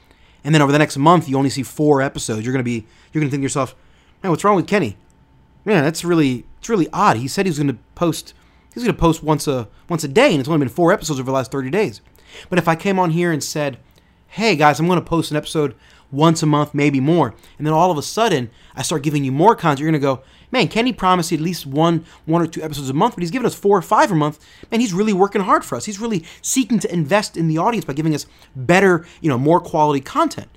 and 0.44 0.54
then 0.54 0.62
over 0.62 0.72
the 0.72 0.80
next 0.80 0.98
month 0.98 1.30
you 1.30 1.38
only 1.38 1.50
see 1.50 1.64
four 1.64 2.02
episodes, 2.02 2.46
you're 2.46 2.54
going 2.54 2.64
to 2.64 2.70
be 2.70 2.86
you're 3.12 3.22
going 3.22 3.30
to 3.30 3.32
think 3.32 3.42
to 3.42 3.46
yourself, 3.46 3.76
man, 4.24 4.32
what's 4.32 4.44
wrong 4.44 4.56
with 4.56 4.68
Kenny? 4.68 4.98
Man, 5.66 5.84
that's 5.84 6.04
really 6.04 6.46
it's 6.60 6.70
really 6.70 6.88
odd. 6.94 7.18
He 7.18 7.28
said 7.28 7.46
he 7.46 7.50
was 7.50 7.60
going 7.60 7.68
to 7.68 7.78
post 7.96 8.34
he's 8.74 8.84
going 8.84 8.96
to 8.96 9.00
post 9.00 9.24
once 9.24 9.48
a 9.48 9.68
once 9.90 10.04
a 10.04 10.08
day, 10.08 10.32
and 10.32 10.40
it's 10.40 10.50
only 10.50 10.60
been 10.60 10.70
four 10.70 10.92
episodes 10.92 11.20
over 11.20 11.28
the 11.28 11.36
last 11.36 11.52
30 11.52 11.70
days. 11.70 12.02
But 12.50 12.60
if 12.60 12.68
I 12.68 12.76
came 12.76 12.98
on 12.98 13.12
here 13.12 13.32
and 13.32 13.44
said, 13.44 13.78
hey 14.28 14.56
guys, 14.56 14.80
I'm 14.80 14.88
going 14.88 15.00
to 15.00 15.06
post 15.06 15.32
an 15.32 15.38
episode 15.38 15.76
once 16.12 16.42
a 16.42 16.46
month, 16.46 16.74
maybe 16.74 17.00
more, 17.00 17.36
and 17.58 17.68
then 17.68 17.74
all 17.74 17.92
of 17.92 17.98
a 17.98 18.02
sudden 18.02 18.50
I 18.76 18.82
start 18.82 19.04
giving 19.04 19.24
you 19.24 19.32
more 19.32 19.56
content, 19.56 19.80
you're 19.80 19.92
going 19.92 20.02
to 20.02 20.06
go, 20.06 20.24
man, 20.52 20.68
Kenny 20.68 20.94
promised 20.94 21.32
at 21.32 21.40
least 21.40 21.66
one, 21.66 22.06
one 22.26 22.42
or 22.42 22.48
two 22.48 22.62
episodes 22.62 22.90
a 22.90 22.94
month, 22.94 23.16
but 23.16 23.22
he's 23.22 23.32
giving 23.32 23.46
us 23.46 23.56
four 23.56 23.78
or 23.78 23.82
five 23.82 24.12
a 24.12 24.16
month. 24.16 24.40
Man, 24.72 24.80
he's 24.80 24.94
really 24.94 25.14
working 25.14 25.42
hard 25.42 25.66
for 25.66 25.76
us. 25.76 25.86
He's 25.86 26.00
really 26.00 26.24
seeking 26.42 26.80
to 26.80 26.94
invest 26.94 27.38
in 27.38 27.48
the 27.48 27.58
audience 27.58 27.86
by 27.86 27.94
giving 27.94 28.14
us 28.14 28.26
better, 28.56 29.06
you 29.22 29.30
know, 29.30 29.38
more 29.38 29.60
quality 29.60 30.02
content. 30.02 30.50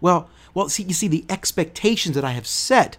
Well, 0.00 0.28
well, 0.54 0.68
see, 0.68 0.84
you 0.84 0.94
see, 0.94 1.08
the 1.08 1.24
expectations 1.28 2.14
that 2.14 2.24
I 2.24 2.32
have 2.32 2.46
set 2.46 2.96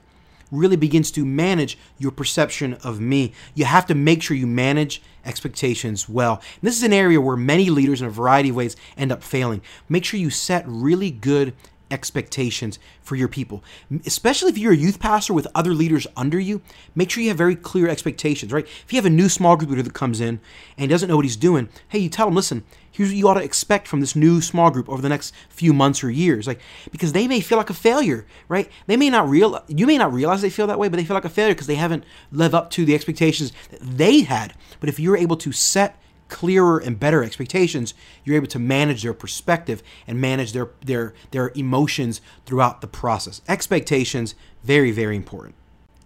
really 0.51 0.75
begins 0.75 1.11
to 1.11 1.25
manage 1.25 1.77
your 1.97 2.11
perception 2.11 2.73
of 2.75 2.99
me. 2.99 3.33
You 3.53 3.65
have 3.65 3.85
to 3.87 3.95
make 3.95 4.23
sure 4.23 4.35
you 4.35 4.47
manage 4.47 5.01
expectations 5.25 6.09
well. 6.09 6.35
And 6.35 6.61
this 6.63 6.77
is 6.77 6.83
an 6.83 6.93
area 6.93 7.21
where 7.21 7.37
many 7.37 7.69
leaders 7.69 8.01
in 8.01 8.07
a 8.07 8.11
variety 8.11 8.49
of 8.49 8.55
ways 8.55 8.75
end 8.97 9.11
up 9.11 9.23
failing. 9.23 9.61
Make 9.87 10.05
sure 10.05 10.19
you 10.19 10.29
set 10.29 10.63
really 10.67 11.11
good 11.11 11.53
expectations 11.91 12.79
for 13.01 13.15
your 13.15 13.27
people. 13.27 13.63
Especially 14.05 14.49
if 14.49 14.57
you're 14.57 14.73
a 14.73 14.77
youth 14.77 14.99
pastor 14.99 15.33
with 15.33 15.47
other 15.55 15.73
leaders 15.73 16.07
under 16.15 16.39
you, 16.39 16.61
make 16.95 17.09
sure 17.09 17.23
you 17.23 17.29
have 17.29 17.37
very 17.37 17.55
clear 17.55 17.87
expectations, 17.87 18.51
right? 18.51 18.65
If 18.65 18.93
you 18.93 18.97
have 18.97 19.05
a 19.05 19.09
new 19.09 19.29
small 19.29 19.55
group 19.55 19.69
leader 19.69 19.83
that 19.83 19.93
comes 19.93 20.21
in 20.21 20.39
and 20.77 20.89
doesn't 20.89 21.09
know 21.09 21.15
what 21.15 21.25
he's 21.25 21.35
doing, 21.35 21.69
hey, 21.89 21.99
you 21.99 22.09
tell 22.09 22.27
him, 22.27 22.35
listen, 22.35 22.63
here's 22.91 23.09
what 23.09 23.17
you 23.17 23.27
ought 23.27 23.35
to 23.35 23.43
expect 23.43 23.87
from 23.87 24.01
this 24.01 24.15
new 24.15 24.41
small 24.41 24.71
group 24.71 24.89
over 24.89 25.01
the 25.01 25.09
next 25.09 25.33
few 25.49 25.73
months 25.73 26.03
or 26.03 26.09
years. 26.09 26.47
Like, 26.47 26.59
because 26.91 27.13
they 27.13 27.27
may 27.27 27.39
feel 27.39 27.57
like 27.57 27.69
a 27.69 27.73
failure, 27.73 28.25
right? 28.47 28.69
They 28.87 28.97
may 28.97 29.09
not 29.09 29.29
real 29.29 29.63
you 29.67 29.87
may 29.87 29.97
not 29.97 30.13
realize 30.13 30.41
they 30.41 30.49
feel 30.49 30.67
that 30.67 30.79
way, 30.79 30.89
but 30.89 30.97
they 30.97 31.05
feel 31.05 31.15
like 31.15 31.25
a 31.25 31.29
failure 31.29 31.53
because 31.53 31.67
they 31.67 31.75
haven't 31.75 32.03
lived 32.31 32.53
up 32.53 32.69
to 32.71 32.85
the 32.85 32.95
expectations 32.95 33.51
that 33.71 33.81
they 33.81 34.21
had. 34.21 34.53
But 34.79 34.89
if 34.89 34.99
you're 34.99 35.17
able 35.17 35.37
to 35.37 35.51
set 35.51 35.99
clearer 36.29 36.77
and 36.77 36.99
better 36.99 37.23
expectations, 37.23 37.93
you're 38.23 38.35
able 38.35 38.47
to 38.47 38.59
manage 38.59 39.03
their 39.03 39.13
perspective 39.13 39.83
and 40.07 40.21
manage 40.21 40.53
their 40.53 40.69
their 40.85 41.13
their 41.31 41.51
emotions 41.55 42.21
throughout 42.45 42.81
the 42.81 42.87
process. 42.87 43.41
Expectations 43.47 44.35
very 44.63 44.91
very 44.91 45.15
important. 45.15 45.55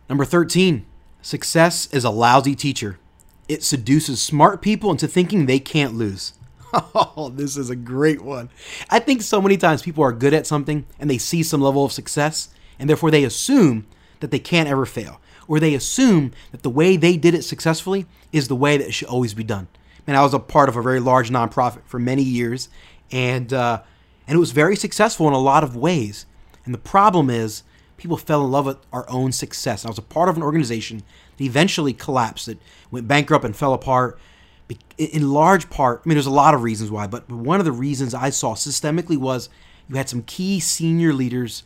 Number 0.09 0.25
13, 0.25 0.85
success 1.21 1.87
is 1.93 2.03
a 2.03 2.09
lousy 2.09 2.55
teacher. 2.55 2.99
It 3.47 3.63
seduces 3.63 4.21
smart 4.21 4.61
people 4.61 4.91
into 4.91 5.07
thinking 5.07 5.45
they 5.45 5.59
can't 5.59 5.93
lose. 5.93 6.33
Oh, 6.95 7.29
this 7.29 7.55
is 7.55 7.69
a 7.69 7.75
great 7.75 8.23
one. 8.23 8.49
I 8.89 8.97
think 8.97 9.21
so 9.21 9.39
many 9.39 9.57
times 9.57 9.83
people 9.83 10.03
are 10.03 10.11
good 10.11 10.33
at 10.33 10.47
something 10.47 10.87
and 10.99 11.07
they 11.07 11.19
see 11.19 11.43
some 11.43 11.61
level 11.61 11.85
of 11.85 11.91
success 11.91 12.49
and 12.79 12.89
therefore 12.89 13.11
they 13.11 13.23
assume 13.23 13.85
that 14.21 14.31
they 14.31 14.39
can't 14.39 14.67
ever 14.67 14.87
fail 14.87 15.21
or 15.47 15.59
they 15.59 15.75
assume 15.75 16.31
that 16.51 16.63
the 16.63 16.71
way 16.71 16.97
they 16.97 17.15
did 17.15 17.35
it 17.35 17.43
successfully 17.43 18.07
is 18.31 18.47
the 18.47 18.55
way 18.55 18.77
that 18.77 18.87
it 18.87 18.93
should 18.93 19.07
always 19.07 19.35
be 19.35 19.43
done 19.43 19.67
and 20.07 20.17
I 20.17 20.23
was 20.23 20.33
a 20.33 20.39
part 20.39 20.69
of 20.69 20.75
a 20.75 20.81
very 20.81 20.99
large 20.99 21.29
nonprofit 21.29 21.83
for 21.85 21.99
many 21.99 22.23
years, 22.23 22.69
and 23.11 23.51
uh, 23.53 23.81
and 24.27 24.35
it 24.35 24.39
was 24.39 24.51
very 24.51 24.75
successful 24.75 25.27
in 25.27 25.33
a 25.33 25.39
lot 25.39 25.63
of 25.63 25.75
ways. 25.75 26.25
And 26.65 26.73
the 26.73 26.79
problem 26.79 27.29
is, 27.29 27.63
people 27.97 28.17
fell 28.17 28.43
in 28.43 28.51
love 28.51 28.65
with 28.65 28.77
our 28.91 29.09
own 29.09 29.31
success. 29.31 29.85
I 29.85 29.89
was 29.89 29.97
a 29.97 30.03
part 30.03 30.29
of 30.29 30.37
an 30.37 30.43
organization 30.43 31.03
that 31.37 31.43
eventually 31.43 31.93
collapsed. 31.93 32.47
that 32.47 32.57
went 32.91 33.07
bankrupt 33.07 33.45
and 33.45 33.55
fell 33.55 33.73
apart. 33.73 34.19
In 34.97 35.31
large 35.31 35.69
part, 35.69 36.01
I 36.03 36.09
mean, 36.09 36.15
there's 36.15 36.25
a 36.25 36.31
lot 36.31 36.53
of 36.53 36.63
reasons 36.63 36.89
why, 36.89 37.05
but 37.05 37.29
one 37.29 37.59
of 37.59 37.65
the 37.65 37.71
reasons 37.71 38.13
I 38.13 38.29
saw 38.29 38.55
systemically 38.55 39.17
was 39.17 39.49
you 39.87 39.95
had 39.95 40.09
some 40.09 40.23
key 40.23 40.59
senior 40.59 41.13
leaders 41.13 41.63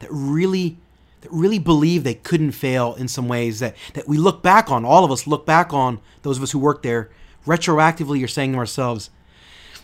that 0.00 0.08
really 0.10 0.76
that 1.20 1.32
really 1.32 1.58
believed 1.58 2.04
they 2.04 2.14
couldn't 2.14 2.52
fail 2.52 2.94
in 2.94 3.08
some 3.08 3.28
ways 3.28 3.60
that 3.60 3.74
that 3.94 4.06
we 4.06 4.18
look 4.18 4.42
back 4.42 4.70
on 4.70 4.84
all 4.84 5.04
of 5.04 5.10
us 5.10 5.26
look 5.26 5.46
back 5.46 5.72
on 5.72 6.00
those 6.22 6.36
of 6.36 6.42
us 6.42 6.50
who 6.50 6.58
worked 6.58 6.82
there 6.82 7.08
retroactively 7.46 8.18
you're 8.18 8.28
saying 8.28 8.52
to 8.52 8.58
ourselves, 8.58 9.10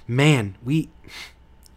man, 0.07 0.57
we 0.65 0.89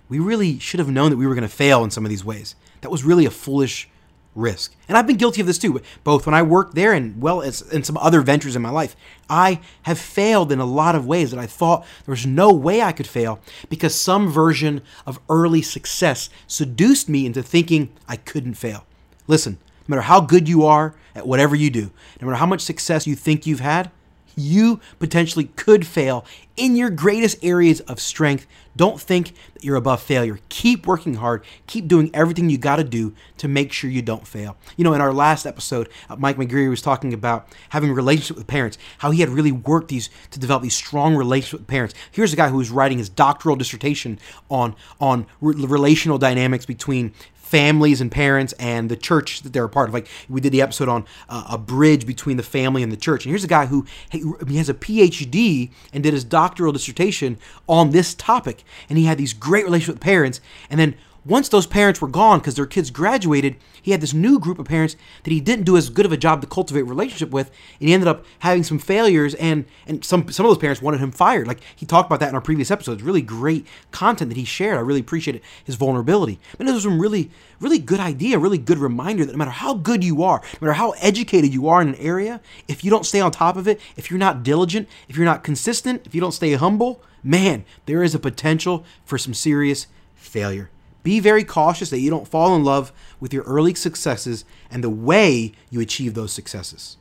we 0.10 0.20
really 0.20 0.60
should 0.60 0.80
have 0.80 0.90
known 0.90 1.10
that 1.10 1.18
we 1.18 1.26
were 1.26 1.34
going 1.34 1.48
to 1.48 1.56
fail 1.56 1.84
in 1.84 1.90
some 1.90 2.06
of 2.06 2.10
these 2.10 2.26
ways. 2.26 2.56
That 2.82 2.92
was 2.92 3.04
really 3.04 3.26
a 3.26 3.32
foolish 3.32 3.90
risk. 4.36 4.76
And 4.88 4.98
I've 4.98 5.08
been 5.08 5.18
guilty 5.18 5.42
of 5.42 5.48
this 5.48 5.58
too, 5.58 5.82
both 6.04 6.26
when 6.26 6.36
I 6.36 6.42
worked 6.42 6.76
there 6.76 6.94
and 6.94 7.22
well 7.22 7.42
as 7.42 7.62
in 7.62 7.84
some 7.84 7.98
other 7.98 8.22
ventures 8.22 8.56
in 8.56 8.62
my 8.62 8.70
life. 8.70 8.96
I 9.30 9.60
have 9.84 10.00
failed 10.00 10.52
in 10.52 10.60
a 10.60 10.66
lot 10.66 10.96
of 10.96 11.06
ways 11.06 11.32
that 11.32 11.40
I 11.40 11.46
thought 11.46 11.86
there 12.06 12.12
was 12.14 12.26
no 12.26 12.52
way 12.52 12.82
I 12.82 12.92
could 12.92 13.08
fail 13.08 13.40
because 13.70 13.96
some 13.96 14.30
version 14.30 14.82
of 15.06 15.20
early 15.30 15.62
success 15.62 16.30
seduced 16.48 17.10
me 17.10 17.26
into 17.26 17.44
thinking 17.44 17.90
I 18.08 18.18
couldn't 18.18 18.56
fail. 18.56 18.86
Listen, 19.28 19.58
no 19.88 19.96
matter 19.96 20.02
how 20.04 20.22
good 20.22 20.50
you 20.50 20.64
are 20.64 20.96
at 21.16 21.28
whatever 21.28 21.56
you 21.56 21.70
do, 21.70 21.92
no 22.20 22.28
matter 22.28 22.38
how 22.38 22.46
much 22.46 22.62
success 22.62 23.08
you 23.08 23.16
think 23.16 23.46
you've 23.46 23.60
had, 23.60 23.92
you 24.36 24.80
potentially 25.00 25.46
could 25.56 25.86
fail 25.86 26.26
in 26.56 26.76
your 26.76 26.90
greatest 26.90 27.44
areas 27.44 27.80
of 27.82 28.00
strength. 28.00 28.46
Don't 28.76 29.00
think 29.00 29.34
that 29.54 29.64
you're 29.64 29.76
above 29.76 30.02
failure. 30.02 30.40
Keep 30.50 30.88
working 30.88 31.16
hard. 31.16 31.44
Keep 31.68 31.88
doing 31.88 32.10
everything 32.14 32.50
you 32.50 32.58
got 32.58 32.78
to 32.78 32.84
do 32.84 33.14
to 33.38 33.48
make 33.48 33.72
sure 33.72 33.90
you 33.90 34.02
don't 34.02 34.28
fail. 34.28 34.58
You 34.78 34.84
know, 34.84 34.94
in 34.94 35.02
our 35.02 35.14
last 35.14 35.46
episode, 35.46 35.90
uh, 36.10 36.16
Mike 36.16 36.38
McGreary 36.38 36.70
was 36.70 36.82
talking 36.82 37.14
about 37.14 37.48
having 37.70 37.90
a 37.90 37.94
relationship 37.94 38.38
with 38.38 38.48
parents, 38.48 38.78
how 39.00 39.12
he 39.12 39.22
had 39.22 39.30
really 39.30 39.52
worked 39.52 39.90
these 39.90 40.10
to 40.32 40.40
develop 40.40 40.64
these 40.64 40.76
strong 40.76 41.16
relationships 41.16 41.62
with 41.62 41.68
parents. 41.68 41.94
Here's 42.12 42.34
a 42.34 42.36
guy 42.36 42.50
who 42.50 42.58
was 42.58 42.72
writing 42.72 42.98
his 42.98 43.10
doctoral 43.10 43.56
dissertation 43.56 44.20
on 44.50 44.76
on 45.00 45.28
relational 45.42 46.18
dynamics 46.18 46.66
between 46.66 47.14
families 47.44 48.02
and 48.02 48.12
parents 48.12 48.54
and 48.54 48.90
the 48.90 48.96
church 48.96 49.42
that 49.42 49.54
they're 49.54 49.66
a 49.66 49.70
part 49.70 49.90
of. 49.90 49.94
Like 49.94 50.08
we 50.28 50.42
did 50.42 50.52
the 50.52 50.62
episode 50.62 50.90
on 50.90 51.06
uh, 51.30 51.44
a 51.52 51.58
bridge 51.58 52.08
between 52.08 52.38
the 52.38 52.44
family 52.44 52.82
and 52.82 52.92
the 52.92 52.98
church. 52.98 53.26
And 53.26 53.32
here's 53.32 53.44
a 53.44 53.48
guy 53.48 53.68
who 53.68 53.86
he 54.12 54.58
has 54.58 54.70
a 54.70 54.74
PhD 54.74 55.70
and 55.92 56.02
did 56.02 56.14
his 56.14 56.24
doctoral 56.24 56.72
dissertation 56.72 57.38
on 57.68 57.92
this 57.92 58.16
topic. 58.16 58.64
And 58.90 58.98
he 58.98 59.06
had 59.06 59.18
these 59.18 59.34
great 59.34 59.66
relationships 59.66 59.96
with 59.96 60.02
parents. 60.02 60.42
And 60.70 60.80
then 60.80 60.96
once 61.26 61.50
those 61.50 61.66
parents 61.66 62.02
were 62.02 62.08
gone 62.08 62.40
because 62.40 62.56
their 62.56 62.66
kids 62.66 62.92
graduated, 62.92 63.56
he 63.82 63.92
had 63.92 64.02
this 64.02 64.14
new 64.14 64.40
group 64.40 64.60
of 64.60 64.66
parents 64.66 64.96
that 65.24 65.32
he 65.32 65.40
didn't 65.40 65.66
do 65.66 65.78
as 65.78 65.90
good 65.90 66.06
of 66.06 66.12
a 66.12 66.18
job 66.18 66.42
to 66.42 66.48
cultivate 66.48 66.84
relationship 66.84 67.32
with, 67.32 67.52
and 67.80 67.88
he 67.88 67.94
ended 67.94 68.08
up 68.08 68.26
having 68.40 68.64
some 68.64 68.80
failures. 68.80 69.34
And 69.36 69.66
and 69.88 70.04
some 70.04 70.30
some 70.32 70.46
of 70.46 70.50
those 70.50 70.58
parents 70.58 70.82
wanted 70.82 71.00
him 71.00 71.12
fired. 71.12 71.48
Like 71.48 71.62
he 71.76 71.86
talked 71.86 72.08
about 72.08 72.20
that 72.20 72.30
in 72.30 72.36
our 72.36 72.42
previous 72.42 72.72
episodes. 72.72 73.04
Really 73.04 73.22
great 73.22 73.66
content 73.92 74.30
that 74.30 74.38
he 74.38 74.46
shared. 74.46 74.78
I 74.78 74.82
really 74.82 75.00
appreciated 75.00 75.42
his 75.64 75.76
vulnerability. 75.76 76.40
And 76.60 76.68
it 76.68 76.72
was 76.72 76.84
some 76.84 77.00
really 77.00 77.32
really 77.60 77.80
good 77.80 78.00
idea, 78.00 78.38
really 78.38 78.58
good 78.58 78.78
reminder 78.78 79.26
that 79.26 79.32
no 79.32 79.38
matter 79.38 79.52
how 79.52 79.74
good 79.74 80.04
you 80.04 80.24
are, 80.24 80.42
no 80.62 80.68
matter 80.68 80.74
how 80.74 80.92
educated 81.02 81.54
you 81.54 81.68
are 81.68 81.82
in 81.82 81.90
an 81.90 81.96
area, 81.96 82.42
if 82.68 82.84
you 82.84 82.90
don't 82.90 83.06
stay 83.06 83.22
on 83.22 83.32
top 83.32 83.56
of 83.56 83.68
it, 83.68 83.80
if 83.96 84.10
you're 84.10 84.20
not 84.20 84.44
diligent, 84.44 84.88
if 85.08 85.16
you're 85.16 85.26
not 85.26 85.44
consistent, 85.44 86.06
if 86.06 86.14
you 86.14 86.20
don't 86.20 86.34
stay 86.34 86.54
humble, 86.54 87.02
man, 87.24 87.64
there 87.86 88.04
is 88.04 88.14
a 88.14 88.20
potential 88.20 88.84
for 89.06 89.18
some 89.18 89.34
serious 89.34 89.88
failure. 90.14 90.70
Be 91.04 91.20
very 91.20 91.44
cautious 91.44 91.90
that 91.90 92.00
you 92.00 92.10
don't 92.10 92.28
fall 92.28 92.56
in 92.56 92.64
love 92.64 92.92
with 93.20 93.34
your 93.34 93.44
early 93.44 93.76
successes 93.76 94.46
and 94.72 94.84
the 94.84 94.90
way 94.90 95.52
you 95.70 95.82
achieve 95.82 96.14
those 96.14 96.32
successes. 96.32 96.98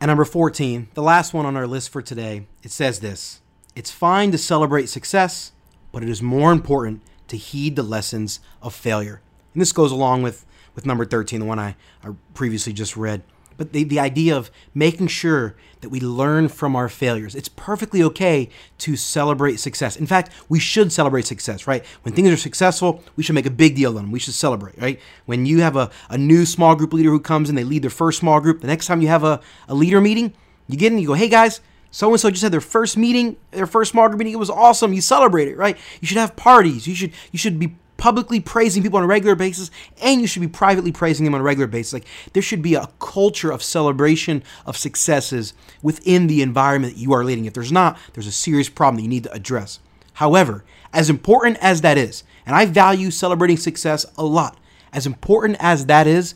And 0.00 0.08
number 0.08 0.24
14, 0.24 0.88
the 0.94 1.02
last 1.02 1.34
one 1.34 1.46
on 1.46 1.56
our 1.56 1.66
list 1.66 1.90
for 1.90 2.00
today, 2.00 2.46
it 2.62 2.70
says 2.70 3.00
this 3.00 3.40
It's 3.74 3.90
fine 3.90 4.30
to 4.30 4.38
celebrate 4.38 4.88
success, 4.88 5.52
but 5.90 6.02
it 6.02 6.08
is 6.08 6.22
more 6.22 6.52
important 6.52 7.02
to 7.28 7.36
heed 7.36 7.76
the 7.76 7.82
lessons 7.82 8.40
of 8.62 8.74
failure. 8.74 9.20
And 9.52 9.60
this 9.60 9.72
goes 9.72 9.90
along 9.90 10.22
with, 10.22 10.46
with 10.74 10.86
number 10.86 11.04
13, 11.04 11.40
the 11.40 11.46
one 11.46 11.58
I, 11.58 11.76
I 12.04 12.10
previously 12.34 12.72
just 12.72 12.96
read 12.96 13.22
but 13.56 13.72
the, 13.72 13.84
the 13.84 14.00
idea 14.00 14.36
of 14.36 14.50
making 14.74 15.08
sure 15.08 15.56
that 15.80 15.90
we 15.90 16.00
learn 16.00 16.48
from 16.48 16.74
our 16.74 16.88
failures. 16.88 17.34
It's 17.34 17.48
perfectly 17.48 18.02
okay 18.02 18.48
to 18.78 18.96
celebrate 18.96 19.60
success. 19.60 19.96
In 19.96 20.06
fact, 20.06 20.32
we 20.48 20.58
should 20.58 20.92
celebrate 20.92 21.26
success, 21.26 21.66
right? 21.66 21.84
When 22.02 22.14
things 22.14 22.30
are 22.30 22.36
successful, 22.36 23.02
we 23.14 23.22
should 23.22 23.34
make 23.34 23.46
a 23.46 23.50
big 23.50 23.76
deal 23.76 23.90
of 23.90 23.96
them. 23.96 24.10
We 24.10 24.18
should 24.18 24.34
celebrate, 24.34 24.78
right? 24.78 25.00
When 25.26 25.46
you 25.46 25.60
have 25.60 25.76
a, 25.76 25.90
a 26.10 26.18
new 26.18 26.44
small 26.46 26.74
group 26.74 26.92
leader 26.92 27.10
who 27.10 27.20
comes 27.20 27.48
and 27.48 27.56
they 27.56 27.64
lead 27.64 27.82
their 27.82 27.90
first 27.90 28.18
small 28.18 28.40
group, 28.40 28.60
the 28.60 28.66
next 28.66 28.86
time 28.86 29.00
you 29.00 29.08
have 29.08 29.24
a, 29.24 29.40
a 29.68 29.74
leader 29.74 30.00
meeting, 30.00 30.32
you 30.66 30.76
get 30.76 30.92
in, 30.92 30.98
you 30.98 31.08
go, 31.08 31.14
hey 31.14 31.28
guys, 31.28 31.60
so 31.90 32.10
and 32.10 32.20
so 32.20 32.30
just 32.30 32.42
had 32.42 32.52
their 32.52 32.60
first 32.60 32.96
meeting, 32.96 33.36
their 33.52 33.66
first 33.66 33.92
small 33.92 34.08
group 34.08 34.18
meeting. 34.18 34.34
It 34.34 34.38
was 34.38 34.50
awesome. 34.50 34.92
You 34.92 35.00
celebrate 35.00 35.48
it, 35.48 35.56
right? 35.56 35.78
You 36.00 36.06
should 36.06 36.18
have 36.18 36.36
parties. 36.36 36.86
You 36.86 36.94
should 36.94 37.12
you 37.32 37.38
should 37.38 37.58
be 37.58 37.76
publicly 37.96 38.40
praising 38.40 38.82
people 38.82 38.98
on 38.98 39.04
a 39.04 39.06
regular 39.06 39.34
basis 39.34 39.70
and 40.02 40.20
you 40.20 40.26
should 40.26 40.42
be 40.42 40.48
privately 40.48 40.92
praising 40.92 41.24
them 41.24 41.34
on 41.34 41.40
a 41.40 41.44
regular 41.44 41.66
basis. 41.66 41.92
Like 41.92 42.06
there 42.32 42.42
should 42.42 42.62
be 42.62 42.74
a 42.74 42.88
culture 42.98 43.50
of 43.50 43.62
celebration 43.62 44.42
of 44.64 44.76
successes 44.76 45.54
within 45.82 46.26
the 46.26 46.42
environment 46.42 46.94
that 46.94 47.00
you 47.00 47.12
are 47.12 47.24
leading. 47.24 47.46
If 47.46 47.54
there's 47.54 47.72
not, 47.72 47.98
there's 48.12 48.26
a 48.26 48.32
serious 48.32 48.68
problem 48.68 48.96
that 48.96 49.02
you 49.02 49.08
need 49.08 49.24
to 49.24 49.32
address. 49.32 49.80
However, 50.14 50.64
as 50.92 51.10
important 51.10 51.58
as 51.60 51.82
that 51.82 51.98
is, 51.98 52.24
and 52.46 52.54
I 52.56 52.66
value 52.66 53.10
celebrating 53.10 53.56
success 53.56 54.06
a 54.16 54.24
lot, 54.24 54.58
as 54.92 55.06
important 55.06 55.58
as 55.60 55.86
that 55.86 56.06
is, 56.06 56.34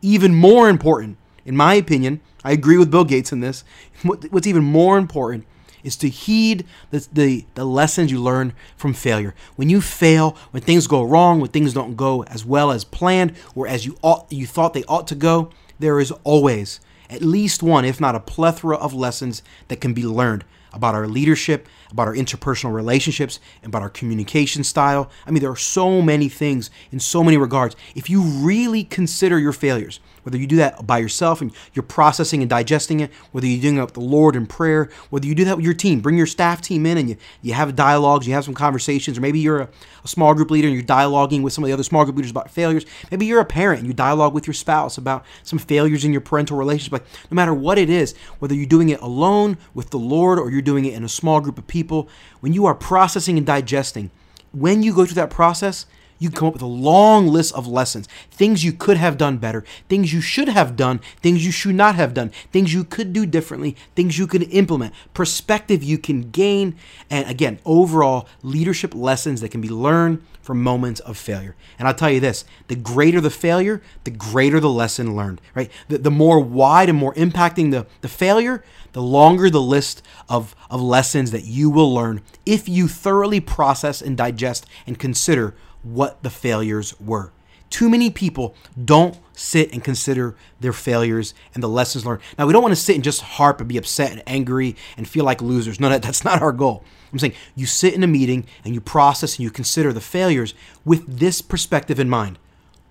even 0.00 0.34
more 0.34 0.68
important, 0.68 1.18
in 1.44 1.56
my 1.56 1.74
opinion, 1.74 2.20
I 2.44 2.52
agree 2.52 2.78
with 2.78 2.90
Bill 2.90 3.04
Gates 3.04 3.32
in 3.32 3.40
this. 3.40 3.64
What's 4.02 4.46
even 4.46 4.64
more 4.64 4.96
important 4.96 5.44
is 5.88 5.96
to 5.96 6.08
heed 6.08 6.64
the, 6.90 7.08
the, 7.12 7.44
the, 7.54 7.64
lessons 7.64 8.12
you 8.12 8.22
learn 8.22 8.52
from 8.76 8.94
failure. 8.94 9.34
When 9.56 9.68
you 9.68 9.80
fail, 9.80 10.36
when 10.52 10.62
things 10.62 10.86
go 10.86 11.02
wrong, 11.02 11.40
when 11.40 11.50
things 11.50 11.72
don't 11.74 11.96
go 11.96 12.22
as 12.24 12.44
well 12.44 12.70
as 12.70 12.84
planned 12.84 13.32
or 13.56 13.66
as 13.66 13.84
you 13.84 13.96
ought, 14.02 14.30
you 14.30 14.46
thought 14.46 14.74
they 14.74 14.84
ought 14.84 15.08
to 15.08 15.16
go, 15.16 15.50
there 15.80 15.98
is 15.98 16.12
always 16.22 16.78
at 17.10 17.22
least 17.22 17.62
one, 17.62 17.84
if 17.84 18.00
not 18.00 18.14
a 18.14 18.20
plethora 18.20 18.76
of 18.76 18.92
lessons 18.92 19.42
that 19.68 19.80
can 19.80 19.94
be 19.94 20.04
learned 20.04 20.44
about 20.74 20.94
our 20.94 21.08
leadership, 21.08 21.66
about 21.90 22.06
our 22.06 22.14
interpersonal 22.14 22.74
relationships, 22.74 23.40
about 23.64 23.80
our 23.80 23.88
communication 23.88 24.62
style. 24.62 25.10
I 25.26 25.30
mean, 25.30 25.40
there 25.40 25.50
are 25.50 25.56
so 25.56 26.02
many 26.02 26.28
things 26.28 26.70
in 26.92 27.00
so 27.00 27.24
many 27.24 27.38
regards. 27.38 27.74
If 27.94 28.10
you 28.10 28.20
really 28.20 28.84
consider 28.84 29.38
your 29.38 29.54
failures, 29.54 30.00
whether 30.28 30.36
you 30.36 30.46
do 30.46 30.56
that 30.56 30.86
by 30.86 30.98
yourself 30.98 31.40
and 31.40 31.50
you're 31.72 31.82
processing 31.82 32.42
and 32.42 32.50
digesting 32.50 33.00
it, 33.00 33.10
whether 33.32 33.46
you're 33.46 33.62
doing 33.62 33.78
it 33.78 33.80
with 33.80 33.94
the 33.94 34.00
Lord 34.00 34.36
in 34.36 34.46
prayer, 34.46 34.90
whether 35.08 35.26
you 35.26 35.34
do 35.34 35.46
that 35.46 35.56
with 35.56 35.64
your 35.64 35.72
team, 35.72 36.00
bring 36.00 36.18
your 36.18 36.26
staff 36.26 36.60
team 36.60 36.84
in 36.84 36.98
and 36.98 37.08
you, 37.08 37.16
you 37.40 37.54
have 37.54 37.74
dialogues, 37.74 38.28
you 38.28 38.34
have 38.34 38.44
some 38.44 38.52
conversations, 38.52 39.16
or 39.16 39.22
maybe 39.22 39.38
you're 39.38 39.60
a, 39.60 39.68
a 40.04 40.08
small 40.08 40.34
group 40.34 40.50
leader 40.50 40.68
and 40.68 40.76
you're 40.76 40.84
dialoguing 40.84 41.40
with 41.40 41.54
some 41.54 41.64
of 41.64 41.68
the 41.68 41.72
other 41.72 41.82
small 41.82 42.04
group 42.04 42.16
leaders 42.16 42.30
about 42.30 42.50
failures. 42.50 42.84
Maybe 43.10 43.24
you're 43.24 43.40
a 43.40 43.46
parent 43.46 43.78
and 43.78 43.88
you 43.88 43.94
dialogue 43.94 44.34
with 44.34 44.46
your 44.46 44.52
spouse 44.52 44.98
about 44.98 45.24
some 45.44 45.58
failures 45.58 46.04
in 46.04 46.12
your 46.12 46.20
parental 46.20 46.58
relationship. 46.58 47.06
No 47.30 47.34
matter 47.34 47.54
what 47.54 47.78
it 47.78 47.88
is, 47.88 48.14
whether 48.38 48.54
you're 48.54 48.66
doing 48.66 48.90
it 48.90 49.00
alone 49.00 49.56
with 49.72 49.88
the 49.88 49.98
Lord 49.98 50.38
or 50.38 50.50
you're 50.50 50.60
doing 50.60 50.84
it 50.84 50.92
in 50.92 51.04
a 51.04 51.08
small 51.08 51.40
group 51.40 51.56
of 51.56 51.66
people, 51.66 52.06
when 52.40 52.52
you 52.52 52.66
are 52.66 52.74
processing 52.74 53.38
and 53.38 53.46
digesting, 53.46 54.10
when 54.52 54.82
you 54.82 54.94
go 54.94 55.06
through 55.06 55.14
that 55.14 55.30
process, 55.30 55.86
you 56.18 56.30
come 56.30 56.48
up 56.48 56.54
with 56.54 56.62
a 56.62 56.66
long 56.66 57.28
list 57.28 57.54
of 57.54 57.66
lessons, 57.66 58.08
things 58.30 58.64
you 58.64 58.72
could 58.72 58.96
have 58.96 59.16
done 59.16 59.38
better, 59.38 59.64
things 59.88 60.12
you 60.12 60.20
should 60.20 60.48
have 60.48 60.76
done, 60.76 61.00
things 61.22 61.44
you 61.44 61.52
should 61.52 61.74
not 61.74 61.94
have 61.94 62.14
done, 62.14 62.30
things 62.52 62.74
you 62.74 62.84
could 62.84 63.12
do 63.12 63.24
differently, 63.26 63.76
things 63.94 64.18
you 64.18 64.26
could 64.26 64.42
implement, 64.52 64.94
perspective 65.14 65.82
you 65.82 65.98
can 65.98 66.30
gain, 66.30 66.76
and 67.10 67.28
again, 67.28 67.60
overall 67.64 68.28
leadership 68.42 68.94
lessons 68.94 69.40
that 69.40 69.50
can 69.50 69.60
be 69.60 69.68
learned 69.68 70.22
from 70.48 70.62
moments 70.62 71.00
of 71.00 71.18
failure. 71.18 71.54
And 71.78 71.86
I'll 71.86 71.94
tell 71.94 72.10
you 72.10 72.20
this 72.20 72.44
the 72.68 72.74
greater 72.74 73.20
the 73.20 73.28
failure, 73.28 73.82
the 74.04 74.10
greater 74.10 74.60
the 74.60 74.70
lesson 74.70 75.14
learned, 75.14 75.42
right? 75.54 75.70
The, 75.88 75.98
the 75.98 76.10
more 76.10 76.40
wide 76.40 76.88
and 76.88 76.96
more 76.96 77.12
impacting 77.14 77.70
the, 77.70 77.86
the 78.00 78.08
failure, 78.08 78.64
the 78.92 79.02
longer 79.02 79.50
the 79.50 79.60
list 79.60 80.02
of, 80.28 80.56
of 80.70 80.80
lessons 80.80 81.32
that 81.32 81.44
you 81.44 81.68
will 81.68 81.92
learn 81.92 82.22
if 82.46 82.66
you 82.66 82.88
thoroughly 82.88 83.40
process 83.40 84.00
and 84.00 84.16
digest 84.16 84.64
and 84.86 84.98
consider 84.98 85.54
what 85.92 86.22
the 86.22 86.30
failures 86.30 86.98
were. 87.00 87.32
Too 87.70 87.88
many 87.90 88.08
people 88.08 88.54
don't 88.82 89.18
sit 89.34 89.72
and 89.72 89.84
consider 89.84 90.34
their 90.60 90.72
failures 90.72 91.34
and 91.54 91.62
the 91.62 91.68
lessons 91.68 92.06
learned. 92.06 92.22
Now, 92.38 92.46
we 92.46 92.52
don't 92.52 92.62
want 92.62 92.72
to 92.72 92.80
sit 92.80 92.94
and 92.94 93.04
just 93.04 93.20
harp 93.20 93.60
and 93.60 93.68
be 93.68 93.76
upset 93.76 94.10
and 94.10 94.22
angry 94.26 94.74
and 94.96 95.06
feel 95.06 95.24
like 95.24 95.42
losers. 95.42 95.78
No, 95.78 95.88
that, 95.90 96.02
that's 96.02 96.24
not 96.24 96.40
our 96.40 96.52
goal. 96.52 96.82
I'm 97.12 97.18
saying 97.18 97.34
you 97.54 97.66
sit 97.66 97.94
in 97.94 98.02
a 98.02 98.06
meeting 98.06 98.46
and 98.64 98.74
you 98.74 98.80
process 98.80 99.36
and 99.36 99.44
you 99.44 99.50
consider 99.50 99.92
the 99.92 100.00
failures 100.00 100.54
with 100.84 101.18
this 101.18 101.42
perspective 101.42 102.00
in 102.00 102.08
mind. 102.08 102.38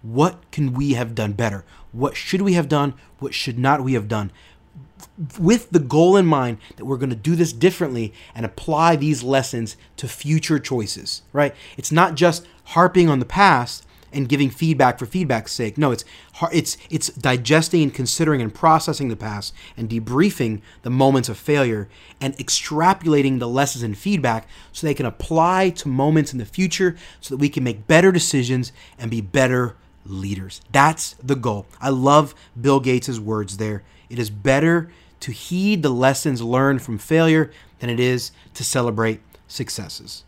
What 0.04 0.52
can 0.52 0.74
we 0.74 0.94
have 0.94 1.16
done 1.16 1.34
better? 1.34 1.66
What 1.92 2.16
should 2.16 2.42
we 2.42 2.54
have 2.54 2.70
done? 2.70 2.94
What 3.20 3.34
should 3.34 3.58
not 3.58 3.84
we 3.84 3.94
have 3.94 4.08
done? 4.08 4.32
with 5.40 5.70
the 5.72 5.80
goal 5.80 6.16
in 6.16 6.26
mind 6.26 6.58
that 6.76 6.86
we're 6.86 6.98
going 6.98 7.10
to 7.10 7.16
do 7.16 7.36
this 7.36 7.54
differently 7.54 8.14
and 8.36 8.46
apply 8.46 8.96
these 8.96 9.24
lessons 9.24 9.78
to 9.98 10.08
future 10.08 10.60
choices, 10.60 11.24
right? 11.34 11.56
It's 11.76 11.92
not 11.92 12.16
just 12.16 12.46
harping 12.68 13.10
on 13.10 13.20
the 13.20 13.26
past 13.26 13.86
and 14.12 14.30
giving 14.30 14.50
feedback 14.50 14.98
for 14.98 15.06
feedback's 15.06 15.52
sake. 15.52 15.78
No, 15.78 15.92
it's 15.92 16.06
it's 16.52 16.78
it's 16.90 17.10
digesting 17.10 17.84
and 17.84 17.94
considering 17.94 18.42
and 18.42 18.54
processing 18.54 19.10
the 19.10 19.16
past 19.16 19.54
and 19.76 19.90
debriefing 19.90 20.62
the 20.82 20.90
moments 20.90 21.30
of 21.30 21.38
failure 21.38 21.90
and 22.20 22.36
extrapolating 22.38 23.40
the 23.40 23.48
lessons 23.48 23.84
and 23.84 23.98
feedback 23.98 24.48
so 24.72 24.88
they 24.88 24.94
can 24.94 25.06
apply 25.06 25.70
to 25.72 25.88
moments 25.88 26.32
in 26.32 26.40
the 26.40 26.46
future 26.46 26.96
so 27.20 27.36
that 27.36 27.42
we 27.42 27.50
can 27.50 27.64
make 27.64 27.88
better 27.88 28.12
decisions 28.12 28.72
and 28.98 29.12
be 29.12 29.22
better 29.22 29.76
leaders. 30.06 30.62
That's 30.72 31.14
the 31.16 31.36
goal. 31.36 31.66
I 31.82 31.90
love 31.90 32.34
Bill 32.60 32.80
Gates' 32.80 33.20
words 33.20 33.58
there. 33.58 33.84
It 34.10 34.20
is 34.20 34.30
better 34.30 34.90
to 35.20 35.32
heed 35.32 35.84
the 35.84 35.90
lessons 35.90 36.42
learned 36.42 36.82
from 36.82 36.98
failure 36.98 37.52
than 37.80 37.90
it 37.90 38.00
is 38.00 38.32
to 38.54 38.64
celebrate 38.64 39.20
successes. 39.48 40.24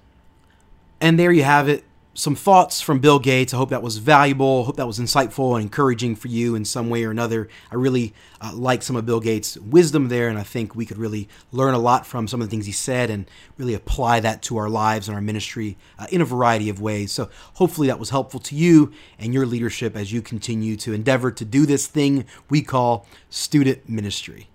And 0.99 1.17
there 1.17 1.31
you 1.31 1.43
have 1.43 1.69
it 1.69 1.85
some 2.13 2.35
thoughts 2.35 2.81
from 2.81 2.99
Bill 2.99 3.19
Gates. 3.19 3.53
I 3.53 3.57
hope 3.57 3.69
that 3.69 3.81
was 3.83 3.97
valuable. 3.97 4.63
I 4.63 4.65
hope 4.65 4.75
that 4.77 4.87
was 4.87 4.99
insightful 4.99 5.53
and 5.53 5.63
encouraging 5.63 6.15
for 6.15 6.27
you 6.27 6.55
in 6.55 6.65
some 6.65 6.89
way 6.89 7.03
or 7.03 7.11
another. 7.11 7.47
I 7.71 7.75
really 7.75 8.13
uh, 8.41 8.51
like 8.53 8.81
some 8.81 8.95
of 8.95 9.05
Bill 9.05 9.19
Gates' 9.19 9.57
wisdom 9.57 10.09
there, 10.09 10.27
and 10.27 10.37
I 10.37 10.43
think 10.43 10.75
we 10.75 10.85
could 10.85 10.97
really 10.97 11.29
learn 11.51 11.73
a 11.73 11.79
lot 11.79 12.05
from 12.05 12.27
some 12.27 12.41
of 12.41 12.47
the 12.47 12.51
things 12.51 12.65
he 12.65 12.71
said 12.71 13.09
and 13.09 13.29
really 13.57 13.73
apply 13.73 14.19
that 14.21 14.41
to 14.43 14.57
our 14.57 14.69
lives 14.69 15.07
and 15.07 15.15
our 15.15 15.21
ministry 15.21 15.77
uh, 15.97 16.07
in 16.11 16.19
a 16.19 16.25
variety 16.25 16.69
of 16.69 16.81
ways. 16.81 17.11
So 17.11 17.29
hopefully 17.53 17.87
that 17.87 17.99
was 17.99 18.09
helpful 18.09 18.39
to 18.41 18.55
you 18.55 18.91
and 19.17 19.33
your 19.33 19.45
leadership 19.45 19.95
as 19.95 20.11
you 20.11 20.21
continue 20.21 20.75
to 20.77 20.93
endeavor 20.93 21.31
to 21.31 21.45
do 21.45 21.65
this 21.65 21.87
thing 21.87 22.25
we 22.49 22.61
call 22.61 23.05
student 23.29 23.87
ministry. 23.87 24.48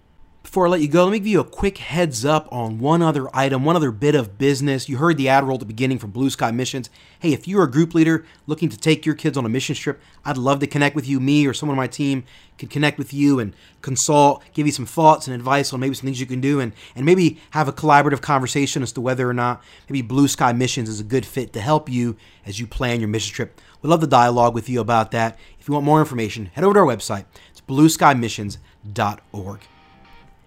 Before 0.54 0.68
I 0.68 0.70
let 0.70 0.82
you 0.82 0.86
go, 0.86 1.02
let 1.02 1.10
me 1.10 1.18
give 1.18 1.26
you 1.26 1.40
a 1.40 1.44
quick 1.44 1.78
heads 1.78 2.24
up 2.24 2.46
on 2.52 2.78
one 2.78 3.02
other 3.02 3.28
item, 3.36 3.64
one 3.64 3.74
other 3.74 3.90
bit 3.90 4.14
of 4.14 4.38
business. 4.38 4.88
You 4.88 4.98
heard 4.98 5.16
the 5.16 5.28
ad 5.28 5.42
roll 5.42 5.54
at 5.54 5.58
the 5.58 5.66
beginning 5.66 5.98
from 5.98 6.12
Blue 6.12 6.30
Sky 6.30 6.52
Missions. 6.52 6.90
Hey, 7.18 7.32
if 7.32 7.48
you're 7.48 7.64
a 7.64 7.70
group 7.70 7.92
leader 7.92 8.24
looking 8.46 8.68
to 8.68 8.78
take 8.78 9.04
your 9.04 9.16
kids 9.16 9.36
on 9.36 9.44
a 9.44 9.48
mission 9.48 9.74
trip, 9.74 10.00
I'd 10.24 10.36
love 10.36 10.60
to 10.60 10.68
connect 10.68 10.94
with 10.94 11.08
you. 11.08 11.18
Me 11.18 11.44
or 11.44 11.54
someone 11.54 11.76
on 11.76 11.82
my 11.82 11.88
team 11.88 12.22
can 12.56 12.68
connect 12.68 12.98
with 12.98 13.12
you 13.12 13.40
and 13.40 13.52
consult, 13.82 14.44
give 14.52 14.64
you 14.64 14.70
some 14.70 14.86
thoughts 14.86 15.26
and 15.26 15.34
advice 15.34 15.72
on 15.72 15.80
maybe 15.80 15.96
some 15.96 16.06
things 16.06 16.20
you 16.20 16.26
can 16.26 16.40
do, 16.40 16.60
and, 16.60 16.72
and 16.94 17.04
maybe 17.04 17.40
have 17.50 17.66
a 17.66 17.72
collaborative 17.72 18.20
conversation 18.20 18.80
as 18.80 18.92
to 18.92 19.00
whether 19.00 19.28
or 19.28 19.34
not 19.34 19.60
maybe 19.88 20.02
Blue 20.02 20.28
Sky 20.28 20.52
Missions 20.52 20.88
is 20.88 21.00
a 21.00 21.04
good 21.04 21.26
fit 21.26 21.52
to 21.54 21.60
help 21.60 21.88
you 21.88 22.16
as 22.46 22.60
you 22.60 22.68
plan 22.68 23.00
your 23.00 23.08
mission 23.08 23.34
trip. 23.34 23.60
We'd 23.82 23.90
love 23.90 24.02
to 24.02 24.06
dialogue 24.06 24.54
with 24.54 24.68
you 24.68 24.80
about 24.80 25.10
that. 25.10 25.36
If 25.58 25.66
you 25.66 25.74
want 25.74 25.84
more 25.84 25.98
information, 25.98 26.52
head 26.54 26.62
over 26.62 26.74
to 26.74 26.78
our 26.78 26.86
website. 26.86 27.24
It's 27.50 27.60
blueskymissions.org. 27.60 29.60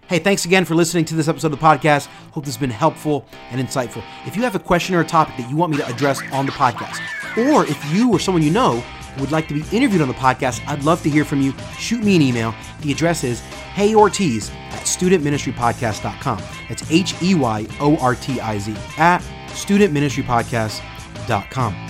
Hey, 0.08 0.20
thanks 0.20 0.45
again 0.45 0.64
for 0.64 0.74
listening 0.74 1.03
to 1.05 1.16
this 1.16 1.28
episode 1.28 1.51
of 1.51 1.60
the 1.60 1.66
podcast. 1.66 2.05
Hope 2.32 2.45
this 2.45 2.55
has 2.55 2.62
been 2.62 2.70
helpful 2.70 3.26
and 3.51 3.60
insightful. 3.60 4.01
If 4.26 4.38
you 4.38 4.43
have 4.43 4.55
a 4.55 4.60
question 4.60 4.95
or 4.95 5.01
a 5.01 5.05
topic 5.05 5.36
that 5.36 5.49
you 5.49 5.58
want 5.58 5.74
me 5.74 5.78
to 5.80 5.86
address 5.86 6.22
on 6.32 6.45
the 6.45 6.53
podcast, 6.53 7.01
or 7.38 7.66
if 7.66 7.93
you 7.93 8.14
or 8.14 8.20
someone 8.20 8.41
you 8.41 8.49
know 8.49 8.82
would 9.20 9.34
like 9.34 9.49
to 9.49 9.53
be 9.53 9.66
interviewed 9.76 10.01
on 10.01 10.08
the 10.08 10.14
podcast, 10.14 10.66
I'd 10.66 10.86
love 10.86 11.03
to 11.03 11.10
hear 11.10 11.26
from 11.26 11.41
you. 11.41 11.53
Shoot 11.78 12.05
me 12.05 12.16
an 12.16 12.22
email. 12.22 12.55
The 12.80 12.93
address 12.93 13.26
is 13.26 13.41
heyortiz 13.76 14.49
at 14.72 14.84
studentministrypodcast.com. 14.84 16.41
That's 16.70 16.89
H 16.89 17.22
E 17.22 17.36
Y 17.36 17.68
O 17.82 17.97
R 17.97 18.16
T 18.16 18.39
I 18.39 18.60
Z 18.60 18.78
at 18.97 19.20
studentministrypodcast.com. 19.47 21.89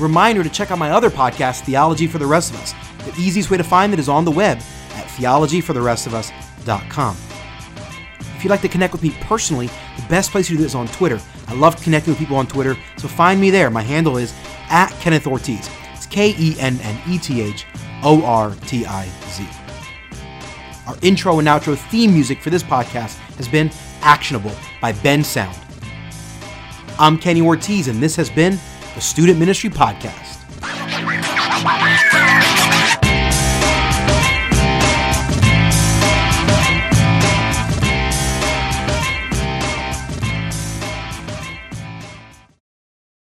Reminder 0.00 0.42
to 0.42 0.50
check 0.50 0.72
out 0.72 0.78
my 0.78 0.90
other 0.90 1.10
podcast, 1.10 1.60
Theology 1.60 2.08
for 2.08 2.18
the 2.18 2.26
Rest 2.26 2.52
of 2.52 2.60
Us. 2.60 2.74
The 3.04 3.14
easiest 3.22 3.52
way 3.52 3.58
to 3.58 3.62
find 3.62 3.92
it 3.92 4.00
is 4.00 4.08
on 4.08 4.24
the 4.24 4.32
web 4.32 4.58
at 4.58 5.06
theologyfortherestofus.com 5.06 6.43
if 8.36 8.42
you'd 8.42 8.50
like 8.50 8.62
to 8.62 8.68
connect 8.68 8.92
with 8.92 9.02
me 9.02 9.10
personally, 9.22 9.68
the 9.96 10.06
best 10.08 10.30
place 10.30 10.48
to 10.48 10.52
do 10.52 10.58
this 10.58 10.68
is 10.68 10.74
on 10.74 10.88
Twitter. 10.88 11.20
I 11.46 11.54
love 11.54 11.80
connecting 11.82 12.12
with 12.12 12.18
people 12.18 12.36
on 12.36 12.46
Twitter, 12.46 12.76
so 12.96 13.08
find 13.08 13.40
me 13.40 13.50
there. 13.50 13.70
My 13.70 13.82
handle 13.82 14.16
is 14.16 14.34
at 14.68 14.90
Kenneth 15.00 15.26
Ortiz. 15.26 15.68
It's 15.92 16.06
K 16.06 16.34
E 16.38 16.56
N 16.58 16.78
N 16.82 17.00
E 17.08 17.18
T 17.18 17.40
H 17.40 17.66
O 18.02 18.24
R 18.24 18.54
T 18.66 18.84
I 18.86 19.06
Z. 19.28 19.46
Our 20.86 20.96
intro 21.02 21.38
and 21.38 21.48
outro 21.48 21.76
theme 21.76 22.12
music 22.12 22.40
for 22.40 22.50
this 22.50 22.62
podcast 22.62 23.16
has 23.36 23.48
been 23.48 23.70
Actionable 24.02 24.52
by 24.80 24.92
Bensound. 24.92 25.56
I'm 26.98 27.18
Kenny 27.18 27.40
Ortiz, 27.40 27.88
and 27.88 28.02
this 28.02 28.16
has 28.16 28.28
been 28.28 28.58
the 28.94 29.00
Student 29.00 29.38
Ministry 29.38 29.70
Podcast. 29.70 30.23